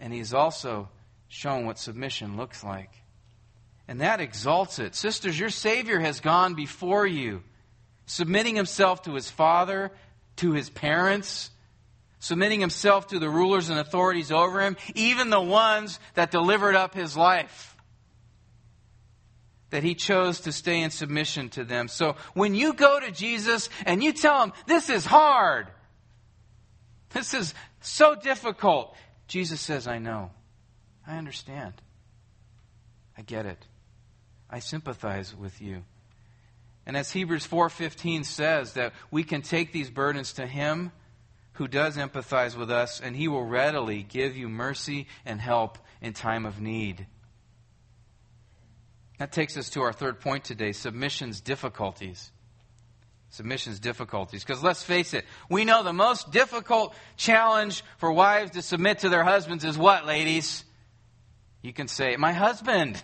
And 0.00 0.12
he's 0.12 0.34
also 0.34 0.88
shown 1.28 1.64
what 1.66 1.78
submission 1.78 2.36
looks 2.36 2.64
like. 2.64 2.90
And 3.88 4.00
that 4.00 4.20
exalts 4.20 4.78
it. 4.78 4.94
Sisters, 4.94 5.38
your 5.38 5.50
Savior 5.50 5.98
has 6.00 6.20
gone 6.20 6.54
before 6.54 7.06
you, 7.06 7.42
submitting 8.06 8.56
himself 8.56 9.02
to 9.02 9.14
his 9.14 9.30
Father, 9.30 9.90
to 10.36 10.52
his 10.52 10.70
parents, 10.70 11.50
submitting 12.18 12.60
himself 12.60 13.08
to 13.08 13.18
the 13.18 13.28
rulers 13.28 13.68
and 13.68 13.78
authorities 13.80 14.30
over 14.30 14.60
him, 14.60 14.76
even 14.94 15.30
the 15.30 15.40
ones 15.40 15.98
that 16.14 16.30
delivered 16.30 16.76
up 16.76 16.94
his 16.94 17.16
life. 17.16 17.76
That 19.70 19.82
he 19.82 19.94
chose 19.94 20.40
to 20.40 20.52
stay 20.52 20.80
in 20.80 20.90
submission 20.90 21.48
to 21.50 21.64
them. 21.64 21.88
So 21.88 22.16
when 22.34 22.54
you 22.54 22.74
go 22.74 23.00
to 23.00 23.10
Jesus 23.10 23.68
and 23.84 24.02
you 24.02 24.12
tell 24.12 24.44
him, 24.44 24.52
this 24.66 24.88
is 24.90 25.04
hard, 25.04 25.66
this 27.10 27.34
is 27.34 27.54
so 27.80 28.14
difficult, 28.14 28.94
Jesus 29.26 29.60
says, 29.60 29.88
I 29.88 29.98
know. 29.98 30.30
I 31.06 31.18
understand. 31.18 31.74
I 33.18 33.22
get 33.22 33.46
it. 33.46 33.58
I 34.52 34.58
sympathize 34.58 35.34
with 35.34 35.62
you. 35.62 35.82
And 36.84 36.96
as 36.96 37.10
Hebrews 37.10 37.46
4:15 37.46 38.24
says 38.24 38.74
that 38.74 38.92
we 39.10 39.24
can 39.24 39.40
take 39.40 39.72
these 39.72 39.90
burdens 39.90 40.34
to 40.34 40.46
him 40.46 40.92
who 41.54 41.66
does 41.66 41.96
empathize 41.96 42.56
with 42.56 42.70
us, 42.70 43.00
and 43.00 43.16
he 43.16 43.28
will 43.28 43.44
readily 43.44 44.02
give 44.02 44.36
you 44.36 44.48
mercy 44.48 45.06
and 45.24 45.40
help 45.40 45.78
in 46.00 46.12
time 46.12 46.46
of 46.46 46.60
need. 46.60 47.06
That 49.18 49.32
takes 49.32 49.56
us 49.56 49.70
to 49.70 49.82
our 49.82 49.92
third 49.92 50.20
point 50.20 50.44
today 50.44 50.72
submission's 50.72 51.40
difficulties. 51.40 52.30
Submission's 53.30 53.80
difficulties. 53.80 54.44
Because 54.44 54.62
let's 54.62 54.82
face 54.82 55.14
it, 55.14 55.24
we 55.48 55.64
know 55.64 55.82
the 55.82 55.92
most 55.92 56.32
difficult 56.32 56.94
challenge 57.16 57.82
for 57.96 58.12
wives 58.12 58.50
to 58.52 58.62
submit 58.62 58.98
to 59.00 59.08
their 59.08 59.24
husbands 59.24 59.64
is 59.64 59.78
what, 59.78 60.04
ladies? 60.04 60.64
You 61.62 61.72
can 61.72 61.88
say, 61.88 62.16
My 62.16 62.32
husband. 62.32 63.02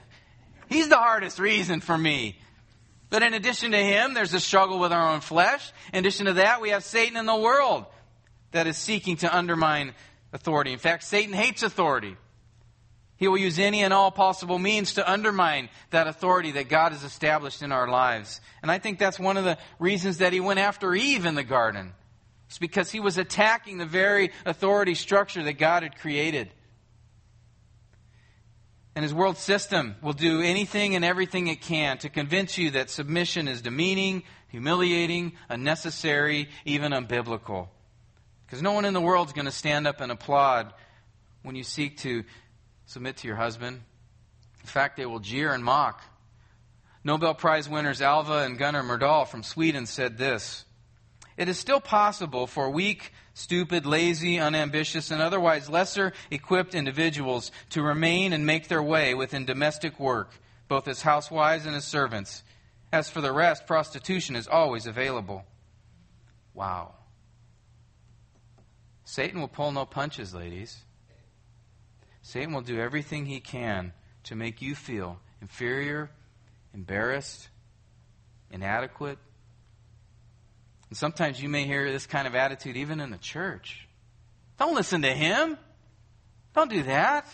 He's 0.69 0.89
the 0.89 0.97
hardest 0.97 1.39
reason 1.39 1.81
for 1.81 1.97
me. 1.97 2.39
But 3.11 3.23
in 3.23 3.35
addition 3.35 3.73
to 3.73 3.79
him, 3.79 4.15
there's 4.15 4.35
a 4.35 4.41
struggle 4.41 4.79
with 4.79 4.93
our 4.93 5.15
own 5.15 5.21
flesh. 5.21 5.73
In 5.93 6.01
addition 6.01 6.27
to 6.27 6.35
that, 6.35 6.61
we 6.61 6.71
have 6.71 6.85
Satan 6.85 7.17
in 7.17 7.27
the 7.27 7.37
world 7.37 7.87
that 8.53 8.67
is 8.67 8.77
seeking 8.77 9.17
to 9.19 9.35
undermine 9.35 9.95
authority. 10.33 10.73
In 10.73 10.79
fact, 10.79 11.05
Satan 11.05 11.33
hates 11.33 11.63
authority. 11.63 12.17
He 13.17 13.27
will 13.27 13.39
use 13.39 13.59
any 13.59 13.83
and 13.83 13.93
all 13.93 14.11
possible 14.11 14.59
means 14.59 14.95
to 14.95 15.11
undermine 15.11 15.71
that 15.91 16.07
authority 16.07 16.53
that 16.53 16.69
God 16.69 16.93
has 16.93 17.03
established 17.03 17.63
in 17.63 17.73
our 17.73 17.89
lives. 17.89 18.41
And 18.63 18.71
I 18.71 18.79
think 18.79 18.99
that's 18.99 19.19
one 19.19 19.37
of 19.37 19.45
the 19.45 19.59
reasons 19.79 20.19
that 20.19 20.33
he 20.33 20.41
went 20.41 20.61
after 20.61 20.95
Eve 20.95 21.25
in 21.25 21.35
the 21.35 21.43
garden. 21.43 21.95
It's 22.47 22.59
because 22.59 22.91
he 22.91 23.01
was 23.01 23.19
attacking 23.19 23.79
the 23.79 23.87
very 23.87 24.31
authority 24.47 24.95
structure 24.95 25.43
that 25.43 25.55
God 25.55 25.83
had 25.83 25.99
created. 25.99 26.51
And 28.99 29.05
his 29.05 29.15
world 29.15 29.39
system 29.39 29.95
will 30.03 30.13
do 30.13 30.41
anything 30.41 30.97
and 30.97 31.05
everything 31.05 31.47
it 31.47 31.61
can 31.61 31.99
to 31.99 32.09
convince 32.09 32.59
you 32.59 32.73
that 32.73 32.91
submission 32.91 33.47
is 33.47 33.63
demeaning, 33.63 34.25
humiliating, 34.49 35.35
unnecessary, 35.49 36.49
even 36.65 36.91
unbiblical. 36.91 37.69
Because 38.45 38.61
no 38.61 38.73
one 38.73 38.85
in 38.85 38.95
the 38.95 39.01
world 39.01 39.29
is 39.29 39.33
going 39.33 39.45
to 39.45 39.53
stand 39.53 39.87
up 39.87 40.01
and 40.01 40.11
applaud 40.11 40.75
when 41.45 41.55
you 41.55 41.63
seek 41.63 41.99
to 41.99 42.25
submit 42.87 43.19
to 43.19 43.29
your 43.29 43.37
husband. 43.37 43.83
In 44.63 44.67
fact, 44.67 44.97
they 44.97 45.07
will 45.07 45.21
jeer 45.21 45.53
and 45.53 45.63
mock. 45.63 46.03
Nobel 47.05 47.35
Prize 47.35 47.69
winners 47.69 48.03
Alva 48.03 48.39
and 48.39 48.59
Gunnar 48.59 48.83
Myrdal 48.83 49.29
from 49.29 49.45
Sweden 49.45 49.87
said 49.87 50.19
this 50.19 50.65
It 51.37 51.49
is 51.49 51.57
still 51.57 51.81
possible 51.81 52.49
for 52.49 52.69
weak, 52.69 53.13
stupid, 53.39 53.87
lazy, 53.87 54.39
unambitious, 54.39 55.11
and 55.11 55.23
otherwise 55.23 55.71
lesser 55.71 56.13
equipped 56.31 56.75
individuals 56.75 57.53
to 57.71 57.83
remain 57.83 58.33
and 58.33 58.45
make 58.45 58.67
their 58.67 58.83
way 58.83 59.15
within 59.15 59.45
domestic 59.45 60.01
work, 60.01 60.33
both 60.67 60.89
as 60.89 61.03
housewives 61.03 61.65
and 61.65 61.77
as 61.77 61.85
servants. 61.85 62.43
As 62.93 63.09
for 63.09 63.21
the 63.21 63.33
rest, 63.33 63.67
prostitution 63.67 64.35
is 64.35 64.49
always 64.49 64.87
available. 64.87 65.45
Wow. 66.53 66.95
Satan 69.05 69.41
will 69.41 69.49
pull 69.49 69.71
no 69.71 69.87
punches, 69.87 70.35
ladies. 70.35 70.85
Satan 72.23 72.53
will 72.53 72.63
do 72.63 72.81
everything 72.81 73.27
he 73.27 73.41
can 73.41 73.93
to 74.25 74.35
make 74.35 74.61
you 74.61 74.75
feel 74.75 75.21
inferior, 75.41 76.11
embarrassed, 76.75 77.49
inadequate. 78.51 79.19
And 80.89 80.97
sometimes 80.97 81.43
you 81.43 81.49
may 81.49 81.65
hear 81.65 81.91
this 81.91 82.07
kind 82.07 82.27
of 82.27 82.35
attitude 82.35 82.77
even 82.77 83.01
in 83.01 83.11
the 83.11 83.19
church. 83.19 83.87
Don't 84.59 84.75
listen 84.75 85.03
to 85.03 85.13
him. 85.13 85.59
Don't 86.55 86.71
do 86.71 86.83
that. 86.85 87.27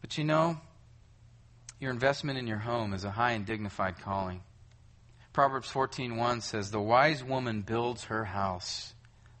But 0.00 0.18
you 0.18 0.24
know, 0.24 0.60
your 1.78 1.90
investment 1.90 2.38
in 2.38 2.46
your 2.46 2.58
home 2.58 2.94
is 2.94 3.04
a 3.04 3.10
high 3.10 3.32
and 3.32 3.46
dignified 3.46 4.00
calling. 4.00 4.42
Proverbs 5.32 5.70
14:1 5.70 6.40
says, 6.40 6.70
"The 6.70 6.80
wise 6.80 7.22
woman 7.22 7.62
builds 7.62 8.04
her 8.04 8.24
house, 8.24 8.94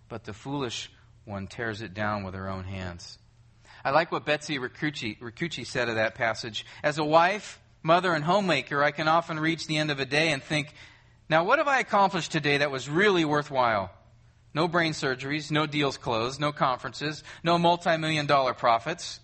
but 0.08 0.24
the 0.24 0.32
foolish 0.32 0.90
one 1.24 1.48
tears 1.48 1.82
it 1.82 1.94
down 1.94 2.22
with 2.22 2.34
her 2.34 2.48
own 2.48 2.64
hands." 2.64 3.18
I 3.84 3.90
like 3.90 4.12
what 4.12 4.24
Betsy 4.24 4.58
Ricucci, 4.58 5.66
said 5.66 5.88
of 5.88 5.96
that 5.96 6.14
passage. 6.14 6.64
As 6.82 6.98
a 6.98 7.04
wife, 7.04 7.60
mother, 7.82 8.14
and 8.14 8.24
homemaker, 8.24 8.84
I 8.84 8.90
can 8.90 9.08
often 9.08 9.40
reach 9.40 9.66
the 9.66 9.78
end 9.78 9.90
of 9.90 9.98
a 9.98 10.04
day 10.04 10.30
and 10.30 10.42
think, 10.42 10.72
now 11.30 11.44
what 11.44 11.58
have 11.58 11.68
I 11.68 11.78
accomplished 11.78 12.32
today 12.32 12.58
that 12.58 12.70
was 12.70 12.90
really 12.90 13.24
worthwhile? 13.24 13.90
No 14.52 14.68
brain 14.68 14.92
surgeries, 14.92 15.50
no 15.50 15.64
deals 15.64 15.96
closed, 15.96 16.40
no 16.40 16.52
conferences, 16.52 17.24
no 17.42 17.56
multi-million 17.56 18.26
dollar 18.26 18.52
profits. 18.52 19.20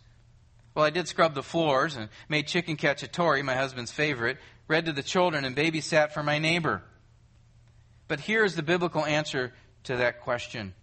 Well, 0.75 0.85
I 0.85 0.91
did 0.91 1.09
scrub 1.09 1.35
the 1.35 1.43
floors 1.43 1.97
and 1.97 2.09
made 2.29 2.47
chicken 2.47 2.77
cacciatore, 2.77 3.45
my 3.45 3.55
husband's 3.55 3.91
favorite, 3.91 4.39
read 4.69 4.87
to 4.87 4.93
the 4.93 5.03
children, 5.03 5.45
and 5.45 5.57
babysat 5.57 6.13
for 6.13 6.23
my 6.23 6.39
neighbor. 6.39 6.83
But 8.09 8.21
here 8.21 8.45
is 8.45 8.55
the 8.55 8.63
biblical 8.63 9.05
answer 9.05 9.53
to 9.85 9.97
that 9.97 10.21
question 10.21 10.75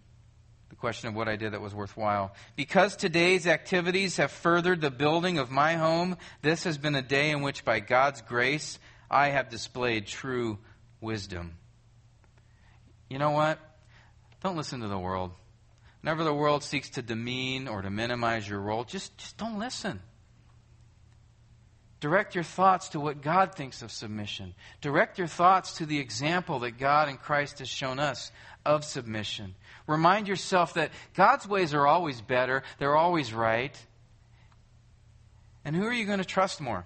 the 0.70 0.76
question 0.80 1.08
of 1.08 1.14
what 1.14 1.28
I 1.28 1.36
did 1.36 1.52
that 1.52 1.60
was 1.60 1.74
worthwhile. 1.74 2.34
Because 2.56 2.96
today's 2.96 3.46
activities 3.46 4.16
have 4.16 4.32
furthered 4.32 4.80
the 4.80 4.90
building 4.90 5.38
of 5.38 5.50
my 5.50 5.74
home, 5.74 6.16
this 6.42 6.64
has 6.64 6.78
been 6.78 6.96
a 6.96 7.02
day 7.02 7.30
in 7.30 7.42
which, 7.42 7.64
by 7.64 7.78
God's 7.78 8.22
grace, 8.22 8.80
I 9.08 9.28
have 9.28 9.50
displayed 9.50 10.06
true 10.06 10.58
wisdom. 11.04 11.56
You 13.08 13.18
know 13.18 13.30
what? 13.30 13.60
Don't 14.42 14.56
listen 14.56 14.80
to 14.80 14.88
the 14.88 14.98
world. 14.98 15.30
Whenever 16.02 16.24
the 16.24 16.34
world 16.34 16.62
seeks 16.62 16.90
to 16.90 17.02
demean 17.02 17.68
or 17.68 17.80
to 17.80 17.90
minimize 17.90 18.48
your 18.48 18.60
role, 18.60 18.84
just, 18.84 19.16
just 19.16 19.38
don't 19.38 19.58
listen. 19.58 20.00
Direct 22.00 22.34
your 22.34 22.44
thoughts 22.44 22.90
to 22.90 23.00
what 23.00 23.22
God 23.22 23.54
thinks 23.54 23.80
of 23.80 23.90
submission. 23.90 24.54
Direct 24.82 25.16
your 25.16 25.26
thoughts 25.26 25.78
to 25.78 25.86
the 25.86 25.98
example 25.98 26.58
that 26.58 26.72
God 26.72 27.08
and 27.08 27.18
Christ 27.18 27.60
has 27.60 27.68
shown 27.70 27.98
us 27.98 28.30
of 28.66 28.84
submission. 28.84 29.54
Remind 29.86 30.28
yourself 30.28 30.74
that 30.74 30.90
God's 31.14 31.48
ways 31.48 31.72
are 31.72 31.86
always 31.86 32.20
better, 32.20 32.62
they're 32.78 32.96
always 32.96 33.32
right. 33.32 33.74
And 35.64 35.74
who 35.74 35.84
are 35.84 35.92
you 35.94 36.04
going 36.04 36.18
to 36.18 36.24
trust 36.26 36.60
more? 36.60 36.84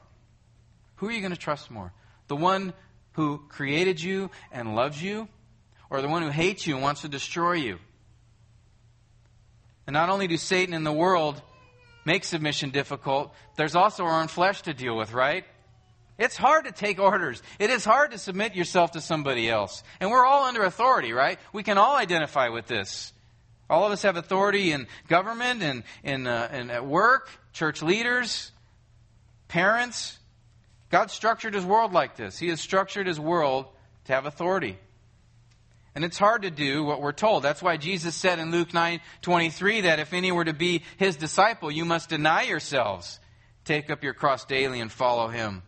Who 0.96 1.08
are 1.08 1.12
you 1.12 1.20
going 1.20 1.32
to 1.32 1.36
trust 1.36 1.68
more? 1.68 1.92
The 2.28 2.36
one 2.36 2.72
who 3.18 3.42
created 3.48 4.00
you 4.00 4.30
and 4.52 4.76
loves 4.76 5.02
you, 5.02 5.26
or 5.90 6.00
the 6.00 6.06
one 6.06 6.22
who 6.22 6.28
hates 6.28 6.68
you 6.68 6.74
and 6.74 6.84
wants 6.84 7.00
to 7.00 7.08
destroy 7.08 7.54
you? 7.54 7.80
And 9.88 9.92
not 9.92 10.08
only 10.08 10.28
do 10.28 10.36
Satan 10.36 10.72
and 10.72 10.86
the 10.86 10.92
world 10.92 11.42
make 12.04 12.22
submission 12.22 12.70
difficult, 12.70 13.34
there's 13.56 13.74
also 13.74 14.04
our 14.04 14.20
own 14.20 14.28
flesh 14.28 14.62
to 14.62 14.72
deal 14.72 14.96
with, 14.96 15.12
right? 15.12 15.44
It's 16.16 16.36
hard 16.36 16.66
to 16.66 16.70
take 16.70 17.00
orders. 17.00 17.42
It 17.58 17.70
is 17.70 17.84
hard 17.84 18.12
to 18.12 18.18
submit 18.18 18.54
yourself 18.54 18.92
to 18.92 19.00
somebody 19.00 19.50
else. 19.50 19.82
And 19.98 20.12
we're 20.12 20.24
all 20.24 20.44
under 20.44 20.62
authority, 20.62 21.12
right? 21.12 21.40
We 21.52 21.64
can 21.64 21.76
all 21.76 21.96
identify 21.96 22.50
with 22.50 22.68
this. 22.68 23.12
All 23.68 23.84
of 23.84 23.90
us 23.90 24.02
have 24.02 24.16
authority 24.16 24.70
in 24.70 24.86
government 25.08 25.64
and, 25.64 25.82
in, 26.04 26.28
uh, 26.28 26.48
and 26.52 26.70
at 26.70 26.86
work, 26.86 27.30
church 27.52 27.82
leaders, 27.82 28.52
parents. 29.48 30.20
God 30.90 31.10
structured 31.10 31.54
his 31.54 31.64
world 31.64 31.92
like 31.92 32.16
this. 32.16 32.38
He 32.38 32.48
has 32.48 32.60
structured 32.60 33.06
his 33.06 33.20
world 33.20 33.66
to 34.04 34.12
have 34.12 34.26
authority. 34.26 34.78
And 35.94 36.04
it's 36.04 36.18
hard 36.18 36.42
to 36.42 36.50
do 36.50 36.84
what 36.84 37.00
we're 37.00 37.12
told. 37.12 37.42
That's 37.42 37.62
why 37.62 37.76
Jesus 37.76 38.14
said 38.14 38.38
in 38.38 38.50
Luke 38.50 38.72
9 38.72 39.00
23 39.22 39.82
that 39.82 39.98
if 39.98 40.12
any 40.12 40.30
were 40.30 40.44
to 40.44 40.52
be 40.52 40.82
his 40.96 41.16
disciple, 41.16 41.70
you 41.70 41.84
must 41.84 42.08
deny 42.08 42.42
yourselves, 42.42 43.18
take 43.64 43.90
up 43.90 44.04
your 44.04 44.14
cross 44.14 44.44
daily, 44.44 44.80
and 44.80 44.92
follow 44.92 45.28
him. 45.28 45.62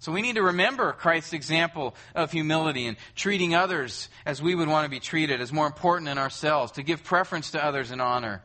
So 0.00 0.10
we 0.10 0.22
need 0.22 0.34
to 0.34 0.42
remember 0.42 0.92
Christ's 0.92 1.32
example 1.32 1.94
of 2.16 2.32
humility 2.32 2.88
and 2.88 2.96
treating 3.14 3.54
others 3.54 4.08
as 4.26 4.42
we 4.42 4.56
would 4.56 4.66
want 4.66 4.84
to 4.86 4.90
be 4.90 4.98
treated, 4.98 5.40
as 5.40 5.52
more 5.52 5.66
important 5.66 6.06
than 6.06 6.18
ourselves, 6.18 6.72
to 6.72 6.82
give 6.82 7.04
preference 7.04 7.52
to 7.52 7.64
others 7.64 7.92
in 7.92 8.00
honor. 8.00 8.42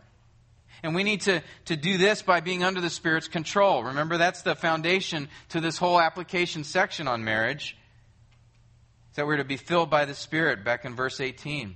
And 0.83 0.95
we 0.95 1.03
need 1.03 1.21
to, 1.21 1.41
to 1.65 1.75
do 1.75 1.97
this 1.97 2.21
by 2.21 2.39
being 2.39 2.63
under 2.63 2.81
the 2.81 2.89
Spirit's 2.89 3.27
control. 3.27 3.83
Remember, 3.83 4.17
that's 4.17 4.41
the 4.41 4.55
foundation 4.55 5.29
to 5.49 5.59
this 5.59 5.77
whole 5.77 5.99
application 5.99 6.63
section 6.63 7.07
on 7.07 7.23
marriage. 7.23 7.77
That 9.15 9.25
we're 9.25 9.37
to 9.37 9.43
be 9.43 9.57
filled 9.57 9.89
by 9.89 10.05
the 10.05 10.13
Spirit, 10.13 10.63
back 10.63 10.85
in 10.85 10.95
verse 10.95 11.19
18. 11.19 11.75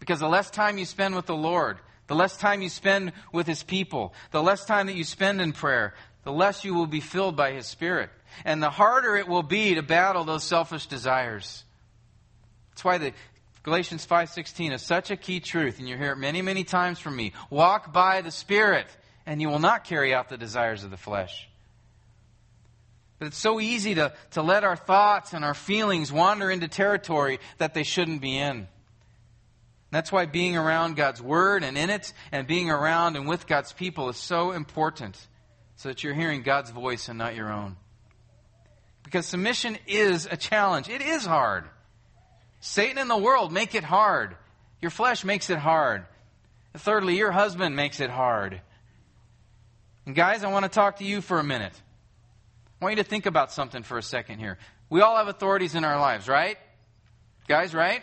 Because 0.00 0.20
the 0.20 0.28
less 0.28 0.50
time 0.50 0.78
you 0.78 0.84
spend 0.84 1.14
with 1.14 1.26
the 1.26 1.36
Lord, 1.36 1.78
the 2.08 2.16
less 2.16 2.36
time 2.36 2.62
you 2.62 2.68
spend 2.68 3.12
with 3.32 3.46
His 3.46 3.62
people, 3.62 4.12
the 4.32 4.42
less 4.42 4.64
time 4.64 4.88
that 4.88 4.96
you 4.96 5.04
spend 5.04 5.40
in 5.40 5.52
prayer, 5.52 5.94
the 6.24 6.32
less 6.32 6.64
you 6.64 6.74
will 6.74 6.88
be 6.88 7.00
filled 7.00 7.36
by 7.36 7.52
His 7.52 7.66
Spirit 7.66 8.10
and 8.44 8.62
the 8.62 8.70
harder 8.70 9.16
it 9.16 9.28
will 9.28 9.42
be 9.42 9.74
to 9.74 9.82
battle 9.82 10.24
those 10.24 10.44
selfish 10.44 10.86
desires. 10.86 11.64
That's 12.70 12.84
why 12.84 12.98
the 12.98 13.12
Galatians 13.66 14.06
5:16 14.06 14.70
is 14.70 14.80
such 14.80 15.10
a 15.10 15.16
key 15.16 15.40
truth 15.40 15.80
and 15.80 15.88
you 15.88 15.96
hear 15.96 16.12
it 16.12 16.18
many 16.18 16.40
many 16.40 16.62
times 16.62 17.00
from 17.00 17.16
me. 17.16 17.32
Walk 17.50 17.92
by 17.92 18.20
the 18.20 18.30
spirit 18.30 18.86
and 19.26 19.42
you 19.42 19.48
will 19.48 19.58
not 19.58 19.82
carry 19.82 20.14
out 20.14 20.28
the 20.28 20.38
desires 20.38 20.84
of 20.84 20.92
the 20.92 20.96
flesh. 20.96 21.48
But 23.18 23.26
it's 23.26 23.38
so 23.38 23.58
easy 23.58 23.96
to, 23.96 24.12
to 24.32 24.42
let 24.42 24.62
our 24.62 24.76
thoughts 24.76 25.32
and 25.32 25.44
our 25.44 25.52
feelings 25.52 26.12
wander 26.12 26.48
into 26.48 26.68
territory 26.68 27.40
that 27.58 27.74
they 27.74 27.82
shouldn't 27.82 28.20
be 28.20 28.38
in. 28.38 28.68
That's 29.90 30.12
why 30.12 30.26
being 30.26 30.56
around 30.56 30.94
God's 30.94 31.20
Word 31.20 31.64
and 31.64 31.76
in 31.76 31.90
it 31.90 32.12
and 32.30 32.46
being 32.46 32.70
around 32.70 33.16
and 33.16 33.26
with 33.26 33.48
God's 33.48 33.72
people 33.72 34.08
is 34.10 34.16
so 34.16 34.52
important 34.52 35.18
so 35.74 35.88
that 35.88 36.04
you're 36.04 36.14
hearing 36.14 36.42
God's 36.42 36.70
voice 36.70 37.08
and 37.08 37.18
not 37.18 37.34
your 37.34 37.52
own. 37.52 37.76
Because 39.02 39.26
submission 39.26 39.76
is 39.88 40.28
a 40.30 40.36
challenge. 40.36 40.88
It 40.88 41.02
is 41.02 41.26
hard. 41.26 41.64
Satan 42.60 42.98
and 42.98 43.10
the 43.10 43.16
world 43.16 43.52
make 43.52 43.74
it 43.74 43.84
hard. 43.84 44.36
Your 44.80 44.90
flesh 44.90 45.24
makes 45.24 45.50
it 45.50 45.58
hard. 45.58 46.04
Thirdly, 46.74 47.16
your 47.16 47.32
husband 47.32 47.76
makes 47.76 48.00
it 48.00 48.10
hard. 48.10 48.60
And 50.04 50.14
guys, 50.14 50.44
I 50.44 50.50
want 50.50 50.64
to 50.64 50.68
talk 50.68 50.98
to 50.98 51.04
you 51.04 51.20
for 51.20 51.38
a 51.38 51.44
minute. 51.44 51.72
I 52.80 52.84
want 52.84 52.96
you 52.96 53.02
to 53.02 53.08
think 53.08 53.26
about 53.26 53.52
something 53.52 53.82
for 53.82 53.98
a 53.98 54.02
second 54.02 54.38
here. 54.38 54.58
We 54.90 55.00
all 55.00 55.16
have 55.16 55.28
authorities 55.28 55.74
in 55.74 55.84
our 55.84 55.98
lives, 55.98 56.28
right? 56.28 56.58
Guys, 57.48 57.74
right? 57.74 58.02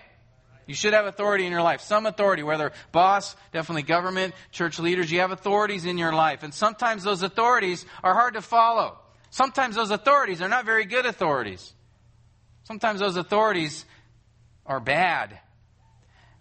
You 0.65 0.73
should 0.73 0.93
have 0.93 1.05
authority 1.05 1.45
in 1.45 1.51
your 1.51 1.61
life. 1.61 1.81
Some 1.81 2.05
authority, 2.05 2.43
whether 2.43 2.71
boss, 2.91 3.35
definitely 3.51 3.83
government, 3.83 4.33
church 4.51 4.79
leaders, 4.79 5.11
you 5.11 5.19
have 5.19 5.31
authorities 5.31 5.85
in 5.85 5.97
your 5.97 6.13
life. 6.13 6.43
And 6.43 6.53
sometimes 6.53 7.03
those 7.03 7.21
authorities 7.21 7.85
are 8.03 8.13
hard 8.13 8.35
to 8.35 8.41
follow. 8.41 8.97
Sometimes 9.29 9.75
those 9.75 9.91
authorities 9.91 10.41
are 10.41 10.47
not 10.47 10.65
very 10.65 10.85
good 10.85 11.05
authorities. 11.05 11.73
Sometimes 12.63 13.01
those 13.01 13.17
authorities 13.17 13.85
are 14.65 14.79
bad. 14.79 15.39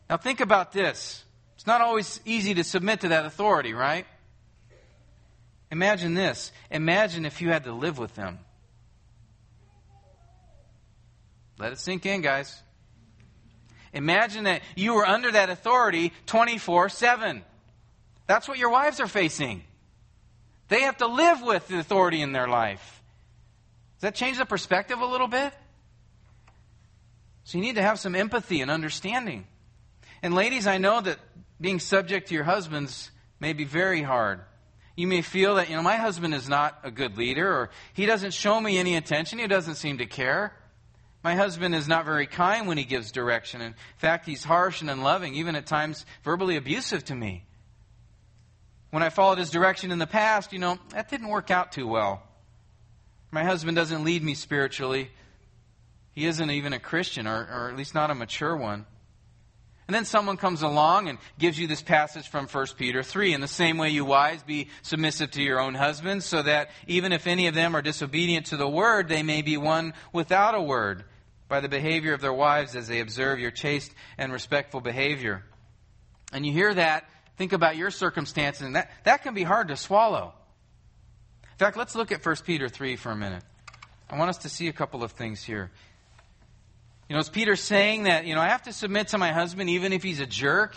Now 0.08 0.16
think 0.16 0.40
about 0.40 0.72
this. 0.72 1.24
It's 1.56 1.66
not 1.66 1.80
always 1.80 2.20
easy 2.24 2.54
to 2.54 2.64
submit 2.64 3.00
to 3.00 3.08
that 3.08 3.24
authority, 3.24 3.72
right? 3.72 4.06
Imagine 5.70 6.14
this. 6.14 6.52
Imagine 6.70 7.24
if 7.24 7.40
you 7.40 7.50
had 7.50 7.64
to 7.64 7.72
live 7.72 7.98
with 7.98 8.14
them. 8.14 8.38
Let 11.58 11.72
it 11.72 11.78
sink 11.78 12.04
in, 12.04 12.20
guys. 12.20 12.62
Imagine 13.92 14.44
that 14.44 14.62
you 14.74 14.94
were 14.94 15.06
under 15.06 15.30
that 15.30 15.50
authority 15.50 16.12
24 16.26 16.88
7. 16.88 17.42
That's 18.26 18.48
what 18.48 18.58
your 18.58 18.70
wives 18.70 19.00
are 19.00 19.06
facing. 19.06 19.62
They 20.68 20.82
have 20.82 20.96
to 20.98 21.06
live 21.06 21.42
with 21.42 21.68
the 21.68 21.78
authority 21.78 22.22
in 22.22 22.32
their 22.32 22.48
life. 22.48 23.02
Does 23.96 24.02
that 24.02 24.14
change 24.14 24.38
the 24.38 24.46
perspective 24.46 25.00
a 25.00 25.06
little 25.06 25.28
bit? 25.28 25.52
So 27.44 27.58
you 27.58 27.64
need 27.64 27.76
to 27.76 27.82
have 27.82 27.98
some 27.98 28.14
empathy 28.14 28.60
and 28.60 28.70
understanding. 28.70 29.46
And 30.22 30.34
ladies, 30.34 30.66
I 30.66 30.78
know 30.78 31.00
that 31.00 31.18
being 31.60 31.80
subject 31.80 32.28
to 32.28 32.34
your 32.34 32.44
husbands 32.44 33.10
may 33.40 33.52
be 33.52 33.64
very 33.64 34.02
hard. 34.02 34.40
You 34.96 35.06
may 35.06 35.22
feel 35.22 35.56
that, 35.56 35.70
you 35.70 35.76
know, 35.76 35.82
my 35.82 35.96
husband 35.96 36.34
is 36.34 36.48
not 36.48 36.78
a 36.84 36.90
good 36.90 37.16
leader, 37.16 37.48
or 37.48 37.70
he 37.94 38.06
doesn't 38.06 38.34
show 38.34 38.60
me 38.60 38.78
any 38.78 38.94
attention, 38.96 39.38
he 39.38 39.46
doesn't 39.46 39.76
seem 39.76 39.98
to 39.98 40.06
care. 40.06 40.52
My 41.24 41.34
husband 41.34 41.74
is 41.74 41.88
not 41.88 42.04
very 42.04 42.26
kind 42.26 42.66
when 42.66 42.78
he 42.78 42.84
gives 42.84 43.12
direction. 43.12 43.60
In 43.60 43.74
fact, 43.96 44.26
he's 44.26 44.44
harsh 44.44 44.80
and 44.80 44.90
unloving, 44.90 45.34
even 45.34 45.54
at 45.54 45.66
times 45.66 46.04
verbally 46.24 46.56
abusive 46.56 47.04
to 47.06 47.14
me. 47.14 47.44
When 48.90 49.02
I 49.02 49.08
followed 49.08 49.38
his 49.38 49.50
direction 49.50 49.92
in 49.92 49.98
the 49.98 50.06
past, 50.06 50.52
you 50.52 50.58
know, 50.58 50.78
that 50.90 51.08
didn't 51.08 51.28
work 51.28 51.50
out 51.50 51.72
too 51.72 51.86
well. 51.86 52.22
My 53.30 53.44
husband 53.44 53.76
doesn't 53.76 54.04
lead 54.04 54.22
me 54.22 54.34
spiritually. 54.34 55.10
He 56.12 56.26
isn't 56.26 56.50
even 56.50 56.72
a 56.72 56.78
Christian, 56.78 57.26
or, 57.26 57.48
or 57.50 57.70
at 57.70 57.76
least 57.76 57.94
not 57.94 58.10
a 58.10 58.14
mature 58.14 58.56
one. 58.56 58.86
And 59.88 59.94
then 59.94 60.04
someone 60.04 60.36
comes 60.36 60.62
along 60.62 61.08
and 61.08 61.18
gives 61.38 61.58
you 61.58 61.66
this 61.66 61.82
passage 61.82 62.28
from 62.28 62.46
1 62.46 62.66
Peter 62.78 63.02
3. 63.02 63.34
In 63.34 63.40
the 63.40 63.48
same 63.48 63.78
way, 63.78 63.90
you 63.90 64.04
wives, 64.04 64.42
be 64.42 64.68
submissive 64.82 65.32
to 65.32 65.42
your 65.42 65.60
own 65.60 65.74
husbands, 65.74 66.24
so 66.24 66.42
that 66.42 66.70
even 66.86 67.12
if 67.12 67.26
any 67.26 67.46
of 67.46 67.54
them 67.54 67.74
are 67.74 67.82
disobedient 67.82 68.46
to 68.46 68.56
the 68.56 68.68
word, 68.68 69.08
they 69.08 69.22
may 69.22 69.42
be 69.42 69.56
won 69.56 69.92
without 70.12 70.54
a 70.54 70.62
word 70.62 71.04
by 71.48 71.60
the 71.60 71.68
behavior 71.68 72.14
of 72.14 72.20
their 72.20 72.32
wives 72.32 72.76
as 72.76 72.88
they 72.88 73.00
observe 73.00 73.38
your 73.38 73.50
chaste 73.50 73.92
and 74.16 74.32
respectful 74.32 74.80
behavior. 74.80 75.44
And 76.32 76.46
you 76.46 76.52
hear 76.52 76.72
that, 76.72 77.04
think 77.36 77.52
about 77.52 77.76
your 77.76 77.90
circumstances, 77.90 78.62
and 78.62 78.76
that, 78.76 78.90
that 79.04 79.22
can 79.22 79.34
be 79.34 79.42
hard 79.42 79.68
to 79.68 79.76
swallow. 79.76 80.32
In 81.52 81.58
fact, 81.58 81.76
let's 81.76 81.94
look 81.94 82.12
at 82.12 82.24
1 82.24 82.36
Peter 82.46 82.68
3 82.68 82.96
for 82.96 83.10
a 83.10 83.16
minute. 83.16 83.42
I 84.08 84.16
want 84.16 84.30
us 84.30 84.38
to 84.38 84.48
see 84.48 84.68
a 84.68 84.72
couple 84.72 85.02
of 85.02 85.12
things 85.12 85.42
here. 85.42 85.70
You 87.08 87.14
know, 87.14 87.20
is 87.20 87.28
Peter 87.28 87.56
saying 87.56 88.04
that, 88.04 88.26
you 88.26 88.34
know, 88.34 88.40
I 88.40 88.48
have 88.48 88.62
to 88.62 88.72
submit 88.72 89.08
to 89.08 89.18
my 89.18 89.32
husband 89.32 89.68
even 89.70 89.92
if 89.92 90.02
he's 90.02 90.20
a 90.20 90.26
jerk, 90.26 90.74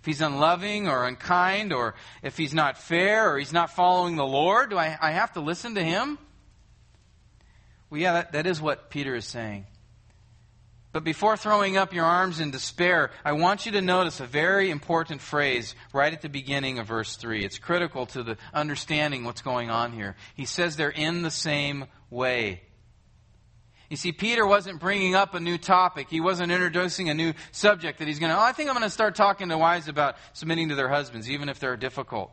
if 0.00 0.06
he's 0.06 0.20
unloving 0.20 0.88
or 0.88 1.06
unkind, 1.06 1.72
or 1.72 1.94
if 2.22 2.36
he's 2.36 2.54
not 2.54 2.78
fair 2.78 3.32
or 3.32 3.38
he's 3.38 3.52
not 3.52 3.70
following 3.70 4.16
the 4.16 4.26
Lord? 4.26 4.70
Do 4.70 4.78
I, 4.78 4.96
I 5.00 5.12
have 5.12 5.32
to 5.32 5.40
listen 5.40 5.74
to 5.74 5.82
him? 5.82 6.18
Well, 7.90 8.00
yeah, 8.00 8.12
that, 8.14 8.32
that 8.32 8.46
is 8.46 8.60
what 8.60 8.90
Peter 8.90 9.14
is 9.14 9.26
saying. 9.26 9.66
But 10.94 11.02
before 11.02 11.36
throwing 11.36 11.76
up 11.76 11.92
your 11.92 12.04
arms 12.04 12.38
in 12.38 12.52
despair, 12.52 13.10
I 13.24 13.32
want 13.32 13.66
you 13.66 13.72
to 13.72 13.80
notice 13.80 14.20
a 14.20 14.26
very 14.26 14.70
important 14.70 15.20
phrase 15.20 15.74
right 15.92 16.12
at 16.12 16.22
the 16.22 16.28
beginning 16.28 16.78
of 16.78 16.86
verse 16.86 17.16
3. 17.16 17.44
It's 17.44 17.58
critical 17.58 18.06
to 18.06 18.22
the 18.22 18.36
understanding 18.52 19.24
what's 19.24 19.42
going 19.42 19.70
on 19.70 19.92
here. 19.92 20.14
He 20.36 20.44
says 20.44 20.76
they're 20.76 20.90
in 20.90 21.22
the 21.22 21.32
same 21.32 21.86
way. 22.10 22.62
You 23.90 23.96
see, 23.96 24.12
Peter 24.12 24.46
wasn't 24.46 24.80
bringing 24.80 25.14
up 25.14 25.34
a 25.34 25.40
new 25.40 25.58
topic. 25.58 26.08
He 26.08 26.20
wasn't 26.20 26.50
introducing 26.50 27.10
a 27.10 27.14
new 27.14 27.34
subject 27.52 27.98
that 27.98 28.08
he's 28.08 28.18
going 28.18 28.30
to, 28.30 28.38
oh, 28.38 28.42
I 28.42 28.52
think 28.52 28.68
I'm 28.68 28.74
going 28.74 28.86
to 28.86 28.90
start 28.90 29.14
talking 29.14 29.50
to 29.50 29.58
wives 29.58 29.88
about 29.88 30.16
submitting 30.32 30.70
to 30.70 30.74
their 30.74 30.88
husbands, 30.88 31.30
even 31.30 31.48
if 31.48 31.60
they're 31.60 31.76
difficult. 31.76 32.30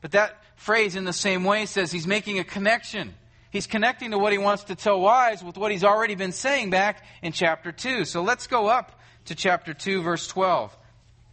But 0.00 0.12
that 0.12 0.42
phrase 0.56 0.96
in 0.96 1.04
the 1.04 1.12
same 1.12 1.44
way 1.44 1.66
says 1.66 1.90
he's 1.90 2.06
making 2.06 2.38
a 2.38 2.44
connection 2.44 3.14
he's 3.54 3.66
connecting 3.68 4.10
to 4.10 4.18
what 4.18 4.32
he 4.32 4.38
wants 4.38 4.64
to 4.64 4.74
tell 4.74 5.00
wives 5.00 5.42
with 5.42 5.56
what 5.56 5.70
he's 5.70 5.84
already 5.84 6.16
been 6.16 6.32
saying 6.32 6.68
back 6.70 7.04
in 7.22 7.32
chapter 7.32 7.72
2. 7.72 8.04
So 8.04 8.20
let's 8.20 8.48
go 8.48 8.66
up 8.66 9.00
to 9.26 9.34
chapter 9.34 9.72
2, 9.72 10.02
verse 10.02 10.26
12. 10.26 10.76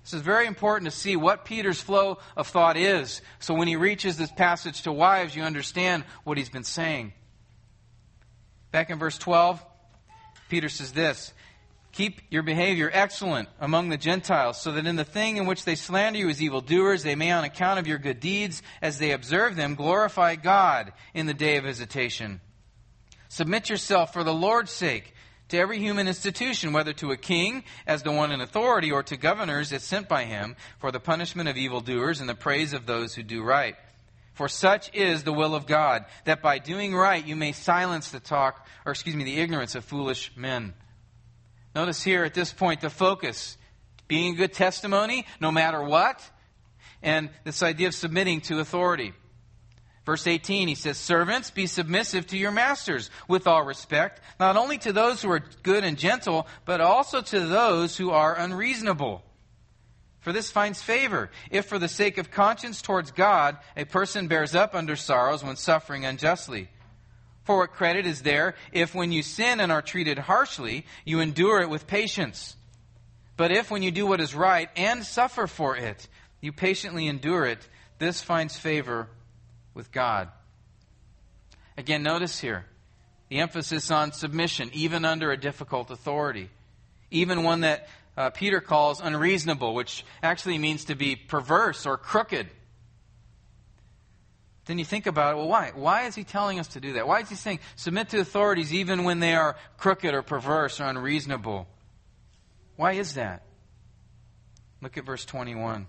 This 0.03 0.13
is 0.13 0.21
very 0.21 0.45
important 0.45 0.89
to 0.89 0.95
see 0.95 1.15
what 1.15 1.45
Peter's 1.45 1.81
flow 1.81 2.19
of 2.37 2.47
thought 2.47 2.77
is. 2.77 3.21
So 3.39 3.55
when 3.55 3.67
he 3.67 3.75
reaches 3.75 4.17
this 4.17 4.31
passage 4.31 4.83
to 4.83 4.91
wives, 4.91 5.35
you 5.35 5.41
understand 5.43 6.05
what 6.23 6.37
he's 6.37 6.49
been 6.49 6.63
saying. 6.63 7.13
Back 8.71 8.89
in 8.89 8.99
verse 8.99 9.17
12, 9.17 9.63
Peter 10.49 10.69
says 10.69 10.93
this 10.93 11.33
Keep 11.91 12.21
your 12.29 12.43
behavior 12.43 12.89
excellent 12.93 13.49
among 13.59 13.89
the 13.89 13.97
Gentiles, 13.97 14.61
so 14.61 14.71
that 14.71 14.87
in 14.87 14.95
the 14.95 15.03
thing 15.03 15.37
in 15.37 15.45
which 15.45 15.65
they 15.65 15.75
slander 15.75 16.19
you 16.19 16.29
as 16.29 16.41
evildoers, 16.41 17.03
they 17.03 17.15
may, 17.15 17.31
on 17.31 17.43
account 17.43 17.79
of 17.79 17.87
your 17.87 17.97
good 17.97 18.21
deeds, 18.21 18.61
as 18.81 18.97
they 18.97 19.11
observe 19.11 19.55
them, 19.55 19.75
glorify 19.75 20.35
God 20.35 20.93
in 21.13 21.25
the 21.25 21.33
day 21.33 21.57
of 21.57 21.65
visitation. 21.65 22.39
Submit 23.27 23.69
yourself 23.69 24.13
for 24.13 24.23
the 24.23 24.33
Lord's 24.33 24.71
sake 24.71 25.13
to 25.49 25.57
every 25.57 25.79
human 25.79 26.07
institution, 26.07 26.71
whether 26.71 26.93
to 26.93 27.11
a 27.11 27.17
king 27.17 27.65
as 27.85 28.03
the 28.03 28.11
one 28.11 28.31
in 28.31 28.39
authority 28.39 28.89
or 28.89 29.03
to 29.03 29.17
governors 29.17 29.73
as 29.73 29.83
sent 29.83 30.07
by 30.07 30.23
him 30.23 30.55
for 30.79 30.91
the 30.91 30.99
punishment 30.99 31.49
of 31.49 31.57
evildoers 31.57 32.21
and 32.21 32.29
the 32.29 32.35
praise 32.35 32.71
of 32.71 32.85
those 32.85 33.15
who 33.15 33.23
do 33.23 33.43
right. 33.43 33.75
For 34.41 34.49
such 34.49 34.89
is 34.95 35.21
the 35.21 35.31
will 35.31 35.53
of 35.53 35.67
God, 35.67 36.03
that 36.25 36.41
by 36.41 36.57
doing 36.57 36.95
right 36.95 37.23
you 37.23 37.35
may 37.35 37.51
silence 37.51 38.09
the 38.09 38.19
talk, 38.19 38.65
or 38.87 38.91
excuse 38.91 39.15
me, 39.15 39.23
the 39.23 39.39
ignorance 39.39 39.75
of 39.75 39.85
foolish 39.85 40.31
men. 40.35 40.73
Notice 41.75 42.01
here 42.01 42.23
at 42.23 42.33
this 42.33 42.51
point 42.51 42.81
the 42.81 42.89
focus 42.89 43.55
being 44.07 44.33
a 44.33 44.37
good 44.37 44.53
testimony 44.53 45.27
no 45.39 45.51
matter 45.51 45.83
what, 45.83 46.27
and 47.03 47.29
this 47.43 47.61
idea 47.61 47.89
of 47.89 47.93
submitting 47.93 48.41
to 48.41 48.59
authority. 48.59 49.13
Verse 50.07 50.25
18, 50.25 50.69
he 50.69 50.73
says, 50.73 50.97
Servants, 50.97 51.51
be 51.51 51.67
submissive 51.67 52.25
to 52.25 52.37
your 52.39 52.49
masters 52.49 53.11
with 53.27 53.45
all 53.45 53.61
respect, 53.61 54.21
not 54.39 54.57
only 54.57 54.79
to 54.79 54.91
those 54.91 55.21
who 55.21 55.29
are 55.29 55.43
good 55.61 55.83
and 55.83 55.99
gentle, 55.99 56.47
but 56.65 56.81
also 56.81 57.21
to 57.21 57.41
those 57.41 57.95
who 57.95 58.09
are 58.09 58.35
unreasonable. 58.35 59.21
For 60.21 60.31
this 60.31 60.51
finds 60.51 60.81
favor, 60.81 61.31
if 61.49 61.65
for 61.65 61.79
the 61.79 61.87
sake 61.87 62.17
of 62.17 62.31
conscience 62.31 62.81
towards 62.81 63.11
God, 63.11 63.57
a 63.75 63.85
person 63.85 64.27
bears 64.27 64.53
up 64.53 64.75
under 64.75 64.95
sorrows 64.95 65.43
when 65.43 65.55
suffering 65.55 66.05
unjustly. 66.05 66.69
For 67.43 67.57
what 67.57 67.73
credit 67.73 68.05
is 68.05 68.21
there 68.21 68.53
if 68.71 68.93
when 68.93 69.11
you 69.11 69.23
sin 69.23 69.59
and 69.59 69.71
are 69.71 69.81
treated 69.81 70.19
harshly, 70.19 70.85
you 71.05 71.19
endure 71.19 71.61
it 71.61 71.69
with 71.69 71.87
patience? 71.87 72.55
But 73.35 73.51
if 73.51 73.71
when 73.71 73.81
you 73.81 73.89
do 73.89 74.05
what 74.05 74.21
is 74.21 74.35
right 74.35 74.69
and 74.75 75.03
suffer 75.03 75.47
for 75.47 75.75
it, 75.75 76.07
you 76.39 76.51
patiently 76.51 77.07
endure 77.07 77.45
it, 77.45 77.67
this 77.97 78.21
finds 78.21 78.57
favor 78.57 79.07
with 79.73 79.91
God. 79.91 80.29
Again, 81.77 82.03
notice 82.03 82.39
here 82.39 82.65
the 83.29 83.39
emphasis 83.39 83.89
on 83.89 84.11
submission, 84.11 84.69
even 84.73 85.03
under 85.03 85.31
a 85.31 85.37
difficult 85.37 85.89
authority, 85.89 86.49
even 87.09 87.43
one 87.43 87.61
that 87.61 87.87
uh, 88.17 88.29
Peter 88.29 88.61
calls 88.61 88.99
unreasonable, 89.01 89.73
which 89.73 90.05
actually 90.21 90.57
means 90.57 90.85
to 90.85 90.95
be 90.95 91.15
perverse 91.15 91.85
or 91.85 91.97
crooked. 91.97 92.47
Then 94.65 94.77
you 94.77 94.85
think 94.85 95.07
about 95.07 95.33
it, 95.33 95.37
well, 95.37 95.47
why? 95.47 95.71
Why 95.73 96.03
is 96.03 96.15
he 96.15 96.23
telling 96.23 96.59
us 96.59 96.69
to 96.69 96.79
do 96.79 96.93
that? 96.93 97.07
Why 97.07 97.21
is 97.21 97.29
he 97.29 97.35
saying 97.35 97.59
submit 97.75 98.09
to 98.09 98.19
authorities 98.19 98.73
even 98.73 99.03
when 99.03 99.19
they 99.19 99.33
are 99.33 99.55
crooked 99.77 100.13
or 100.13 100.21
perverse 100.21 100.79
or 100.79 100.85
unreasonable? 100.85 101.67
Why 102.75 102.93
is 102.93 103.15
that? 103.15 103.43
Look 104.81 104.97
at 104.97 105.05
verse 105.05 105.25
21. 105.25 105.87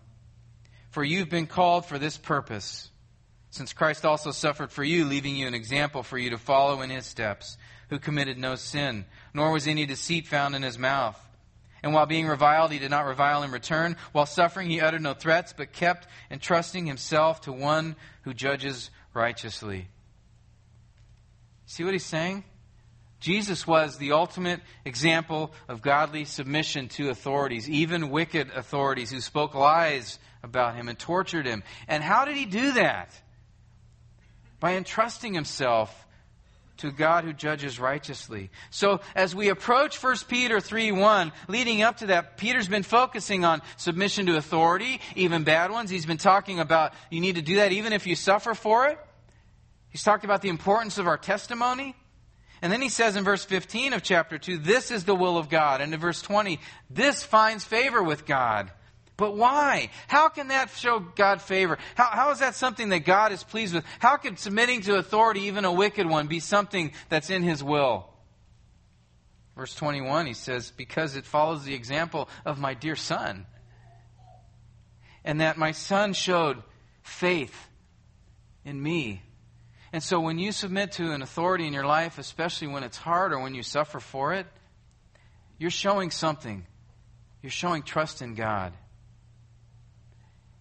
For 0.90 1.04
you've 1.04 1.30
been 1.30 1.46
called 1.46 1.86
for 1.86 1.98
this 1.98 2.18
purpose 2.18 2.90
since 3.52 3.74
Christ 3.74 4.06
also 4.06 4.30
suffered 4.30 4.72
for 4.72 4.82
you, 4.82 5.04
leaving 5.04 5.36
you 5.36 5.46
an 5.46 5.54
example 5.54 6.02
for 6.02 6.16
you 6.16 6.30
to 6.30 6.38
follow 6.38 6.80
in 6.80 6.88
his 6.88 7.04
steps, 7.04 7.58
who 7.90 7.98
committed 7.98 8.38
no 8.38 8.54
sin, 8.54 9.04
nor 9.34 9.52
was 9.52 9.66
any 9.66 9.84
deceit 9.84 10.26
found 10.26 10.54
in 10.54 10.62
his 10.62 10.78
mouth. 10.78 11.20
And 11.82 11.92
while 11.92 12.06
being 12.06 12.26
reviled, 12.26 12.70
he 12.70 12.78
did 12.78 12.90
not 12.90 13.06
revile 13.06 13.42
in 13.42 13.50
return. 13.50 13.96
While 14.12 14.26
suffering, 14.26 14.70
he 14.70 14.80
uttered 14.80 15.02
no 15.02 15.14
threats, 15.14 15.52
but 15.56 15.72
kept 15.72 16.06
entrusting 16.30 16.86
himself 16.86 17.40
to 17.42 17.52
one 17.52 17.96
who 18.22 18.34
judges 18.34 18.90
righteously. 19.14 19.88
See 21.66 21.84
what 21.84 21.92
he's 21.92 22.04
saying? 22.04 22.44
Jesus 23.18 23.66
was 23.66 23.98
the 23.98 24.12
ultimate 24.12 24.60
example 24.84 25.52
of 25.68 25.82
godly 25.82 26.24
submission 26.24 26.88
to 26.90 27.10
authorities, 27.10 27.68
even 27.68 28.10
wicked 28.10 28.50
authorities 28.50 29.10
who 29.10 29.20
spoke 29.20 29.54
lies 29.54 30.18
about 30.42 30.74
him 30.74 30.88
and 30.88 30.98
tortured 30.98 31.46
him. 31.46 31.62
And 31.88 32.02
how 32.02 32.24
did 32.24 32.36
he 32.36 32.46
do 32.46 32.72
that? 32.72 33.12
by 34.62 34.76
entrusting 34.76 35.34
himself 35.34 36.06
to 36.78 36.90
God 36.90 37.24
who 37.24 37.32
judges 37.32 37.78
righteously. 37.78 38.50
So 38.70 39.00
as 39.14 39.34
we 39.34 39.48
approach 39.48 40.02
1 40.02 40.16
Peter 40.28 40.60
3 40.60 40.92
1, 40.92 41.32
leading 41.48 41.82
up 41.82 41.98
to 41.98 42.06
that, 42.06 42.36
Peter's 42.36 42.68
been 42.68 42.82
focusing 42.82 43.44
on 43.44 43.62
submission 43.76 44.26
to 44.26 44.36
authority, 44.36 45.00
even 45.14 45.44
bad 45.44 45.70
ones. 45.70 45.90
He's 45.90 46.06
been 46.06 46.18
talking 46.18 46.60
about 46.60 46.92
you 47.10 47.20
need 47.20 47.36
to 47.36 47.42
do 47.42 47.56
that 47.56 47.72
even 47.72 47.92
if 47.92 48.06
you 48.06 48.16
suffer 48.16 48.54
for 48.54 48.88
it. 48.88 48.98
He's 49.90 50.02
talked 50.02 50.24
about 50.24 50.42
the 50.42 50.48
importance 50.48 50.98
of 50.98 51.06
our 51.06 51.18
testimony. 51.18 51.94
And 52.62 52.72
then 52.72 52.80
he 52.80 52.88
says 52.88 53.16
in 53.16 53.24
verse 53.24 53.44
15 53.44 53.92
of 53.92 54.02
chapter 54.02 54.38
2, 54.38 54.58
this 54.58 54.90
is 54.90 55.04
the 55.04 55.16
will 55.16 55.36
of 55.36 55.48
God. 55.48 55.80
And 55.80 55.92
in 55.92 55.98
verse 55.98 56.22
20, 56.22 56.60
this 56.88 57.24
finds 57.24 57.64
favor 57.64 58.02
with 58.02 58.24
God. 58.24 58.70
But 59.16 59.36
why? 59.36 59.90
How 60.08 60.28
can 60.28 60.48
that 60.48 60.70
show 60.70 60.98
God 61.00 61.42
favor? 61.42 61.78
How, 61.94 62.06
how 62.06 62.30
is 62.30 62.38
that 62.38 62.54
something 62.54 62.88
that 62.90 63.00
God 63.00 63.32
is 63.32 63.44
pleased 63.44 63.74
with? 63.74 63.84
How 63.98 64.16
can 64.16 64.36
submitting 64.36 64.80
to 64.82 64.96
authority, 64.96 65.42
even 65.42 65.64
a 65.64 65.72
wicked 65.72 66.06
one, 66.06 66.26
be 66.26 66.40
something 66.40 66.92
that's 67.08 67.30
in 67.30 67.42
His 67.42 67.62
will? 67.62 68.08
Verse 69.56 69.74
21, 69.74 70.26
he 70.26 70.32
says, 70.32 70.70
Because 70.70 71.14
it 71.14 71.26
follows 71.26 71.64
the 71.64 71.74
example 71.74 72.28
of 72.44 72.58
my 72.58 72.74
dear 72.74 72.96
son. 72.96 73.46
And 75.24 75.40
that 75.40 75.58
my 75.58 75.72
son 75.72 76.14
showed 76.14 76.62
faith 77.02 77.68
in 78.64 78.82
me. 78.82 79.22
And 79.92 80.02
so 80.02 80.20
when 80.20 80.38
you 80.38 80.52
submit 80.52 80.92
to 80.92 81.12
an 81.12 81.20
authority 81.20 81.66
in 81.66 81.74
your 81.74 81.84
life, 81.84 82.18
especially 82.18 82.68
when 82.68 82.82
it's 82.82 82.96
hard 82.96 83.32
or 83.32 83.40
when 83.40 83.54
you 83.54 83.62
suffer 83.62 84.00
for 84.00 84.32
it, 84.32 84.46
you're 85.58 85.70
showing 85.70 86.10
something. 86.10 86.66
You're 87.42 87.50
showing 87.50 87.82
trust 87.82 88.22
in 88.22 88.34
God. 88.34 88.72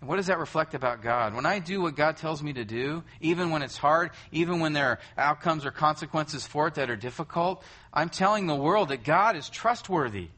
And 0.02 0.10
what 0.10 0.16
does 0.16 0.28
that 0.28 0.40
reflect 0.40 0.74
about 0.74 1.04
God? 1.04 1.36
When 1.36 1.46
I 1.46 1.60
do 1.60 1.80
what 1.82 1.96
God 1.96 2.18
tells 2.18 2.42
me 2.42 2.54
to 2.54 2.66
do, 2.66 3.04
even 3.22 3.52
when 3.52 3.62
it's 3.62 3.78
hard, 3.78 4.10
even 4.32 4.60
when 4.60 4.74
there 4.74 4.88
are 4.88 5.00
outcomes 5.16 5.64
or 5.64 5.70
consequences 5.70 6.46
for 6.46 6.68
it 6.68 6.74
that 6.76 6.90
are 6.90 6.96
difficult, 6.96 7.64
I'm 7.94 8.10
telling 8.10 8.48
the 8.48 8.56
world 8.56 8.90
that 8.90 9.04
God 9.04 9.36
is 9.36 9.48
trustworthy. 9.48 10.30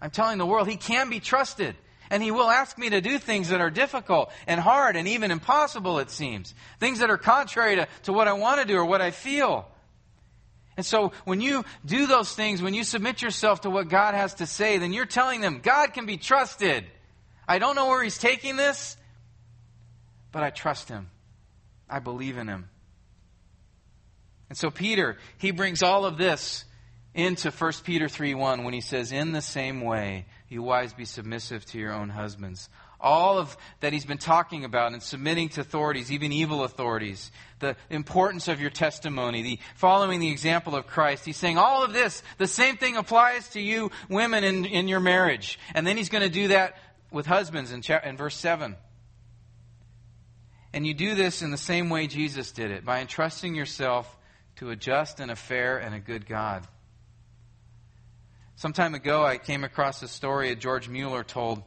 I'm 0.00 0.10
telling 0.10 0.38
the 0.38 0.46
world 0.46 0.68
He 0.68 0.76
can 0.76 1.10
be 1.10 1.18
trusted. 1.18 1.74
And 2.08 2.22
He 2.22 2.30
will 2.30 2.48
ask 2.48 2.78
me 2.78 2.90
to 2.90 3.00
do 3.00 3.18
things 3.18 3.48
that 3.48 3.60
are 3.60 3.70
difficult 3.70 4.30
and 4.46 4.60
hard 4.60 4.94
and 4.94 5.08
even 5.08 5.32
impossible, 5.32 5.98
it 5.98 6.10
seems. 6.10 6.54
Things 6.78 7.00
that 7.00 7.10
are 7.10 7.18
contrary 7.18 7.76
to, 7.76 7.88
to 8.04 8.12
what 8.12 8.28
I 8.28 8.34
want 8.34 8.60
to 8.60 8.66
do 8.66 8.76
or 8.76 8.84
what 8.84 9.00
I 9.00 9.10
feel. 9.10 9.66
And 10.76 10.86
so 10.86 11.10
when 11.24 11.40
you 11.40 11.64
do 11.84 12.06
those 12.06 12.32
things, 12.32 12.62
when 12.62 12.74
you 12.74 12.84
submit 12.84 13.22
yourself 13.22 13.62
to 13.62 13.70
what 13.70 13.88
God 13.88 14.14
has 14.14 14.34
to 14.34 14.46
say, 14.46 14.78
then 14.78 14.92
you're 14.92 15.04
telling 15.04 15.40
them 15.40 15.60
God 15.60 15.94
can 15.94 16.06
be 16.06 16.16
trusted. 16.16 16.84
I 17.46 17.58
don't 17.58 17.76
know 17.76 17.88
where 17.88 18.02
he's 18.02 18.18
taking 18.18 18.56
this, 18.56 18.96
but 20.32 20.42
I 20.42 20.50
trust 20.50 20.88
him. 20.88 21.10
I 21.88 21.98
believe 21.98 22.38
in 22.38 22.48
him. 22.48 22.68
And 24.48 24.58
so 24.58 24.70
Peter, 24.70 25.16
he 25.38 25.50
brings 25.50 25.82
all 25.82 26.04
of 26.04 26.16
this 26.16 26.64
into 27.14 27.50
1 27.50 27.72
Peter 27.84 28.08
3 28.08 28.34
1 28.34 28.64
when 28.64 28.74
he 28.74 28.80
says, 28.80 29.12
In 29.12 29.32
the 29.32 29.42
same 29.42 29.80
way, 29.80 30.26
you 30.48 30.62
wives 30.62 30.92
be 30.92 31.04
submissive 31.04 31.64
to 31.66 31.78
your 31.78 31.92
own 31.92 32.08
husbands. 32.08 32.68
All 33.00 33.38
of 33.38 33.56
that 33.80 33.92
he's 33.92 34.06
been 34.06 34.18
talking 34.18 34.64
about 34.64 34.92
and 34.92 35.02
submitting 35.02 35.50
to 35.50 35.60
authorities, 35.60 36.10
even 36.10 36.32
evil 36.32 36.64
authorities, 36.64 37.30
the 37.58 37.76
importance 37.90 38.48
of 38.48 38.60
your 38.60 38.70
testimony, 38.70 39.42
the 39.42 39.58
following 39.74 40.20
the 40.20 40.30
example 40.30 40.74
of 40.74 40.86
Christ. 40.86 41.24
He's 41.24 41.36
saying 41.36 41.58
all 41.58 41.84
of 41.84 41.92
this, 41.92 42.22
the 42.38 42.46
same 42.46 42.76
thing 42.76 42.96
applies 42.96 43.48
to 43.50 43.60
you 43.60 43.90
women 44.08 44.42
in, 44.42 44.64
in 44.64 44.88
your 44.88 45.00
marriage. 45.00 45.58
And 45.74 45.86
then 45.86 45.96
he's 45.96 46.08
going 46.08 46.22
to 46.22 46.30
do 46.30 46.48
that 46.48 46.76
with 47.14 47.26
husbands 47.26 47.70
in, 47.72 47.80
cha- 47.80 48.00
in 48.04 48.16
verse 48.16 48.36
7. 48.36 48.76
And 50.72 50.84
you 50.84 50.92
do 50.92 51.14
this 51.14 51.40
in 51.40 51.52
the 51.52 51.56
same 51.56 51.88
way 51.88 52.08
Jesus 52.08 52.50
did 52.50 52.72
it, 52.72 52.84
by 52.84 53.00
entrusting 53.00 53.54
yourself 53.54 54.14
to 54.56 54.70
a 54.70 54.76
just 54.76 55.20
and 55.20 55.30
a 55.30 55.36
fair 55.36 55.78
and 55.78 55.94
a 55.94 56.00
good 56.00 56.26
God. 56.26 56.66
Some 58.56 58.72
time 58.72 58.94
ago, 58.94 59.24
I 59.24 59.38
came 59.38 59.62
across 59.62 60.02
a 60.02 60.08
story 60.08 60.48
that 60.48 60.58
George 60.58 60.88
Mueller 60.88 61.22
told, 61.22 61.62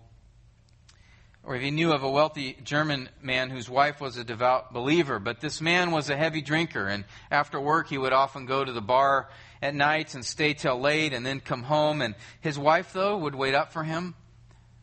or 1.44 1.56
he 1.56 1.72
knew 1.72 1.94
of 1.94 2.04
a 2.04 2.10
wealthy 2.10 2.58
German 2.66 3.08
man 3.22 3.50
whose 3.50 3.70
wife 3.70 4.02
was 4.02 4.18
a 4.18 4.26
devout 4.26 4.74
believer, 4.74 5.18
but 5.20 5.40
this 5.40 5.62
man 5.62 5.92
was 5.92 6.10
a 6.10 6.18
heavy 6.18 6.42
drinker, 6.42 6.88
and 6.88 7.06
after 7.32 7.60
work, 7.60 7.88
he 7.88 7.98
would 7.98 8.14
often 8.14 8.46
go 8.46 8.66
to 8.66 8.74
the 8.74 8.82
bar 8.82 9.30
at 9.62 9.74
nights 9.74 10.14
and 10.14 10.26
stay 10.26 10.54
till 10.54 10.78
late 10.78 11.14
and 11.14 11.26
then 11.26 11.40
come 11.40 11.64
home. 11.64 12.02
And 12.02 12.16
his 12.42 12.60
wife, 12.60 12.92
though, 12.92 13.18
would 13.18 13.36
wait 13.36 13.56
up 13.56 13.72
for 13.72 13.84
him 13.84 14.14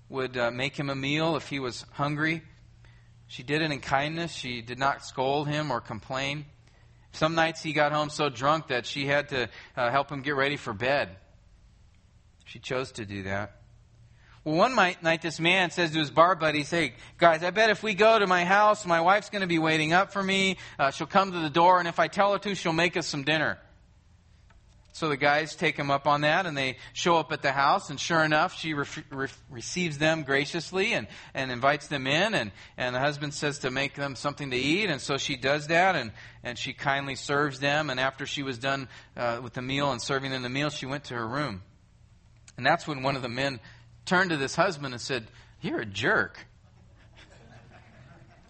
would 0.09 0.37
uh, 0.37 0.51
make 0.51 0.77
him 0.77 0.91
a 0.91 0.95
meal 0.95 1.37
if 1.37 1.49
he 1.49 1.59
was 1.59 1.85
hungry. 1.93 2.43
She 3.27 3.43
did 3.43 3.63
it 3.63 3.71
in 3.71 3.81
kindness. 3.81 4.33
She 4.33 4.63
did 4.63 4.79
not 4.79 5.05
scold 5.05 5.49
him 5.49 5.71
or 5.71 5.81
complain. 5.81 6.45
Some 7.13 7.35
nights 7.35 7.63
he 7.63 7.73
got 7.73 7.93
home 7.93 8.11
so 8.11 8.29
drunk 8.29 8.69
that 8.69 8.87
she 8.87 9.07
had 9.07 9.29
to 9.31 9.49
uh, 9.77 9.91
help 9.91 10.11
him 10.11 10.23
get 10.23 10.35
ready 10.35 10.57
for 10.57 10.73
bed. 10.73 11.17
She 12.45 12.59
chose 12.59 12.93
to 12.93 13.07
do 13.07 13.23
that. 13.25 13.57
Well, 14.45 14.57
one 14.57 14.75
night, 14.75 15.23
this 15.23 15.41
man 15.41 15.71
says 15.71 15.93
to 15.93 15.99
his 15.99 16.11
bar 16.11 16.35
buddies, 16.35 16.71
Hey, 16.71 16.95
guys, 17.17 17.43
I 17.43 17.51
bet 17.51 17.71
if 17.71 17.83
we 17.83 17.95
go 17.95 18.19
to 18.19 18.27
my 18.27 18.45
house, 18.45 18.85
my 18.85 19.01
wife's 19.01 19.31
going 19.31 19.41
to 19.41 19.49
be 19.49 19.59
waiting 19.59 19.95
up 19.95 20.13
for 20.13 20.23
me. 20.23 20.59
Uh, 20.79 20.91
she'll 20.91 21.07
come 21.07 21.33
to 21.33 21.39
the 21.39 21.49
door, 21.49 21.79
and 21.79 21.89
if 21.89 21.99
I 21.99 22.09
tell 22.09 22.33
her 22.33 22.39
to, 22.41 22.55
she'll 22.55 22.75
make 22.75 22.97
us 22.99 23.07
some 23.07 23.23
dinner. 23.23 23.59
So 24.95 25.09
the 25.09 25.17
guys 25.17 25.57
take 25.57 25.77
him 25.77 25.91
up 25.91 26.07
on 26.07 26.21
that 26.21 26.47
and 26.47 26.57
they 26.57 26.77
show 26.93 27.17
up 27.17 27.33
at 27.33 27.43
the 27.43 27.51
house 27.51 27.91
and 27.91 27.99
sure 27.99 28.23
enough, 28.23 28.57
she 28.57 28.75
re- 28.75 28.87
re- 29.11 29.29
receives 29.51 29.99
them 29.99 30.23
graciously 30.23 30.93
and, 30.93 31.09
and 31.35 31.51
invites 31.51 31.89
them 31.89 32.07
in 32.07 32.33
and, 32.33 32.53
and 32.77 32.95
the 32.95 33.01
husband 33.01 33.35
says 33.35 33.59
to 33.59 33.73
make 33.73 33.97
them 33.97 34.15
something 34.15 34.53
to 34.53 34.57
eat 34.57 34.89
and 34.89 35.01
so 35.01 35.17
she 35.17 35.35
does 35.35 35.67
that 35.67 35.97
and, 35.97 36.13
and 36.45 36.57
she 36.57 36.73
kindly 36.73 37.17
serves 37.17 37.59
them 37.59 37.91
and 37.91 37.99
after 37.99 38.25
she 38.25 38.45
was 38.45 38.57
done 38.57 38.87
uh, 39.17 39.41
with 39.43 39.55
the 39.55 39.63
meal 39.63 39.91
and 39.91 40.01
serving 40.01 40.31
them 40.31 40.43
the 40.43 40.49
meal, 40.49 40.71
she 40.71 40.87
went 40.87 41.03
to 41.03 41.15
her 41.15 41.27
room. 41.27 41.63
And 42.57 42.65
that's 42.65 42.87
when 42.87 43.03
one 43.03 43.17
of 43.17 43.23
the 43.23 43.29
men 43.29 43.59
turned 44.05 44.31
to 44.31 44.37
this 44.37 44.55
husband 44.55 44.95
and 44.95 45.01
said, 45.01 45.27
You're 45.61 45.81
a 45.81 45.87
jerk. 45.87 46.39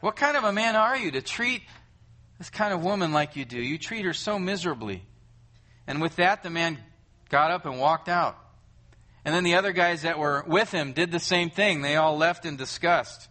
what 0.00 0.14
kind 0.14 0.36
of 0.36 0.44
a 0.44 0.52
man 0.52 0.76
are 0.76 0.98
you 0.98 1.10
to 1.12 1.22
treat 1.22 1.62
this 2.36 2.50
kind 2.50 2.74
of 2.74 2.84
woman 2.84 3.14
like 3.14 3.34
you 3.34 3.46
do? 3.46 3.58
You 3.58 3.78
treat 3.78 4.04
her 4.04 4.12
so 4.12 4.38
miserably. 4.38 5.04
And 5.86 6.00
with 6.00 6.16
that, 6.16 6.42
the 6.42 6.50
man 6.50 6.78
got 7.28 7.50
up 7.50 7.66
and 7.66 7.78
walked 7.78 8.08
out. 8.08 8.38
And 9.24 9.34
then 9.34 9.44
the 9.44 9.54
other 9.54 9.72
guys 9.72 10.02
that 10.02 10.18
were 10.18 10.44
with 10.46 10.70
him 10.70 10.92
did 10.92 11.10
the 11.10 11.20
same 11.20 11.50
thing. 11.50 11.80
They 11.80 11.96
all 11.96 12.16
left 12.16 12.44
in 12.44 12.56
disgust. 12.56 13.28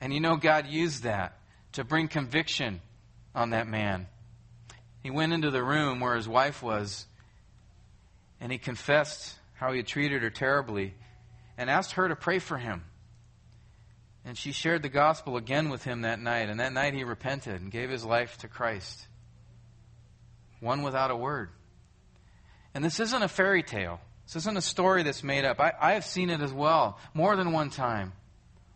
And 0.00 0.12
you 0.12 0.20
know, 0.20 0.36
God 0.36 0.66
used 0.66 1.02
that 1.02 1.38
to 1.72 1.84
bring 1.84 2.08
conviction 2.08 2.80
on 3.34 3.50
that 3.50 3.66
man. 3.66 4.06
He 5.00 5.10
went 5.10 5.32
into 5.32 5.50
the 5.50 5.62
room 5.62 6.00
where 6.00 6.14
his 6.14 6.28
wife 6.28 6.62
was, 6.62 7.06
and 8.40 8.52
he 8.52 8.58
confessed 8.58 9.34
how 9.54 9.72
he 9.72 9.78
had 9.78 9.86
treated 9.86 10.22
her 10.22 10.30
terribly, 10.30 10.94
and 11.58 11.68
asked 11.68 11.92
her 11.92 12.08
to 12.08 12.16
pray 12.16 12.38
for 12.38 12.58
him. 12.58 12.84
And 14.24 14.38
she 14.38 14.52
shared 14.52 14.82
the 14.82 14.88
gospel 14.88 15.36
again 15.36 15.68
with 15.68 15.82
him 15.82 16.02
that 16.02 16.20
night, 16.20 16.48
and 16.48 16.60
that 16.60 16.72
night 16.72 16.94
he 16.94 17.02
repented 17.02 17.60
and 17.60 17.72
gave 17.72 17.90
his 17.90 18.04
life 18.04 18.38
to 18.38 18.48
Christ 18.48 19.06
one 20.62 20.82
without 20.82 21.10
a 21.10 21.16
word. 21.16 21.50
And 22.72 22.82
this 22.84 23.00
isn't 23.00 23.22
a 23.22 23.28
fairy 23.28 23.62
tale. 23.62 24.00
This 24.26 24.36
isn't 24.36 24.56
a 24.56 24.62
story 24.62 25.02
that's 25.02 25.24
made 25.24 25.44
up. 25.44 25.60
I, 25.60 25.72
I 25.78 25.92
have 25.94 26.04
seen 26.04 26.30
it 26.30 26.40
as 26.40 26.52
well, 26.52 26.98
more 27.12 27.36
than 27.36 27.52
one 27.52 27.68
time, 27.68 28.12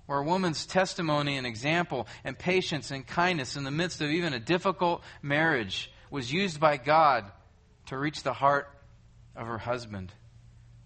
where 0.06 0.18
a 0.18 0.24
woman's 0.24 0.66
testimony 0.66 1.36
and 1.38 1.46
example 1.46 2.08
and 2.24 2.36
patience 2.36 2.90
and 2.90 3.06
kindness 3.06 3.56
in 3.56 3.64
the 3.64 3.70
midst 3.70 4.02
of 4.02 4.10
even 4.10 4.34
a 4.34 4.40
difficult 4.40 5.02
marriage 5.22 5.90
was 6.10 6.30
used 6.30 6.58
by 6.58 6.76
God 6.76 7.24
to 7.86 7.96
reach 7.96 8.22
the 8.24 8.32
heart 8.32 8.68
of 9.36 9.46
her 9.46 9.58
husband, 9.58 10.12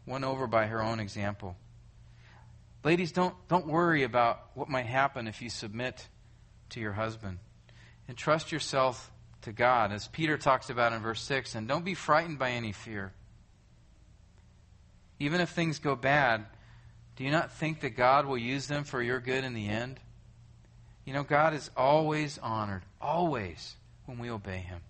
won 0.07 0.22
over 0.22 0.46
by 0.46 0.66
her 0.66 0.82
own 0.82 1.01
example. 1.01 1.57
Ladies, 2.84 3.12
don't, 3.12 3.34
don't 3.48 3.66
worry 3.66 4.03
about 4.03 4.40
what 4.55 4.68
might 4.68 4.86
happen 4.86 5.26
if 5.26 5.40
you 5.40 5.48
submit 5.48 6.07
to 6.70 6.80
your 6.80 6.92
husband. 6.92 7.38
Entrust 8.09 8.53
yourself 8.53 9.11
to 9.43 9.53
God, 9.53 9.93
as 9.93 10.09
Peter 10.09 10.36
talks 10.36 10.70
about 10.70 10.93
in 10.93 11.03
verse 11.03 11.22
6. 11.22 11.55
And 11.55 11.66
don't 11.66 11.84
be 11.84 11.95
frightened 11.95 12.38
by 12.38 12.51
any 12.51 12.72
fear. 12.72 13.12
Even 15.18 15.41
if 15.41 15.51
things 15.51 15.78
go 15.78 15.95
bad, 15.95 16.47
do 17.16 17.24
you 17.24 17.30
not 17.30 17.53
think 17.53 17.80
that 17.80 17.91
God 17.91 18.26
will 18.26 18.38
use 18.38 18.66
them 18.66 18.84
for 18.84 19.03
your 19.03 19.20
good 19.20 19.45
in 19.45 19.53
the 19.53 19.68
end? 19.68 20.01
You 21.05 21.12
know, 21.12 21.22
God 21.22 21.55
is 21.55 21.70
always 21.76 22.38
honored, 22.38 22.82
always, 23.01 23.76
when 24.07 24.18
we 24.18 24.30
obey 24.30 24.59
Him. 24.59 24.80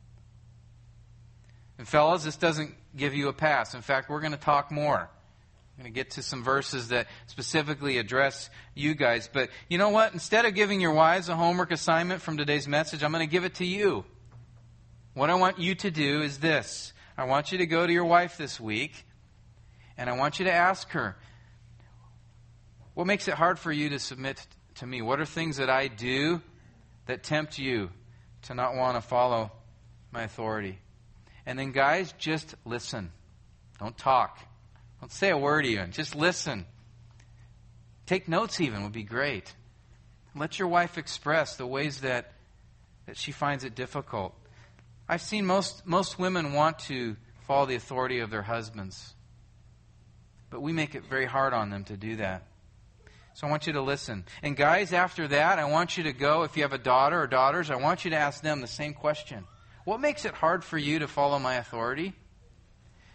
And, 1.79 1.89
fellas, 1.89 2.25
this 2.25 2.37
doesn't 2.37 2.75
give 2.97 3.15
you 3.15 3.29
a 3.29 3.33
pass. 3.33 3.75
In 3.75 3.83
fact, 3.83 4.11
we're 4.11 4.21
going 4.21 4.33
to 4.33 4.39
talk 4.39 4.71
more. 4.71 4.99
I'm 5.01 5.85
going 5.85 5.93
to 5.93 5.99
get 5.99 6.11
to 6.13 6.23
some 6.23 6.45
verses 6.45 6.89
that 6.89 7.07
specifically 7.27 7.97
address 7.97 8.51
you 8.75 8.95
guys. 8.95 9.31
But 9.33 9.49
you 9.69 9.79
know 9.79 9.89
what? 9.89 10.13
Instead 10.13 10.45
of 10.45 10.55
giving 10.55 10.81
your 10.81 10.93
wives 10.93 11.29
a 11.31 11.37
homework 11.37 11.73
assignment 11.73 12.21
from 12.21 12.37
today's 12.37 12.69
message, 12.69 13.03
I'm 13.03 13.13
going 13.13 13.27
to 13.27 13.31
give 13.31 13.45
it 13.45 13.55
to 13.55 13.65
you. 13.65 14.05
What 15.15 15.29
I 15.29 15.35
want 15.35 15.59
you 15.59 15.75
to 15.75 15.91
do 15.91 16.23
is 16.23 16.39
this 16.39 16.93
I 17.19 17.25
want 17.25 17.53
you 17.53 17.59
to 17.59 17.67
go 17.67 17.87
to 17.87 17.93
your 17.93 18.05
wife 18.05 18.37
this 18.39 18.61
week, 18.61 19.05
and 19.99 20.09
I 20.09 20.17
want 20.17 20.39
you 20.39 20.45
to 20.47 20.53
ask 20.53 20.89
her, 20.91 21.17
What 22.95 23.07
makes 23.07 23.29
it 23.29 23.35
hard 23.35 23.59
for 23.59 23.73
you 23.73 23.91
to 23.91 23.99
submit 23.99 24.47
to 24.77 24.87
me? 24.87 25.03
What 25.03 25.21
are 25.21 25.27
things 25.27 25.57
that 25.57 25.69
I 25.69 25.89
do 25.89 26.41
that 27.07 27.23
tempt 27.23 27.59
you 27.59 27.91
to 28.43 28.55
not 28.55 28.75
want 28.77 28.97
to 28.97 29.01
follow 29.01 29.51
my 30.13 30.23
authority? 30.23 30.79
And 31.45 31.59
then, 31.59 31.73
guys, 31.73 32.15
just 32.19 32.55
listen. 32.65 33.11
Don't 33.79 33.97
talk. 33.99 34.39
Don't 35.01 35.11
say 35.11 35.31
a 35.31 35.39
word 35.39 35.67
even. 35.67 35.91
Just 35.91 36.15
listen. 36.15 36.67
Take 38.07 38.29
notes 38.29 38.61
even 38.61 38.85
would 38.85 38.93
be 38.93 39.03
great. 39.03 39.53
Let 40.35 40.59
your 40.59 40.69
wife 40.69 40.99
express 40.99 41.57
the 41.57 41.67
ways 41.67 42.03
that, 42.03 42.33
that 43.07 43.17
she 43.17 43.33
finds 43.33 43.65
it 43.65 43.75
difficult. 43.75 44.35
I've 45.11 45.23
seen 45.23 45.45
most, 45.45 45.85
most 45.85 46.21
women 46.21 46.53
want 46.53 46.79
to 46.91 47.17
follow 47.41 47.67
the 47.67 47.75
authority 47.75 48.21
of 48.21 48.31
their 48.31 48.43
husbands, 48.43 49.13
but 50.51 50.63
we 50.63 50.73
make 50.73 50.95
it 50.95 51.05
very 51.05 51.27
hard 51.27 51.53
on 51.53 51.69
them 51.69 51.83
to 51.87 51.97
do 51.97 52.15
that. 52.17 52.47
So 53.35 53.49
I 53.49 53.51
want 53.51 53.67
you 53.67 53.73
to 53.73 53.81
listen. 53.81 54.25
And 54.41 54.57
guys, 54.57 54.93
after 54.93 55.27
that, 55.27 55.59
I 55.59 55.65
want 55.65 55.97
you 55.97 56.05
to 56.05 56.13
go, 56.13 56.45
if 56.45 56.57
you 56.57 56.63
have 56.63 56.73
a 56.73 56.79
daughter 56.79 57.21
or 57.21 57.27
daughters, 57.27 57.73
I 57.73 57.75
want 57.75 58.05
you 58.05 58.13
to 58.13 58.17
ask 58.17 58.41
them 58.41 58.61
the 58.61 58.69
same 58.69 58.95
question. 58.95 59.47
What 59.85 60.01
makes 60.01 60.25
it 60.25 60.33
hard 60.33 60.63
for 60.63 60.79
you 60.79 61.01
to 61.01 61.09
follow 61.09 61.41
my 61.41 61.57
authority? 61.57 62.13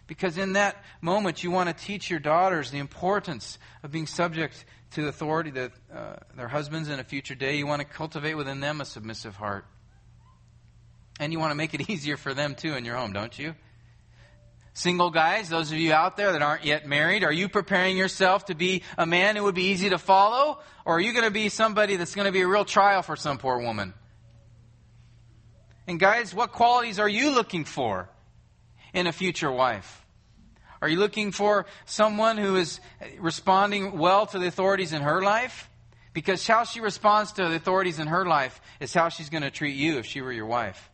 Because 0.06 0.36
in 0.36 0.52
that 0.52 0.76
moment, 1.00 1.42
you 1.42 1.50
want 1.50 1.74
to 1.74 1.84
teach 1.84 2.10
your 2.10 2.20
daughters 2.20 2.70
the 2.70 2.78
importance 2.78 3.58
of 3.82 3.90
being 3.90 4.06
subject 4.06 4.66
to 4.90 5.00
the 5.00 5.08
authority, 5.08 5.50
that, 5.52 5.72
uh, 5.90 6.16
their 6.36 6.48
husbands 6.48 6.90
in 6.90 7.00
a 7.00 7.04
future 7.04 7.34
day. 7.34 7.56
You 7.56 7.66
want 7.66 7.80
to 7.80 7.88
cultivate 7.88 8.34
within 8.34 8.60
them 8.60 8.82
a 8.82 8.84
submissive 8.84 9.36
heart. 9.36 9.64
And 11.18 11.32
you 11.32 11.38
want 11.38 11.50
to 11.50 11.54
make 11.56 11.74
it 11.74 11.88
easier 11.90 12.16
for 12.16 12.34
them 12.34 12.54
too 12.54 12.74
in 12.74 12.84
your 12.84 12.96
home, 12.96 13.12
don't 13.12 13.36
you? 13.38 13.54
Single 14.74 15.10
guys, 15.10 15.48
those 15.48 15.72
of 15.72 15.78
you 15.78 15.94
out 15.94 16.18
there 16.18 16.32
that 16.32 16.42
aren't 16.42 16.66
yet 16.66 16.86
married, 16.86 17.24
are 17.24 17.32
you 17.32 17.48
preparing 17.48 17.96
yourself 17.96 18.44
to 18.46 18.54
be 18.54 18.82
a 18.98 19.06
man 19.06 19.34
who 19.34 19.44
would 19.44 19.54
be 19.54 19.70
easy 19.70 19.88
to 19.88 19.96
follow? 19.96 20.58
Or 20.84 20.96
are 20.96 21.00
you 21.00 21.12
going 21.12 21.24
to 21.24 21.30
be 21.30 21.48
somebody 21.48 21.96
that's 21.96 22.14
going 22.14 22.26
to 22.26 22.32
be 22.32 22.42
a 22.42 22.46
real 22.46 22.66
trial 22.66 23.00
for 23.00 23.16
some 23.16 23.38
poor 23.38 23.58
woman? 23.58 23.94
And 25.86 25.98
guys, 25.98 26.34
what 26.34 26.52
qualities 26.52 26.98
are 26.98 27.08
you 27.08 27.30
looking 27.30 27.64
for 27.64 28.10
in 28.92 29.06
a 29.06 29.12
future 29.12 29.50
wife? 29.50 30.04
Are 30.82 30.88
you 30.88 30.98
looking 30.98 31.32
for 31.32 31.64
someone 31.86 32.36
who 32.36 32.56
is 32.56 32.80
responding 33.18 33.96
well 33.96 34.26
to 34.26 34.38
the 34.38 34.46
authorities 34.46 34.92
in 34.92 35.00
her 35.00 35.22
life? 35.22 35.70
Because 36.12 36.46
how 36.46 36.64
she 36.64 36.80
responds 36.80 37.32
to 37.32 37.48
the 37.48 37.56
authorities 37.56 37.98
in 37.98 38.08
her 38.08 38.26
life 38.26 38.60
is 38.78 38.92
how 38.92 39.08
she's 39.08 39.30
going 39.30 39.42
to 39.42 39.50
treat 39.50 39.76
you 39.76 39.98
if 39.98 40.06
she 40.06 40.20
were 40.20 40.32
your 40.32 40.46
wife. 40.46 40.90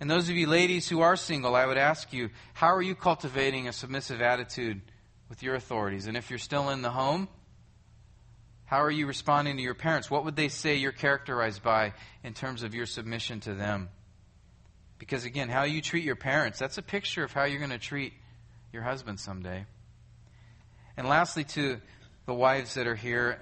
And 0.00 0.10
those 0.10 0.28
of 0.28 0.36
you 0.36 0.46
ladies 0.46 0.88
who 0.88 1.00
are 1.00 1.16
single, 1.16 1.56
I 1.56 1.66
would 1.66 1.76
ask 1.76 2.12
you, 2.12 2.30
how 2.54 2.68
are 2.68 2.82
you 2.82 2.94
cultivating 2.94 3.66
a 3.66 3.72
submissive 3.72 4.20
attitude 4.20 4.80
with 5.28 5.42
your 5.42 5.56
authorities? 5.56 6.06
And 6.06 6.16
if 6.16 6.30
you're 6.30 6.38
still 6.38 6.70
in 6.70 6.82
the 6.82 6.90
home, 6.90 7.28
how 8.64 8.82
are 8.82 8.90
you 8.90 9.06
responding 9.06 9.56
to 9.56 9.62
your 9.62 9.74
parents? 9.74 10.10
What 10.10 10.24
would 10.24 10.36
they 10.36 10.48
say 10.48 10.76
you're 10.76 10.92
characterized 10.92 11.62
by 11.62 11.94
in 12.22 12.34
terms 12.34 12.62
of 12.62 12.74
your 12.74 12.86
submission 12.86 13.40
to 13.40 13.54
them? 13.54 13.88
Because 14.98 15.24
again, 15.24 15.48
how 15.48 15.64
you 15.64 15.80
treat 15.80 16.04
your 16.04 16.16
parents, 16.16 16.58
that's 16.58 16.78
a 16.78 16.82
picture 16.82 17.24
of 17.24 17.32
how 17.32 17.44
you're 17.44 17.60
going 17.60 17.70
to 17.70 17.78
treat 17.78 18.12
your 18.72 18.82
husband 18.82 19.18
someday. 19.18 19.64
And 20.96 21.08
lastly, 21.08 21.44
to 21.44 21.80
the 22.26 22.34
wives 22.34 22.74
that 22.74 22.86
are 22.86 22.94
here, 22.94 23.40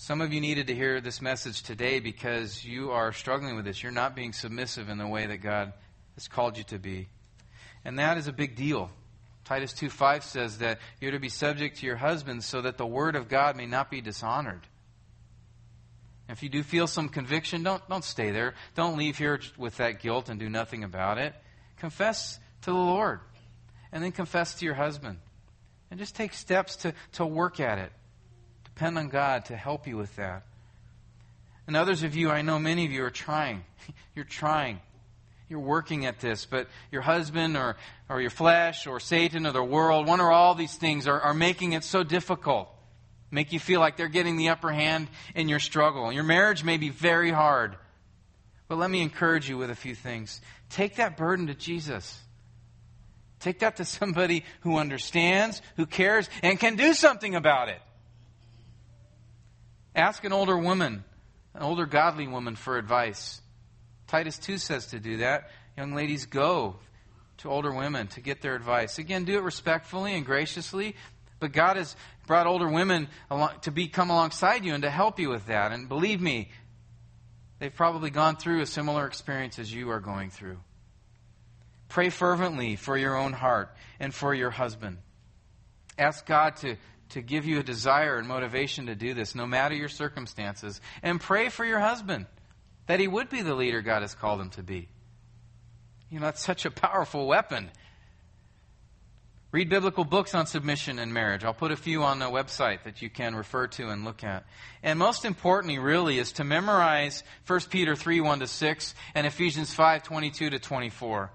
some 0.00 0.22
of 0.22 0.32
you 0.32 0.40
needed 0.40 0.68
to 0.68 0.74
hear 0.74 1.02
this 1.02 1.20
message 1.20 1.62
today 1.62 2.00
because 2.00 2.64
you 2.64 2.90
are 2.90 3.12
struggling 3.12 3.54
with 3.54 3.66
this. 3.66 3.82
You're 3.82 3.92
not 3.92 4.16
being 4.16 4.32
submissive 4.32 4.88
in 4.88 4.96
the 4.96 5.06
way 5.06 5.26
that 5.26 5.42
God 5.42 5.74
has 6.14 6.26
called 6.26 6.56
you 6.56 6.64
to 6.64 6.78
be. 6.78 7.10
And 7.84 7.98
that 7.98 8.16
is 8.16 8.26
a 8.26 8.32
big 8.32 8.56
deal. 8.56 8.90
Titus 9.44 9.74
2:5 9.74 10.22
says 10.22 10.56
that 10.58 10.78
you're 11.02 11.10
to 11.10 11.18
be 11.18 11.28
subject 11.28 11.80
to 11.80 11.86
your 11.86 11.96
husbands 11.96 12.46
so 12.46 12.62
that 12.62 12.78
the 12.78 12.86
word 12.86 13.14
of 13.14 13.28
God 13.28 13.56
may 13.56 13.66
not 13.66 13.90
be 13.90 14.00
dishonored. 14.00 14.66
If 16.30 16.42
you 16.42 16.48
do 16.48 16.62
feel 16.62 16.86
some 16.86 17.10
conviction, 17.10 17.62
don't, 17.62 17.86
don't 17.86 18.02
stay 18.02 18.30
there. 18.30 18.54
Don't 18.74 18.96
leave 18.96 19.18
here 19.18 19.38
with 19.58 19.76
that 19.76 20.00
guilt 20.00 20.30
and 20.30 20.40
do 20.40 20.48
nothing 20.48 20.82
about 20.82 21.18
it. 21.18 21.34
Confess 21.76 22.40
to 22.62 22.70
the 22.70 22.76
Lord. 22.78 23.20
And 23.92 24.02
then 24.02 24.12
confess 24.12 24.54
to 24.54 24.64
your 24.64 24.76
husband. 24.76 25.18
And 25.90 26.00
just 26.00 26.16
take 26.16 26.32
steps 26.32 26.76
to, 26.76 26.94
to 27.12 27.26
work 27.26 27.60
at 27.60 27.76
it. 27.76 27.92
Depend 28.80 28.96
on 28.96 29.08
God 29.08 29.44
to 29.44 29.56
help 29.58 29.86
you 29.86 29.98
with 29.98 30.16
that. 30.16 30.42
And 31.66 31.76
others 31.76 32.02
of 32.02 32.16
you, 32.16 32.30
I 32.30 32.40
know 32.40 32.58
many 32.58 32.86
of 32.86 32.92
you 32.92 33.04
are 33.04 33.10
trying. 33.10 33.62
You're 34.14 34.24
trying. 34.24 34.80
You're 35.50 35.60
working 35.60 36.06
at 36.06 36.18
this, 36.18 36.46
but 36.46 36.66
your 36.90 37.02
husband 37.02 37.58
or, 37.58 37.76
or 38.08 38.22
your 38.22 38.30
flesh 38.30 38.86
or 38.86 38.98
Satan 38.98 39.46
or 39.46 39.52
the 39.52 39.62
world, 39.62 40.08
one 40.08 40.18
or 40.18 40.32
all 40.32 40.54
these 40.54 40.76
things 40.76 41.06
are, 41.06 41.20
are 41.20 41.34
making 41.34 41.74
it 41.74 41.84
so 41.84 42.02
difficult. 42.02 42.70
Make 43.30 43.52
you 43.52 43.60
feel 43.60 43.80
like 43.80 43.98
they're 43.98 44.08
getting 44.08 44.38
the 44.38 44.48
upper 44.48 44.72
hand 44.72 45.08
in 45.34 45.50
your 45.50 45.58
struggle. 45.58 46.10
Your 46.10 46.24
marriage 46.24 46.64
may 46.64 46.78
be 46.78 46.88
very 46.88 47.30
hard. 47.30 47.76
But 48.66 48.78
let 48.78 48.90
me 48.90 49.02
encourage 49.02 49.46
you 49.46 49.58
with 49.58 49.68
a 49.68 49.76
few 49.76 49.94
things. 49.94 50.40
Take 50.70 50.96
that 50.96 51.18
burden 51.18 51.48
to 51.48 51.54
Jesus. 51.54 52.18
Take 53.40 53.58
that 53.58 53.76
to 53.76 53.84
somebody 53.84 54.42
who 54.60 54.78
understands, 54.78 55.60
who 55.76 55.84
cares, 55.84 56.30
and 56.42 56.58
can 56.58 56.76
do 56.76 56.94
something 56.94 57.34
about 57.34 57.68
it. 57.68 57.82
Ask 59.94 60.24
an 60.24 60.32
older 60.32 60.56
woman, 60.56 61.04
an 61.54 61.62
older 61.62 61.86
godly 61.86 62.28
woman, 62.28 62.56
for 62.56 62.78
advice. 62.78 63.40
Titus 64.06 64.38
2 64.38 64.58
says 64.58 64.86
to 64.88 65.00
do 65.00 65.18
that. 65.18 65.50
Young 65.76 65.94
ladies, 65.94 66.26
go 66.26 66.76
to 67.38 67.50
older 67.50 67.72
women 67.72 68.06
to 68.08 68.20
get 68.20 68.42
their 68.42 68.54
advice. 68.54 68.98
Again, 68.98 69.24
do 69.24 69.38
it 69.38 69.42
respectfully 69.42 70.14
and 70.14 70.26
graciously, 70.26 70.94
but 71.38 71.52
God 71.52 71.76
has 71.76 71.96
brought 72.26 72.46
older 72.46 72.68
women 72.68 73.08
to 73.62 73.70
be 73.70 73.88
come 73.88 74.10
alongside 74.10 74.64
you 74.64 74.74
and 74.74 74.82
to 74.82 74.90
help 74.90 75.18
you 75.18 75.30
with 75.30 75.46
that. 75.46 75.72
And 75.72 75.88
believe 75.88 76.20
me, 76.20 76.50
they've 77.58 77.74
probably 77.74 78.10
gone 78.10 78.36
through 78.36 78.60
a 78.60 78.66
similar 78.66 79.06
experience 79.06 79.58
as 79.58 79.72
you 79.72 79.90
are 79.90 80.00
going 80.00 80.30
through. 80.30 80.58
Pray 81.88 82.10
fervently 82.10 82.76
for 82.76 82.96
your 82.96 83.16
own 83.16 83.32
heart 83.32 83.74
and 83.98 84.14
for 84.14 84.34
your 84.34 84.50
husband. 84.50 84.98
Ask 85.98 86.24
God 86.24 86.56
to, 86.58 86.76
to 87.10 87.22
give 87.22 87.46
you 87.46 87.58
a 87.58 87.62
desire 87.62 88.16
and 88.16 88.26
motivation 88.26 88.86
to 88.86 88.94
do 88.94 89.14
this, 89.14 89.34
no 89.34 89.46
matter 89.46 89.74
your 89.74 89.88
circumstances. 89.88 90.80
And 91.02 91.20
pray 91.20 91.48
for 91.48 91.64
your 91.64 91.80
husband 91.80 92.26
that 92.86 93.00
he 93.00 93.08
would 93.08 93.28
be 93.28 93.42
the 93.42 93.54
leader 93.54 93.82
God 93.82 94.02
has 94.02 94.14
called 94.14 94.40
him 94.40 94.50
to 94.50 94.62
be. 94.62 94.88
You 96.10 96.18
know, 96.18 96.26
that's 96.26 96.44
such 96.44 96.64
a 96.64 96.70
powerful 96.70 97.26
weapon. 97.26 97.70
Read 99.52 99.68
biblical 99.68 100.04
books 100.04 100.34
on 100.34 100.46
submission 100.46 101.00
and 101.00 101.12
marriage. 101.12 101.44
I'll 101.44 101.52
put 101.52 101.72
a 101.72 101.76
few 101.76 102.04
on 102.04 102.20
the 102.20 102.26
website 102.26 102.84
that 102.84 103.02
you 103.02 103.10
can 103.10 103.34
refer 103.34 103.66
to 103.68 103.88
and 103.88 104.04
look 104.04 104.22
at. 104.22 104.44
And 104.82 104.96
most 104.98 105.24
importantly, 105.24 105.78
really, 105.78 106.18
is 106.18 106.32
to 106.32 106.44
memorize 106.44 107.24
1 107.48 107.60
Peter 107.68 107.96
3 107.96 108.20
1 108.20 108.40
to 108.40 108.46
6 108.46 108.94
and 109.14 109.26
Ephesians 109.26 109.74
5 109.74 110.04
22 110.04 110.50
to 110.50 110.58
24. 110.60 111.32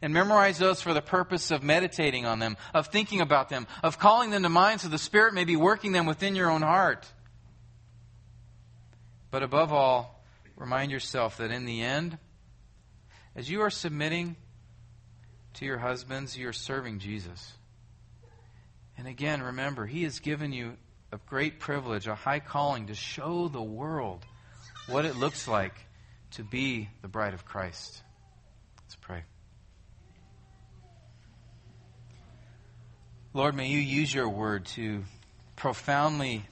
And 0.00 0.14
memorize 0.14 0.58
those 0.58 0.80
for 0.80 0.94
the 0.94 1.02
purpose 1.02 1.50
of 1.50 1.62
meditating 1.62 2.24
on 2.24 2.38
them, 2.38 2.56
of 2.72 2.86
thinking 2.86 3.20
about 3.20 3.48
them, 3.48 3.66
of 3.82 3.98
calling 3.98 4.30
them 4.30 4.44
to 4.44 4.48
mind 4.48 4.80
so 4.80 4.88
the 4.88 4.98
Spirit 4.98 5.34
may 5.34 5.44
be 5.44 5.56
working 5.56 5.90
them 5.92 6.06
within 6.06 6.36
your 6.36 6.50
own 6.50 6.62
heart. 6.62 7.06
But 9.30 9.42
above 9.42 9.72
all, 9.72 10.24
remind 10.56 10.92
yourself 10.92 11.38
that 11.38 11.50
in 11.50 11.64
the 11.64 11.82
end, 11.82 12.16
as 13.34 13.50
you 13.50 13.62
are 13.62 13.70
submitting 13.70 14.36
to 15.54 15.64
your 15.64 15.78
husbands, 15.78 16.36
you 16.36 16.48
are 16.48 16.52
serving 16.52 17.00
Jesus. 17.00 17.52
And 18.96 19.06
again, 19.06 19.42
remember, 19.42 19.86
He 19.86 20.04
has 20.04 20.20
given 20.20 20.52
you 20.52 20.76
a 21.12 21.18
great 21.26 21.58
privilege, 21.58 22.06
a 22.06 22.14
high 22.14 22.40
calling 22.40 22.86
to 22.88 22.94
show 22.94 23.48
the 23.48 23.62
world 23.62 24.24
what 24.88 25.04
it 25.04 25.16
looks 25.16 25.48
like 25.48 25.74
to 26.32 26.42
be 26.42 26.88
the 27.02 27.08
bride 27.08 27.34
of 27.34 27.44
Christ. 27.44 28.02
Let's 28.82 28.96
pray. 28.96 29.24
Lord, 33.34 33.54
may 33.54 33.68
you 33.68 33.78
use 33.78 34.12
your 34.12 34.28
word 34.28 34.64
to 34.66 35.04
profoundly 35.54 36.44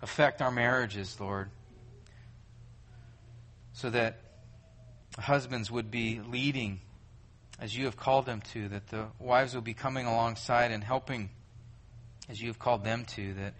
affect 0.00 0.40
our 0.40 0.50
marriages, 0.50 1.20
Lord, 1.20 1.50
so 3.74 3.90
that 3.90 4.20
husbands 5.18 5.70
would 5.70 5.90
be 5.90 6.20
leading 6.26 6.80
as 7.60 7.76
you 7.76 7.84
have 7.84 7.98
called 7.98 8.24
them 8.24 8.40
to, 8.52 8.68
that 8.68 8.88
the 8.88 9.06
wives 9.18 9.54
will 9.54 9.62
be 9.62 9.74
coming 9.74 10.06
alongside 10.06 10.72
and 10.72 10.82
helping 10.82 11.28
as 12.30 12.40
you 12.40 12.48
have 12.48 12.58
called 12.58 12.84
them 12.84 13.04
to, 13.04 13.34
that, 13.34 13.52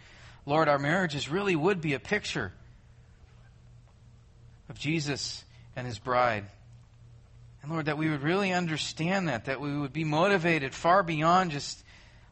Lord, 0.47 0.67
our 0.67 0.79
marriages 0.79 1.29
really 1.29 1.55
would 1.55 1.83
be 1.83 1.93
a 1.93 2.01
picture 2.01 2.51
of 4.71 4.79
Jesus 4.79 5.45
and 5.77 5.87
his 5.87 5.99
bride. 5.99 6.47
And 7.63 7.71
Lord, 7.71 7.87
that 7.87 7.99
we 7.99 8.09
would 8.09 8.23
really 8.23 8.53
understand 8.53 9.29
that, 9.29 9.45
that 9.45 9.61
we 9.61 9.77
would 9.77 9.93
be 9.93 10.05
motivated 10.05 10.75
far 10.75 11.03
beyond 11.03 11.51
just, 11.51 11.84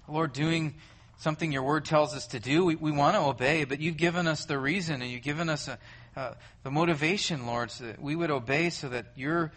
Lord, 0.08 0.32
doing 0.32 0.74
something 1.18 1.52
your 1.52 1.62
word 1.62 1.84
tells 1.84 2.14
us 2.14 2.26
to 2.28 2.40
do. 2.40 2.64
We, 2.64 2.74
we 2.74 2.90
want 2.90 3.16
to 3.16 3.20
obey, 3.22 3.64
but 3.64 3.80
you've 3.80 3.96
given 3.96 4.26
us 4.26 4.44
the 4.44 4.58
reason 4.58 5.02
and 5.02 5.10
you've 5.10 5.22
given 5.22 5.48
us 5.48 5.68
a, 5.68 5.78
the 6.62 6.70
motivation, 6.70 7.46
Lord, 7.46 7.70
so 7.70 7.84
that 7.84 8.02
we 8.02 8.16
would 8.16 8.30
obey 8.30 8.70
so 8.70 8.88
that 8.88 9.06
your 9.16 9.52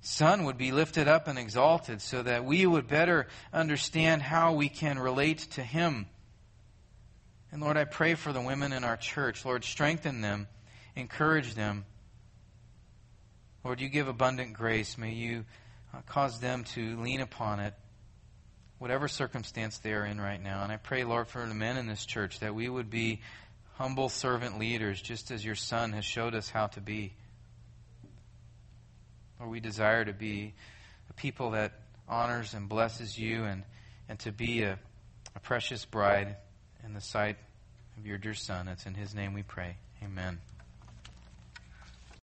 Son 0.00 0.44
would 0.44 0.58
be 0.58 0.70
lifted 0.70 1.08
up 1.08 1.28
and 1.28 1.38
exalted, 1.38 2.02
so 2.02 2.22
that 2.22 2.44
we 2.44 2.66
would 2.66 2.86
better 2.86 3.26
understand 3.54 4.20
how 4.20 4.52
we 4.52 4.68
can 4.68 4.98
relate 4.98 5.38
to 5.52 5.62
Him. 5.62 6.06
And 7.50 7.62
Lord, 7.62 7.76
I 7.76 7.84
pray 7.84 8.14
for 8.14 8.32
the 8.32 8.40
women 8.40 8.72
in 8.72 8.84
our 8.84 8.98
church. 8.98 9.44
Lord, 9.44 9.64
strengthen 9.64 10.20
them, 10.20 10.46
encourage 10.94 11.54
them. 11.54 11.86
Lord, 13.64 13.80
you 13.80 13.88
give 13.88 14.08
abundant 14.08 14.52
grace. 14.52 14.98
May 14.98 15.12
you 15.12 15.46
uh, 15.94 16.02
cause 16.06 16.38
them 16.38 16.64
to 16.74 17.00
lean 17.00 17.22
upon 17.22 17.60
it, 17.60 17.72
whatever 18.78 19.08
circumstance 19.08 19.78
they 19.78 19.92
are 19.92 20.04
in 20.04 20.20
right 20.20 20.42
now. 20.42 20.62
And 20.62 20.72
I 20.72 20.76
pray, 20.76 21.04
Lord, 21.04 21.28
for 21.28 21.46
the 21.46 21.54
men 21.54 21.76
in 21.76 21.86
this 21.86 22.04
church 22.04 22.40
that 22.40 22.54
we 22.54 22.68
would 22.68 22.90
be 22.90 23.20
humble 23.74 24.08
servant 24.08 24.58
leaders, 24.58 25.00
just 25.00 25.30
as 25.30 25.44
your 25.44 25.54
Son 25.54 25.92
has 25.92 26.04
showed 26.04 26.34
us 26.34 26.48
how 26.48 26.66
to 26.68 26.80
be. 26.80 27.12
Lord, 29.38 29.50
we 29.50 29.60
desire 29.60 30.04
to 30.04 30.12
be 30.12 30.54
a 31.10 31.12
people 31.14 31.52
that 31.52 31.72
honors 32.08 32.54
and 32.54 32.68
blesses 32.68 33.18
you 33.18 33.44
and, 33.44 33.62
and 34.08 34.18
to 34.20 34.32
be 34.32 34.62
a, 34.62 34.78
a 35.34 35.40
precious 35.40 35.84
bride 35.84 36.36
in 36.84 36.94
the 36.94 37.00
sight 37.00 37.36
of 37.96 38.06
your 38.06 38.18
dear 38.18 38.34
Son. 38.34 38.68
It's 38.68 38.86
in 38.86 38.94
his 38.94 39.14
name 39.14 39.34
we 39.34 39.42
pray. 39.42 39.76
Amen. 40.02 40.38